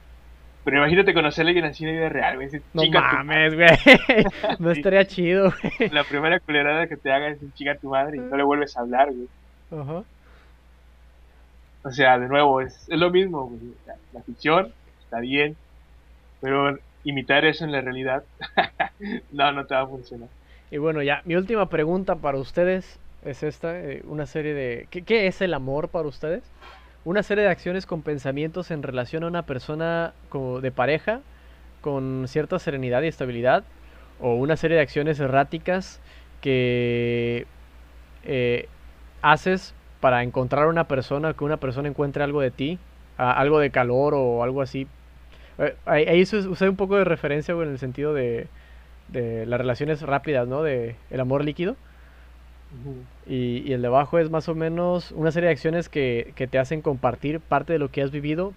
Pero 0.62 0.76
imagínate 0.76 1.14
conocer 1.14 1.46
a 1.46 1.48
alguien 1.48 1.64
así 1.64 1.84
en 1.84 1.90
la 1.94 1.98
vida 2.00 2.08
real, 2.10 2.36
güey. 2.36 2.48
no 2.74 2.82
"Chinga 2.82 3.10
tu 3.10 3.16
mames, 3.16 3.54
güey. 3.54 3.68
No 4.58 4.70
estaría 4.70 5.06
chido, 5.06 5.52
güey. 5.78 5.88
La 5.90 6.04
primera 6.04 6.38
culerada 6.40 6.86
que 6.86 6.96
te 6.98 7.10
haga 7.10 7.28
es 7.28 7.40
un 7.40 7.52
chinga 7.54 7.76
tu 7.76 7.88
madre 7.88 8.18
y 8.18 8.20
no 8.20 8.36
le 8.36 8.42
vuelves 8.42 8.76
a 8.76 8.80
hablar, 8.80 9.08
güey. 9.10 9.28
Ajá. 9.82 10.02
O 11.82 11.90
sea, 11.90 12.18
de 12.18 12.28
nuevo, 12.28 12.60
es, 12.60 12.86
es 12.88 12.98
lo 12.98 13.10
mismo, 13.10 13.46
güey. 13.46 13.60
La, 13.86 13.94
la 14.12 14.22
ficción 14.22 14.70
está 15.02 15.20
bien, 15.20 15.56
pero 16.42 16.78
imitar 17.04 17.46
eso 17.46 17.64
en 17.64 17.72
la 17.72 17.80
realidad, 17.80 18.22
no, 19.32 19.52
no 19.52 19.64
te 19.64 19.74
va 19.74 19.80
a 19.82 19.86
funcionar. 19.86 20.28
Y 20.70 20.76
bueno, 20.76 21.02
ya, 21.02 21.22
mi 21.24 21.36
última 21.36 21.70
pregunta 21.70 22.16
para 22.16 22.36
ustedes 22.36 22.98
es 23.24 23.42
esta, 23.42 23.78
eh, 23.78 24.02
una 24.06 24.26
serie 24.26 24.54
de... 24.54 24.86
¿qué, 24.90 25.02
qué 25.02 25.26
es 25.26 25.40
el 25.40 25.54
amor 25.54 25.88
para 25.88 26.08
ustedes? 26.08 26.42
Una 27.04 27.22
serie 27.22 27.44
de 27.44 27.50
acciones 27.50 27.86
con 27.86 28.02
pensamientos 28.02 28.70
en 28.70 28.82
relación 28.82 29.24
a 29.24 29.28
una 29.28 29.42
persona 29.46 30.12
como 30.28 30.60
de 30.60 30.70
pareja 30.70 31.20
con 31.80 32.26
cierta 32.28 32.58
serenidad 32.58 33.02
y 33.02 33.08
estabilidad 33.08 33.64
o 34.20 34.34
una 34.34 34.56
serie 34.56 34.76
de 34.76 34.82
acciones 34.82 35.18
erráticas 35.20 36.00
que 36.42 37.46
eh, 38.24 38.68
haces 39.22 39.74
para 40.00 40.22
encontrar 40.22 40.66
una 40.66 40.84
persona, 40.84 41.34
que 41.34 41.44
una 41.44 41.58
persona 41.58 41.88
encuentre 41.88 42.22
algo 42.24 42.40
de 42.40 42.50
ti, 42.50 42.78
algo 43.16 43.58
de 43.58 43.70
calor 43.70 44.14
o 44.14 44.42
algo 44.42 44.62
así. 44.62 44.86
Eh, 45.58 45.74
ahí 45.86 46.04
ahí 46.06 46.22
us- 46.22 46.32
usé 46.34 46.68
un 46.68 46.76
poco 46.76 46.96
de 46.96 47.04
referencia 47.04 47.52
en 47.54 47.62
el 47.70 47.78
sentido 47.78 48.14
de, 48.14 48.48
de 49.08 49.46
las 49.46 49.60
relaciones 49.60 50.02
rápidas, 50.02 50.48
¿no? 50.48 50.62
De 50.62 50.96
el 51.10 51.20
amor 51.20 51.44
líquido. 51.44 51.76
Y, 53.26 53.58
y 53.66 53.72
el 53.72 53.82
de 53.82 53.88
abajo 53.88 54.18
es 54.18 54.30
más 54.30 54.48
o 54.48 54.54
menos 54.54 55.12
una 55.12 55.32
serie 55.32 55.48
de 55.48 55.52
acciones 55.52 55.88
que, 55.88 56.32
que 56.36 56.46
te 56.46 56.58
hacen 56.58 56.82
compartir 56.82 57.40
parte 57.40 57.72
de 57.72 57.78
lo 57.78 57.90
que 57.90 58.02
has 58.02 58.10
vivido 58.10 58.52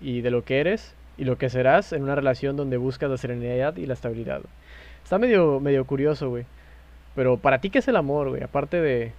y 0.00 0.20
de 0.20 0.30
lo 0.30 0.44
que 0.44 0.60
eres 0.60 0.94
y 1.16 1.24
lo 1.24 1.36
que 1.38 1.50
serás 1.50 1.92
en 1.92 2.04
una 2.04 2.14
relación 2.14 2.56
donde 2.56 2.76
buscas 2.76 3.10
la 3.10 3.16
serenidad 3.16 3.76
y 3.76 3.86
la 3.86 3.94
estabilidad. 3.94 4.42
Está 5.02 5.18
medio, 5.18 5.58
medio 5.60 5.84
curioso, 5.84 6.28
güey. 6.30 6.44
Pero 7.16 7.36
para 7.36 7.58
ti, 7.58 7.70
¿qué 7.70 7.80
es 7.80 7.88
el 7.88 7.96
amor, 7.96 8.28
güey? 8.28 8.42
Aparte 8.42 8.80
de, 8.80 9.12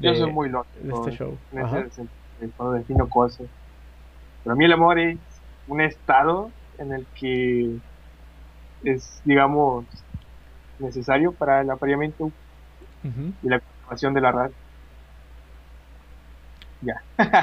Yo 0.00 0.14
soy 0.14 0.30
muy 0.30 0.50
loco 0.50 0.66
de 0.82 0.92
este 0.92 1.10
show. 1.12 1.38
en 1.52 1.58
Ajá. 1.60 1.80
ese 1.80 1.90
sentido, 1.90 2.52
cuando 2.56 2.74
defino 2.74 3.08
cosas. 3.08 3.46
Pero 4.42 4.52
a 4.52 4.56
mí 4.56 4.64
el 4.66 4.72
amor 4.72 4.98
es 4.98 5.16
un 5.66 5.80
estado 5.80 6.50
en 6.78 6.92
el 6.92 7.06
que 7.18 7.76
es, 8.84 9.22
digamos, 9.24 9.86
necesario 10.78 11.32
para 11.32 11.62
el 11.62 11.70
apareamiento 11.70 12.30
Y 13.04 13.48
la 13.48 13.60
conservación 13.60 14.14
de 14.14 14.20
la 14.20 14.32
raza. 14.32 14.54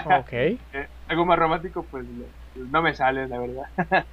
Ok, 0.05 0.33
Eh, 0.33 0.87
algo 1.07 1.25
más 1.25 1.37
romántico, 1.37 1.85
pues 1.89 2.05
no- 2.55 2.81
me 2.81 2.93
sale, 2.93 3.27
la 3.27 3.39
verdad. 3.39 3.63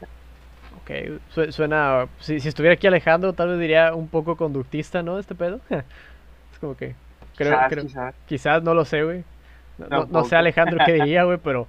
ok. 0.82 1.20
Su- 1.30 1.53
suena... 1.53 2.07
Si, 2.20 2.40
si 2.40 2.49
estuviera 2.49 2.74
aquí 2.74 2.86
Alejandro, 2.86 3.32
tal 3.32 3.49
vez 3.51 3.59
diría 3.61 3.94
un 3.94 4.09
poco 4.09 4.36
conductista, 4.36 5.03
¿no? 5.03 5.18
Este 5.18 5.34
pedo. 5.34 5.61
es 5.70 6.59
como 6.61 6.76
que... 6.76 6.94
Creo, 7.36 7.53
quizás, 7.53 7.68
creo- 7.68 7.84
quizás. 7.84 8.14
Quizás, 8.26 8.62
no 8.62 8.74
lo 8.74 8.84
sé, 8.84 9.03
güey. 9.05 9.24
No, 9.78 10.07
no- 10.07 10.24
sé 10.24 10.36
Alejandro 10.36 10.78
qué 10.84 10.92
diría, 10.92 11.24
güey, 11.24 11.38
pero 11.38 11.66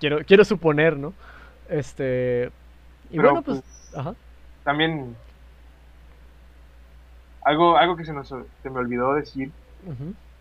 quiero, 0.00 0.20
quiero 0.24 0.44
suponer, 0.44 0.96
¿no? 0.96 1.12
Este... 1.68 2.50
Y 3.10 3.16
Pero, 3.16 3.30
bueno, 3.30 3.42
pues... 3.42 3.62
Ajá. 3.94 4.14
también 4.64 5.14
algo, 7.46 7.76
algo 7.78 7.96
que 7.96 8.04
se 8.04 8.12
nos 8.12 8.28
se 8.28 8.70
me 8.70 8.80
olvidó 8.80 9.14
decir 9.14 9.54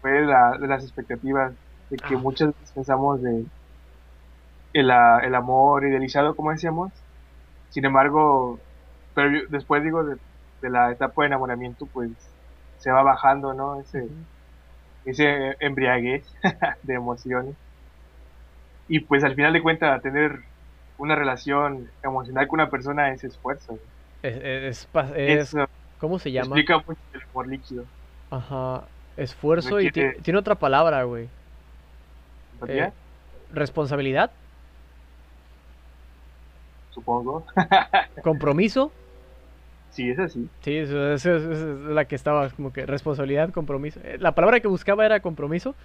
fue 0.01 0.26
la, 0.26 0.58
de 0.60 0.68
las 0.68 0.84
expectativas, 0.84 1.56
de 1.89 1.97
que 1.97 2.16
Ah. 2.16 2.20
muchas 2.20 2.49
veces 2.49 2.72
pensamos 2.74 3.22
de 3.24 3.45
el, 4.74 4.91
a- 4.91 5.20
el 5.20 5.36
amor 5.36 5.86
idealizado, 5.86 6.36
como 6.36 6.51
decíamos. 6.51 6.91
Sin 7.70 7.86
embargo, 7.86 8.62
pero 9.14 9.32
yo- 9.32 9.45
después 9.49 9.84
digo 9.84 10.03
de, 10.06 10.18
de 10.62 10.70
la 10.70 10.91
etapa 10.91 11.24
de 11.24 11.28
enamoramiento, 11.28 11.88
pues 11.88 12.12
se 12.78 12.91
va 12.91 13.03
bajando, 13.03 13.53
¿no? 13.53 13.82
Ese, 13.82 14.10
ese 15.06 15.56
embriaguez 15.60 16.34
de 16.84 16.93
emociones. 16.95 17.56
Y 18.88 19.01
pues 19.01 19.24
al 19.24 19.36
final 19.36 19.53
de 19.53 19.64
cuentas, 19.64 20.01
tener 20.01 20.39
una 20.97 21.16
relación 21.16 21.89
emocional 22.03 22.47
con 22.47 22.60
una 22.62 22.70
persona 22.70 23.12
es 23.14 23.24
esfuerzo. 23.24 23.80
Es, 24.22 24.36
es, 24.38 24.64
es 24.82 24.88
pa- 24.88 25.12
es- 25.16 25.49
Eso 25.49 25.66
¿Cómo 26.00 26.20
se 26.20 26.32
llama? 26.32 26.56
explica 26.56 26.78
mucho 26.86 27.02
el 27.14 27.22
amor 27.32 27.48
líquido. 27.48 27.86
Ajá. 28.30 28.88
Esfuerzo 29.18 29.80
y 29.80 29.91
tiene 29.91 30.39
otra 30.39 30.56
palabra, 30.56 31.04
güey. 31.04 31.30
Eh, 32.68 32.91
Responsabilidad, 33.52 34.32
Supongo. 36.89 37.46
compromiso. 38.24 38.91
sí, 39.89 40.10
es 40.10 40.20
así. 40.20 40.50
Sí, 40.64 40.76
eso 40.78 41.14
es 41.14 41.62
la 41.62 42.06
que 42.06 42.16
estaba 42.16 42.50
como 42.50 42.74
que 42.74 42.86
responsabilidad, 42.86 43.52
compromiso. 43.52 44.00
Eh, 44.04 44.18
La 44.20 44.34
palabra 44.36 44.60
que 44.60 44.68
buscaba 44.68 45.06
era 45.06 45.22
compromiso, 45.22 45.76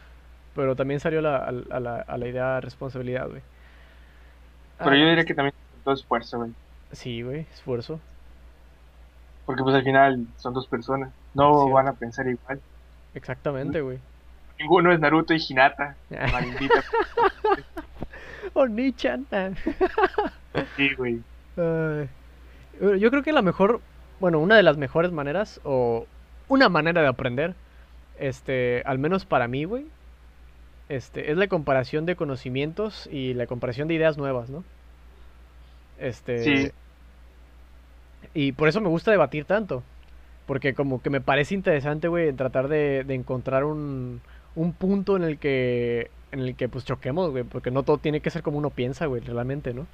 pero 0.55 0.77
también 0.77 1.01
salió 1.01 1.21
la- 1.21 1.37
a, 1.39 1.49
a 1.49 1.81
la, 1.81 1.97
a 2.01 2.19
la 2.19 2.29
idea 2.29 2.61
responsabilidad, 2.61 3.29
güey. 3.29 3.43
Pero 4.83 4.97
yo 4.97 5.05
Ah, 5.05 5.09
diría 5.11 5.25
que 5.25 5.35
también 5.35 5.55
todo 5.85 5.95
esfuerzo, 5.95 6.39
güey. 6.39 6.55
Sí, 6.93 7.23
güey, 7.23 7.41
esfuerzo. 7.53 8.01
Porque 9.51 9.64
pues 9.64 9.74
al 9.74 9.82
final 9.82 10.26
son 10.36 10.55
dos 10.55 10.68
personas. 10.68 11.11
No 11.34 11.68
van 11.70 11.88
a 11.88 11.92
pensar 11.92 12.24
igual. 12.28 12.61
Exactamente, 13.14 13.80
güey. 13.80 13.98
Ninguno 14.61 14.92
es 14.92 15.01
Naruto 15.01 15.34
y 15.34 15.42
Hinata. 15.48 15.96
Maldita. 16.30 16.84
Oni-chan. 18.55 19.26
ah. 19.32 19.51
Sí, 20.76 20.94
güey. 20.94 21.18
Yo 21.57 23.11
creo 23.11 23.24
que 23.24 23.32
la 23.32 23.42
mejor, 23.42 23.80
bueno, 24.20 24.38
una 24.38 24.55
de 24.55 24.62
las 24.62 24.76
mejores 24.76 25.11
maneras, 25.11 25.61
o 25.64 26.07
una 26.46 26.68
manera 26.68 27.03
de 27.03 27.09
aprender, 27.09 27.55
este, 28.20 28.84
al 28.86 29.01
menos 29.01 29.24
para 29.24 29.48
mí, 29.48 29.64
güey, 29.64 29.84
este, 30.88 31.32
es 31.32 31.38
la 31.38 31.48
comparación 31.48 32.07
de 32.07 32.14
conocimientos 32.14 33.09
y 33.11 33.34
la 33.34 33.48
comparación 33.48 33.88
de 33.88 33.94
ideas 33.94 34.16
nuevas, 34.16 34.48
¿no? 34.48 34.62
Este, 35.98 36.44
Sí. 36.44 36.72
Y 38.35 38.53
por 38.53 38.68
eso 38.68 38.81
me 38.81 38.89
gusta 38.89 39.11
debatir 39.11 39.45
tanto. 39.45 39.83
Porque 40.47 40.74
como 40.74 41.01
que 41.03 41.11
me 41.11 41.20
parece 41.20 41.55
interesante, 41.55 42.09
güey, 42.09 42.28
en 42.28 42.37
tratar 42.37 42.68
de, 42.68 43.05
de 43.05 43.14
encontrar 43.14 43.64
un, 43.64 44.20
un 44.57 44.72
punto 44.72 45.16
en 45.16 45.22
el 45.24 45.39
que 45.39 46.11
en 46.33 46.41
el 46.41 46.55
que 46.55 46.68
pues 46.68 46.85
choquemos, 46.85 47.31
güey, 47.31 47.43
porque 47.43 47.70
no 47.72 47.83
todo 47.83 47.99
tiene 47.99 48.20
que 48.20 48.31
ser 48.31 48.43
como 48.43 48.57
uno 48.59 48.70
piensa, 48.70 49.07
güey, 49.07 49.20
realmente, 49.20 49.74
¿no? 49.74 49.87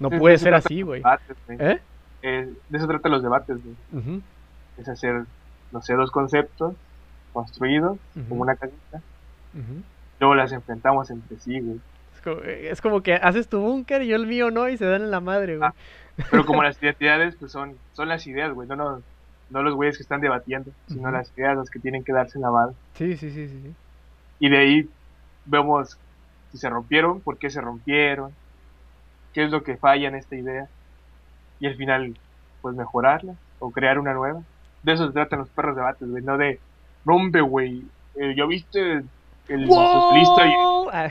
No 0.00 0.10
De- 0.10 0.18
puede 0.18 0.36
ser 0.38 0.50
trata 0.52 0.66
así, 0.66 0.82
güey. 0.82 1.00
¿Eh? 1.48 1.80
Eh, 2.22 2.52
de 2.68 2.78
eso 2.78 2.86
tratan 2.88 3.12
los 3.12 3.22
debates, 3.22 3.56
güey. 3.62 4.20
Es 4.78 4.88
hacer, 4.88 5.24
no 5.72 5.80
sé, 5.82 5.94
dos 5.94 6.10
conceptos 6.10 6.74
construidos 7.32 7.98
como 8.28 8.42
una 8.42 8.56
casita. 8.56 9.00
Luego 10.20 10.34
las 10.34 10.50
enfrentamos 10.52 11.10
entre 11.10 11.38
sí, 11.38 11.60
güey. 11.60 11.80
Es 12.26 12.40
como, 12.40 12.42
eh, 12.42 12.70
es 12.70 12.80
como 12.80 13.02
que 13.02 13.14
haces 13.14 13.48
tu 13.48 13.60
búnker 13.60 14.02
y 14.02 14.08
yo 14.08 14.16
el 14.16 14.26
mío 14.26 14.50
no, 14.50 14.68
y 14.68 14.76
se 14.76 14.84
dan 14.84 15.02
en 15.02 15.10
la 15.10 15.20
madre, 15.20 15.58
güey. 15.58 15.68
Ah. 15.68 15.74
Pero 16.30 16.44
como 16.46 16.62
las 16.62 16.76
identidades, 16.82 17.36
pues 17.36 17.52
son, 17.52 17.76
son 17.92 18.08
las 18.08 18.26
ideas, 18.26 18.52
güey. 18.52 18.68
No, 18.68 18.76
no, 18.76 19.02
no 19.50 19.62
los 19.62 19.74
güeyes 19.74 19.96
que 19.96 20.02
están 20.02 20.20
debatiendo, 20.20 20.70
sino 20.88 21.10
las 21.10 21.30
ideas 21.36 21.56
las 21.56 21.70
que 21.70 21.78
tienen 21.78 22.04
que 22.04 22.12
darse 22.12 22.38
en 22.38 22.42
la 22.42 22.50
madre. 22.50 22.74
Sí, 22.94 23.16
sí, 23.16 23.30
sí, 23.30 23.48
sí. 23.48 23.74
Y 24.38 24.48
de 24.48 24.58
ahí 24.58 24.88
vemos 25.44 25.98
si 26.52 26.58
se 26.58 26.68
rompieron, 26.68 27.20
por 27.20 27.38
qué 27.38 27.50
se 27.50 27.60
rompieron, 27.60 28.32
qué 29.32 29.44
es 29.44 29.50
lo 29.50 29.62
que 29.62 29.76
falla 29.76 30.08
en 30.08 30.14
esta 30.14 30.36
idea. 30.36 30.68
Y 31.60 31.66
al 31.66 31.76
final, 31.76 32.16
pues 32.60 32.74
mejorarla 32.74 33.34
o 33.58 33.70
crear 33.70 33.98
una 33.98 34.12
nueva. 34.12 34.42
De 34.82 34.92
eso 34.92 35.06
se 35.06 35.12
tratan 35.12 35.40
los 35.40 35.48
perros 35.48 35.76
debates, 35.76 36.08
güey. 36.08 36.22
No 36.22 36.36
de, 36.38 36.60
rompe, 37.04 37.40
güey. 37.40 37.84
eh, 38.16 38.34
¿Ya 38.36 38.46
viste 38.46 39.02
el 39.48 39.68
socialista? 39.68 40.46
Y... 40.46 40.54
¡Wow! 40.54 40.88
Ah. 40.92 41.10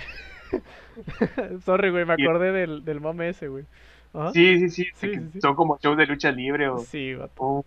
Sorry, 1.66 1.92
güey, 1.92 2.06
me 2.06 2.14
acordé 2.14 2.52
del, 2.52 2.86
del 2.86 3.02
mame 3.02 3.30
ese, 3.30 3.48
güey. 3.48 3.66
Sí, 4.34 4.70
sí, 4.70 4.88
sí. 4.94 5.12
Son 5.42 5.56
como 5.56 5.78
shows 5.78 5.98
de 5.98 6.06
lucha 6.06 6.32
libre 6.32 6.70
o, 6.70 6.80
Sí, 6.80 7.14
o 7.14 7.66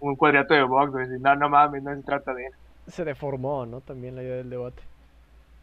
un, 0.00 0.16
cuadrato 0.16 0.54
de 0.54 0.62
box, 0.62 0.92
güey. 0.92 1.06
No, 1.20 1.34
no 1.36 1.48
mames, 1.48 1.82
no 1.82 1.94
se 1.94 2.02
trata 2.02 2.34
de 2.34 2.46
eso. 2.46 2.56
Se 2.88 3.04
deformó, 3.04 3.66
¿no? 3.66 3.80
También 3.80 4.16
la 4.16 4.22
idea 4.22 4.36
del 4.36 4.50
debate. 4.50 4.82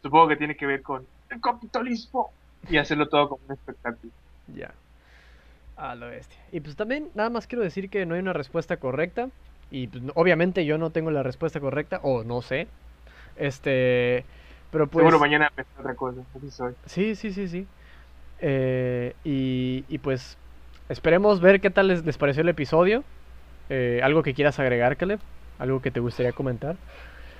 Supongo 0.01 0.29
que 0.29 0.35
tiene 0.35 0.55
que 0.55 0.65
ver 0.65 0.81
con 0.81 1.05
el 1.29 1.41
capitalismo 1.41 2.31
y 2.69 2.77
hacerlo 2.77 3.07
todo 3.07 3.29
como 3.29 3.41
un 3.47 3.53
espectáculo. 3.53 4.11
Ya. 4.55 4.73
A 5.75 5.93
lo 5.95 6.07
bestia. 6.07 6.39
Y 6.51 6.59
pues 6.59 6.75
también, 6.75 7.09
nada 7.13 7.29
más 7.29 7.45
quiero 7.45 7.63
decir 7.63 7.89
que 7.89 8.05
no 8.05 8.15
hay 8.15 8.21
una 8.21 8.33
respuesta 8.33 8.77
correcta. 8.77 9.29
Y 9.69 9.87
pues, 9.87 10.03
obviamente 10.15 10.65
yo 10.65 10.77
no 10.77 10.89
tengo 10.89 11.11
la 11.11 11.23
respuesta 11.23 11.59
correcta, 11.59 11.99
o 12.01 12.23
no 12.23 12.41
sé. 12.41 12.67
Este. 13.35 14.25
Pero 14.72 14.88
pues. 14.88 15.03
Seguro 15.03 15.20
mañana 15.20 15.51
pensé 15.55 15.72
otra 15.80 15.95
cosa, 15.95 16.22
así 16.36 16.51
soy. 16.51 16.74
Sí, 16.86 17.15
sí, 17.15 17.32
sí, 17.32 17.47
sí. 17.47 17.68
Eh, 18.39 19.13
y, 19.24 19.84
y 19.88 19.97
pues 19.97 20.38
esperemos 20.89 21.41
ver 21.41 21.59
qué 21.59 21.70
tal 21.70 21.88
les, 21.88 22.05
les 22.05 22.18
pareció 22.18 22.41
el 22.41 22.49
episodio. 22.49 23.03
Eh, 23.70 24.01
algo 24.03 24.24
que 24.24 24.34
quieras 24.34 24.59
agregar, 24.59 24.97
Caleb. 24.97 25.20
Algo 25.59 25.82
que 25.82 25.91
te 25.91 25.99
gustaría 25.99 26.32
comentar. 26.32 26.76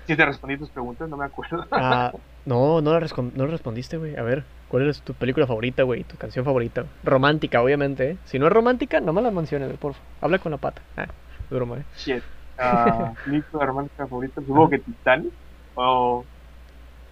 Si 0.08 0.16
te 0.16 0.26
respondí 0.26 0.58
tus 0.58 0.70
preguntas, 0.70 1.10
no 1.10 1.18
me 1.18 1.26
acuerdo. 1.26 1.66
Ah, 1.72 2.14
no, 2.46 2.82
no 2.82 2.98
la, 2.98 3.06
no 3.36 3.46
la 3.46 3.52
respondiste, 3.52 3.98
güey. 3.98 4.16
A 4.16 4.24
ver, 4.24 4.46
¿cuál 4.70 4.90
es 4.90 5.02
tu 5.02 5.14
película 5.14 5.46
favorita, 5.46 5.84
güey? 5.84 6.04
Tu 6.06 6.16
canción 6.18 6.46
favorita. 6.46 6.86
Romántica, 7.04 7.62
obviamente, 7.62 8.12
¿eh? 8.12 8.18
Si 8.24 8.40
no 8.40 8.48
es 8.48 8.54
romántica, 8.54 9.02
no 9.02 9.12
me 9.12 9.22
la 9.22 9.32
menciones, 9.32 9.70
por 9.78 9.94
favor. 9.94 10.08
Habla 10.22 10.40
con 10.40 10.54
la 10.54 10.58
pata. 10.58 10.82
Ah, 10.96 11.08
broma, 11.50 11.80
¿eh? 11.80 11.84
Shit. 11.98 12.24
Ah, 12.58 13.14
película 13.26 13.66
romántica 13.66 14.08
favorita, 14.08 14.42
supongo 14.42 14.70
que 14.70 14.80
Titanic. 14.80 15.34
O 15.76 16.26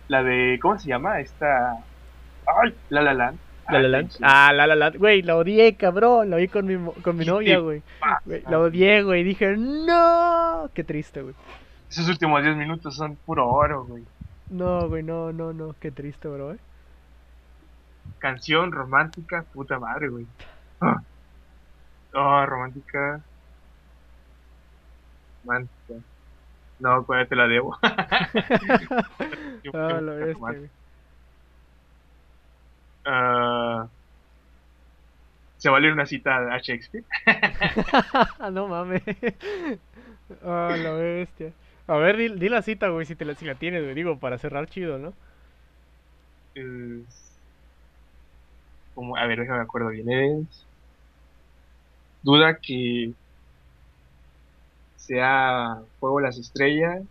la 0.08 0.24
de, 0.24 0.60
¿cómo 0.62 0.78
se 0.78 0.88
llama? 0.88 1.20
Esta. 1.20 1.78
¡Ay! 2.46 2.76
La 2.90 3.02
La 3.02 3.14
Land. 3.14 3.40
La 3.70 3.80
La 3.80 3.88
Land. 3.88 4.12
Ah, 4.22 4.54
La 4.54 4.68
La 4.68 4.76
Land. 4.76 4.98
Güey, 4.98 5.22
la 5.24 5.38
odié, 5.38 5.76
cabrón. 5.76 6.30
La 6.30 6.38
vi 6.38 6.48
con 6.48 6.66
mi, 6.66 6.78
con 7.02 7.18
mi 7.18 7.26
¿Qué 7.26 7.32
novia, 7.32 7.60
güey. 7.60 7.82
Güey, 8.26 8.44
La 8.48 8.60
odié, 8.60 9.02
güey. 9.04 9.24
Dije, 9.24 9.56
no. 9.58 10.70
Qué 10.74 10.84
triste, 10.84 11.22
güey. 11.22 11.36
Esos 11.90 12.08
últimos 12.10 12.44
10 12.44 12.56
minutos 12.56 12.96
son 12.96 13.16
puro 13.16 13.48
oro, 13.48 13.86
güey. 13.86 14.04
No, 14.50 14.88
güey, 14.88 15.02
no, 15.02 15.32
no, 15.32 15.54
no. 15.54 15.76
Qué 15.80 15.92
triste, 15.92 16.28
bro, 16.28 16.54
eh. 16.54 16.58
Canción 18.20 18.72
romántica, 18.72 19.44
puta 19.54 19.80
madre, 19.80 20.10
güey. 20.10 20.28
Ah. 20.82 21.02
Oh, 22.14 22.46
romántica. 22.46 23.22
Romántica. 25.44 25.94
No, 26.80 27.04
pues 27.04 27.28
te 27.28 27.36
la 27.36 27.48
debo. 27.48 27.78
Ah. 29.74 30.00
Ah, 33.06 33.88
¿Se 35.58 35.70
vale 35.70 35.92
una 35.92 36.06
cita 36.06 36.54
a 36.54 36.60
Shakespeare? 36.60 37.06
no 38.52 38.68
mames. 38.68 39.02
Ah, 40.44 40.76
la 40.76 40.92
bestia. 40.94 41.54
A 41.88 41.98
ver, 41.98 42.18
di, 42.18 42.30
di 42.30 42.50
la 42.50 42.64
cita, 42.64 42.90
güey, 42.90 43.06
si, 43.06 43.16
te 43.16 43.26
la, 43.26 43.36
si 43.36 43.46
la 43.46 43.54
tienes, 43.56 43.84
güey. 43.84 43.94
Digo, 43.94 44.18
para 44.20 44.40
cerrar 44.40 44.68
chido, 44.68 44.98
¿no? 44.98 45.14
Es... 46.56 47.06
Como, 48.96 49.16
a 49.18 49.26
ver, 49.28 49.40
déjame 49.40 49.60
me 49.60 49.64
acuerdo 49.66 49.90
bien. 49.90 50.10
Es... 50.50 50.66
Duda 52.24 52.58
que 52.60 53.14
sea 54.96 55.84
fuego 56.00 56.20
las 56.22 56.38
estrellas. 56.40 57.04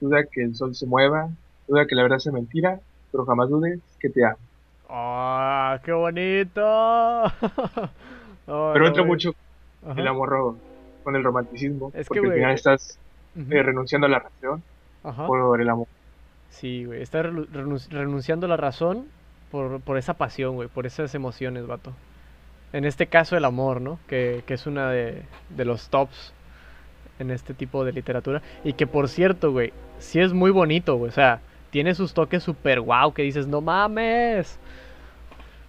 Duda 0.00 0.24
que 0.30 0.42
el 0.42 0.54
sol 0.54 0.74
se 0.74 0.86
mueva. 0.86 1.30
Duda 1.68 1.86
que 1.86 1.94
la 1.94 2.02
verdad 2.02 2.18
sea 2.18 2.32
mentira. 2.32 2.80
Pero 3.12 3.24
jamás 3.24 3.48
dudes 3.48 3.80
que 4.00 4.10
te 4.10 4.24
amo. 4.24 4.36
¡Ah, 4.88 5.80
qué 5.84 5.92
bonito! 5.92 6.62
Pero 8.46 8.86
entra 8.86 9.04
mucho 9.04 9.34
Ajá. 9.86 10.00
el 10.00 10.08
amor 10.08 10.56
con 11.04 11.16
el 11.16 11.22
romanticismo. 11.24 11.92
Es 11.94 12.08
que, 12.08 12.08
porque 12.08 12.18
al 12.20 12.26
güey, 12.26 12.38
final 12.38 12.54
estás 12.54 12.98
eh, 13.36 13.62
renunciando 13.62 14.06
a 14.06 14.10
la 14.10 14.18
razón 14.20 14.62
Ajá. 15.04 15.26
por 15.26 15.60
el 15.60 15.68
amor. 15.68 15.86
Sí, 16.50 16.84
güey. 16.84 17.02
Estás 17.02 17.26
renunciando 17.90 18.46
a 18.46 18.48
la 18.48 18.56
razón 18.56 19.06
por, 19.50 19.80
por 19.80 19.98
esa 19.98 20.14
pasión, 20.14 20.54
güey. 20.54 20.68
Por 20.68 20.86
esas 20.86 21.14
emociones, 21.14 21.66
vato. 21.66 21.92
En 22.72 22.84
este 22.84 23.06
caso, 23.06 23.36
el 23.36 23.44
amor, 23.44 23.80
¿no? 23.80 23.98
Que, 24.06 24.42
que 24.46 24.54
es 24.54 24.66
una 24.66 24.90
de, 24.90 25.22
de 25.50 25.64
los 25.64 25.88
tops 25.88 26.32
en 27.18 27.30
este 27.30 27.54
tipo 27.54 27.84
de 27.84 27.92
literatura. 27.92 28.42
Y 28.64 28.74
que, 28.74 28.86
por 28.86 29.08
cierto, 29.08 29.52
güey, 29.52 29.72
sí 29.98 30.20
es 30.20 30.32
muy 30.32 30.50
bonito, 30.50 30.96
güey. 30.96 31.10
O 31.10 31.14
sea, 31.14 31.40
tiene 31.70 31.94
sus 31.94 32.14
toques 32.14 32.42
super 32.42 32.80
guau 32.80 33.12
que 33.12 33.22
dices, 33.22 33.46
no 33.46 33.60
mames. 33.60 34.58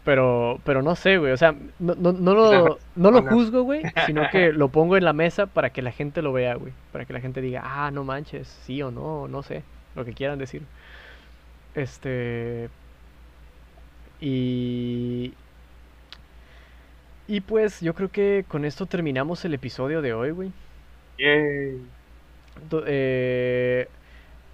Pero, 0.05 0.59
pero 0.63 0.81
no 0.81 0.95
sé, 0.95 1.17
güey. 1.17 1.31
O 1.33 1.37
sea, 1.37 1.53
no, 1.77 1.93
no, 1.95 2.13
no 2.13 2.33
lo, 2.33 2.79
no 2.95 3.11
lo 3.11 3.21
juzgo, 3.23 3.63
güey. 3.63 3.83
Sino 4.05 4.29
que 4.31 4.51
lo 4.51 4.69
pongo 4.69 4.97
en 4.97 5.03
la 5.03 5.13
mesa 5.13 5.45
para 5.45 5.69
que 5.71 5.81
la 5.81 5.91
gente 5.91 6.21
lo 6.21 6.33
vea, 6.33 6.55
güey. 6.55 6.73
Para 6.91 7.05
que 7.05 7.13
la 7.13 7.21
gente 7.21 7.41
diga, 7.41 7.61
ah, 7.63 7.91
no 7.91 8.03
manches, 8.03 8.47
sí 8.47 8.81
o 8.81 8.91
no, 8.91 9.27
no 9.27 9.43
sé. 9.43 9.63
Lo 9.95 10.05
que 10.05 10.13
quieran 10.13 10.39
decir. 10.39 10.63
Este. 11.75 12.69
Y. 14.21 15.33
Y 17.27 17.41
pues 17.41 17.81
yo 17.81 17.93
creo 17.93 18.09
que 18.09 18.45
con 18.47 18.65
esto 18.65 18.87
terminamos 18.87 19.45
el 19.45 19.53
episodio 19.53 20.01
de 20.01 20.13
hoy, 20.13 20.31
güey. 20.31 20.51
Eh, 21.19 21.77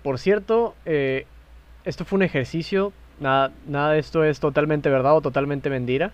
por 0.04 0.20
cierto, 0.20 0.76
eh, 0.86 1.26
esto 1.86 2.04
fue 2.06 2.18
un 2.18 2.24
ejercicio. 2.24 2.92
Nada, 3.20 3.52
nada 3.68 3.92
de 3.92 4.00
esto 4.00 4.24
es 4.24 4.40
totalmente 4.40 4.90
verdad 4.90 5.16
o 5.16 5.22
totalmente 5.22 5.70
mentira. 5.70 6.12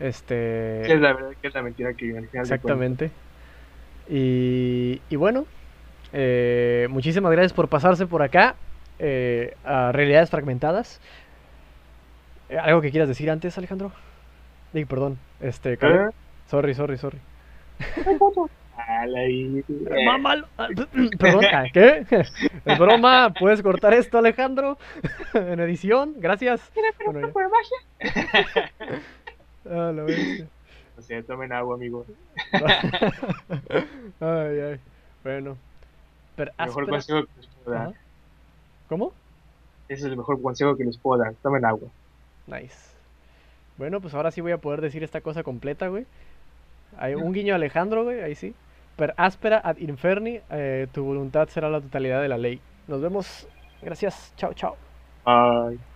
Este. 0.00 0.82
¿Qué 0.84 0.94
es 0.94 1.00
la 1.00 1.14
verdad? 1.14 1.30
¿Qué 1.40 1.48
es 1.48 1.54
la 1.54 1.62
mentira 1.62 1.94
que 1.94 2.16
al 2.16 2.28
final? 2.28 2.44
Exactamente. 2.44 3.10
Y, 4.08 5.00
y 5.08 5.16
bueno, 5.16 5.46
eh, 6.12 6.88
muchísimas 6.90 7.32
gracias 7.32 7.52
por 7.52 7.68
pasarse 7.68 8.06
por 8.06 8.22
acá 8.22 8.56
eh, 8.98 9.54
a 9.64 9.92
Realidades 9.92 10.30
Fragmentadas. 10.30 11.00
Eh, 12.50 12.58
¿Algo 12.58 12.80
que 12.82 12.90
quieras 12.90 13.08
decir 13.08 13.30
antes, 13.30 13.56
Alejandro? 13.56 13.92
Digo, 14.72 14.88
perdón. 14.88 15.18
Este. 15.40 15.74
¿Eh? 15.74 16.10
Sorry, 16.48 16.74
sorry, 16.74 16.98
sorry. 16.98 17.18
Ah, 18.76 19.06
la 19.06 19.22
vi. 19.24 19.64
Mamá, 20.04 20.44
ah, 20.58 20.68
perdón, 21.18 21.44
ah, 21.52 21.64
¿qué? 21.72 22.04
Es 22.64 22.78
broma, 22.78 23.32
¿puedes 23.38 23.62
cortar 23.62 23.94
esto, 23.94 24.18
Alejandro? 24.18 24.78
En 25.34 25.60
edición, 25.60 26.14
gracias. 26.18 26.60
Bueno, 27.04 27.32
ya. 28.00 28.10
Ah, 29.70 29.92
la 29.94 30.02
bestia. 30.02 30.46
No 30.96 31.02
sé, 31.02 31.22
tomen 31.22 31.52
agua, 31.52 31.74
amigo. 31.76 32.04
Ay, 34.20 34.60
ay. 34.60 34.80
Bueno. 35.22 35.56
Pero 36.36 36.50
El 36.58 36.66
mejor 36.66 36.84
áspera- 36.84 36.90
consejo 36.90 37.24
que 37.24 37.40
les 37.40 37.46
puedo 37.48 37.76
dar. 37.78 37.92
¿Cómo? 38.88 39.12
Ese 39.88 40.00
es 40.00 40.04
el 40.10 40.16
mejor 40.16 40.40
consejo 40.42 40.76
que 40.76 40.84
les 40.84 40.98
puedo 40.98 41.22
dar. 41.22 41.34
Tomen 41.42 41.64
agua. 41.64 41.88
Nice. 42.46 42.76
Bueno, 43.76 44.00
pues 44.00 44.14
ahora 44.14 44.30
sí 44.30 44.40
voy 44.40 44.52
a 44.52 44.58
poder 44.58 44.80
decir 44.80 45.02
esta 45.02 45.20
cosa 45.20 45.42
completa, 45.42 45.88
güey. 45.88 46.06
Hay 46.98 47.14
un 47.14 47.32
guiño 47.32 47.54
a 47.54 47.56
Alejandro, 47.56 48.04
güey, 48.04 48.20
ahí 48.20 48.34
sí. 48.34 48.54
Per 48.96 49.14
áspera 49.16 49.60
ad 49.62 49.78
inferni, 49.78 50.40
eh, 50.50 50.86
tu 50.92 51.04
voluntad 51.04 51.48
será 51.48 51.68
la 51.68 51.80
totalidad 51.80 52.22
de 52.22 52.28
la 52.28 52.38
ley. 52.38 52.60
Nos 52.86 53.00
vemos. 53.00 53.48
Gracias. 53.82 54.32
Chao, 54.36 54.52
chao. 54.54 54.76
Bye. 55.24 55.93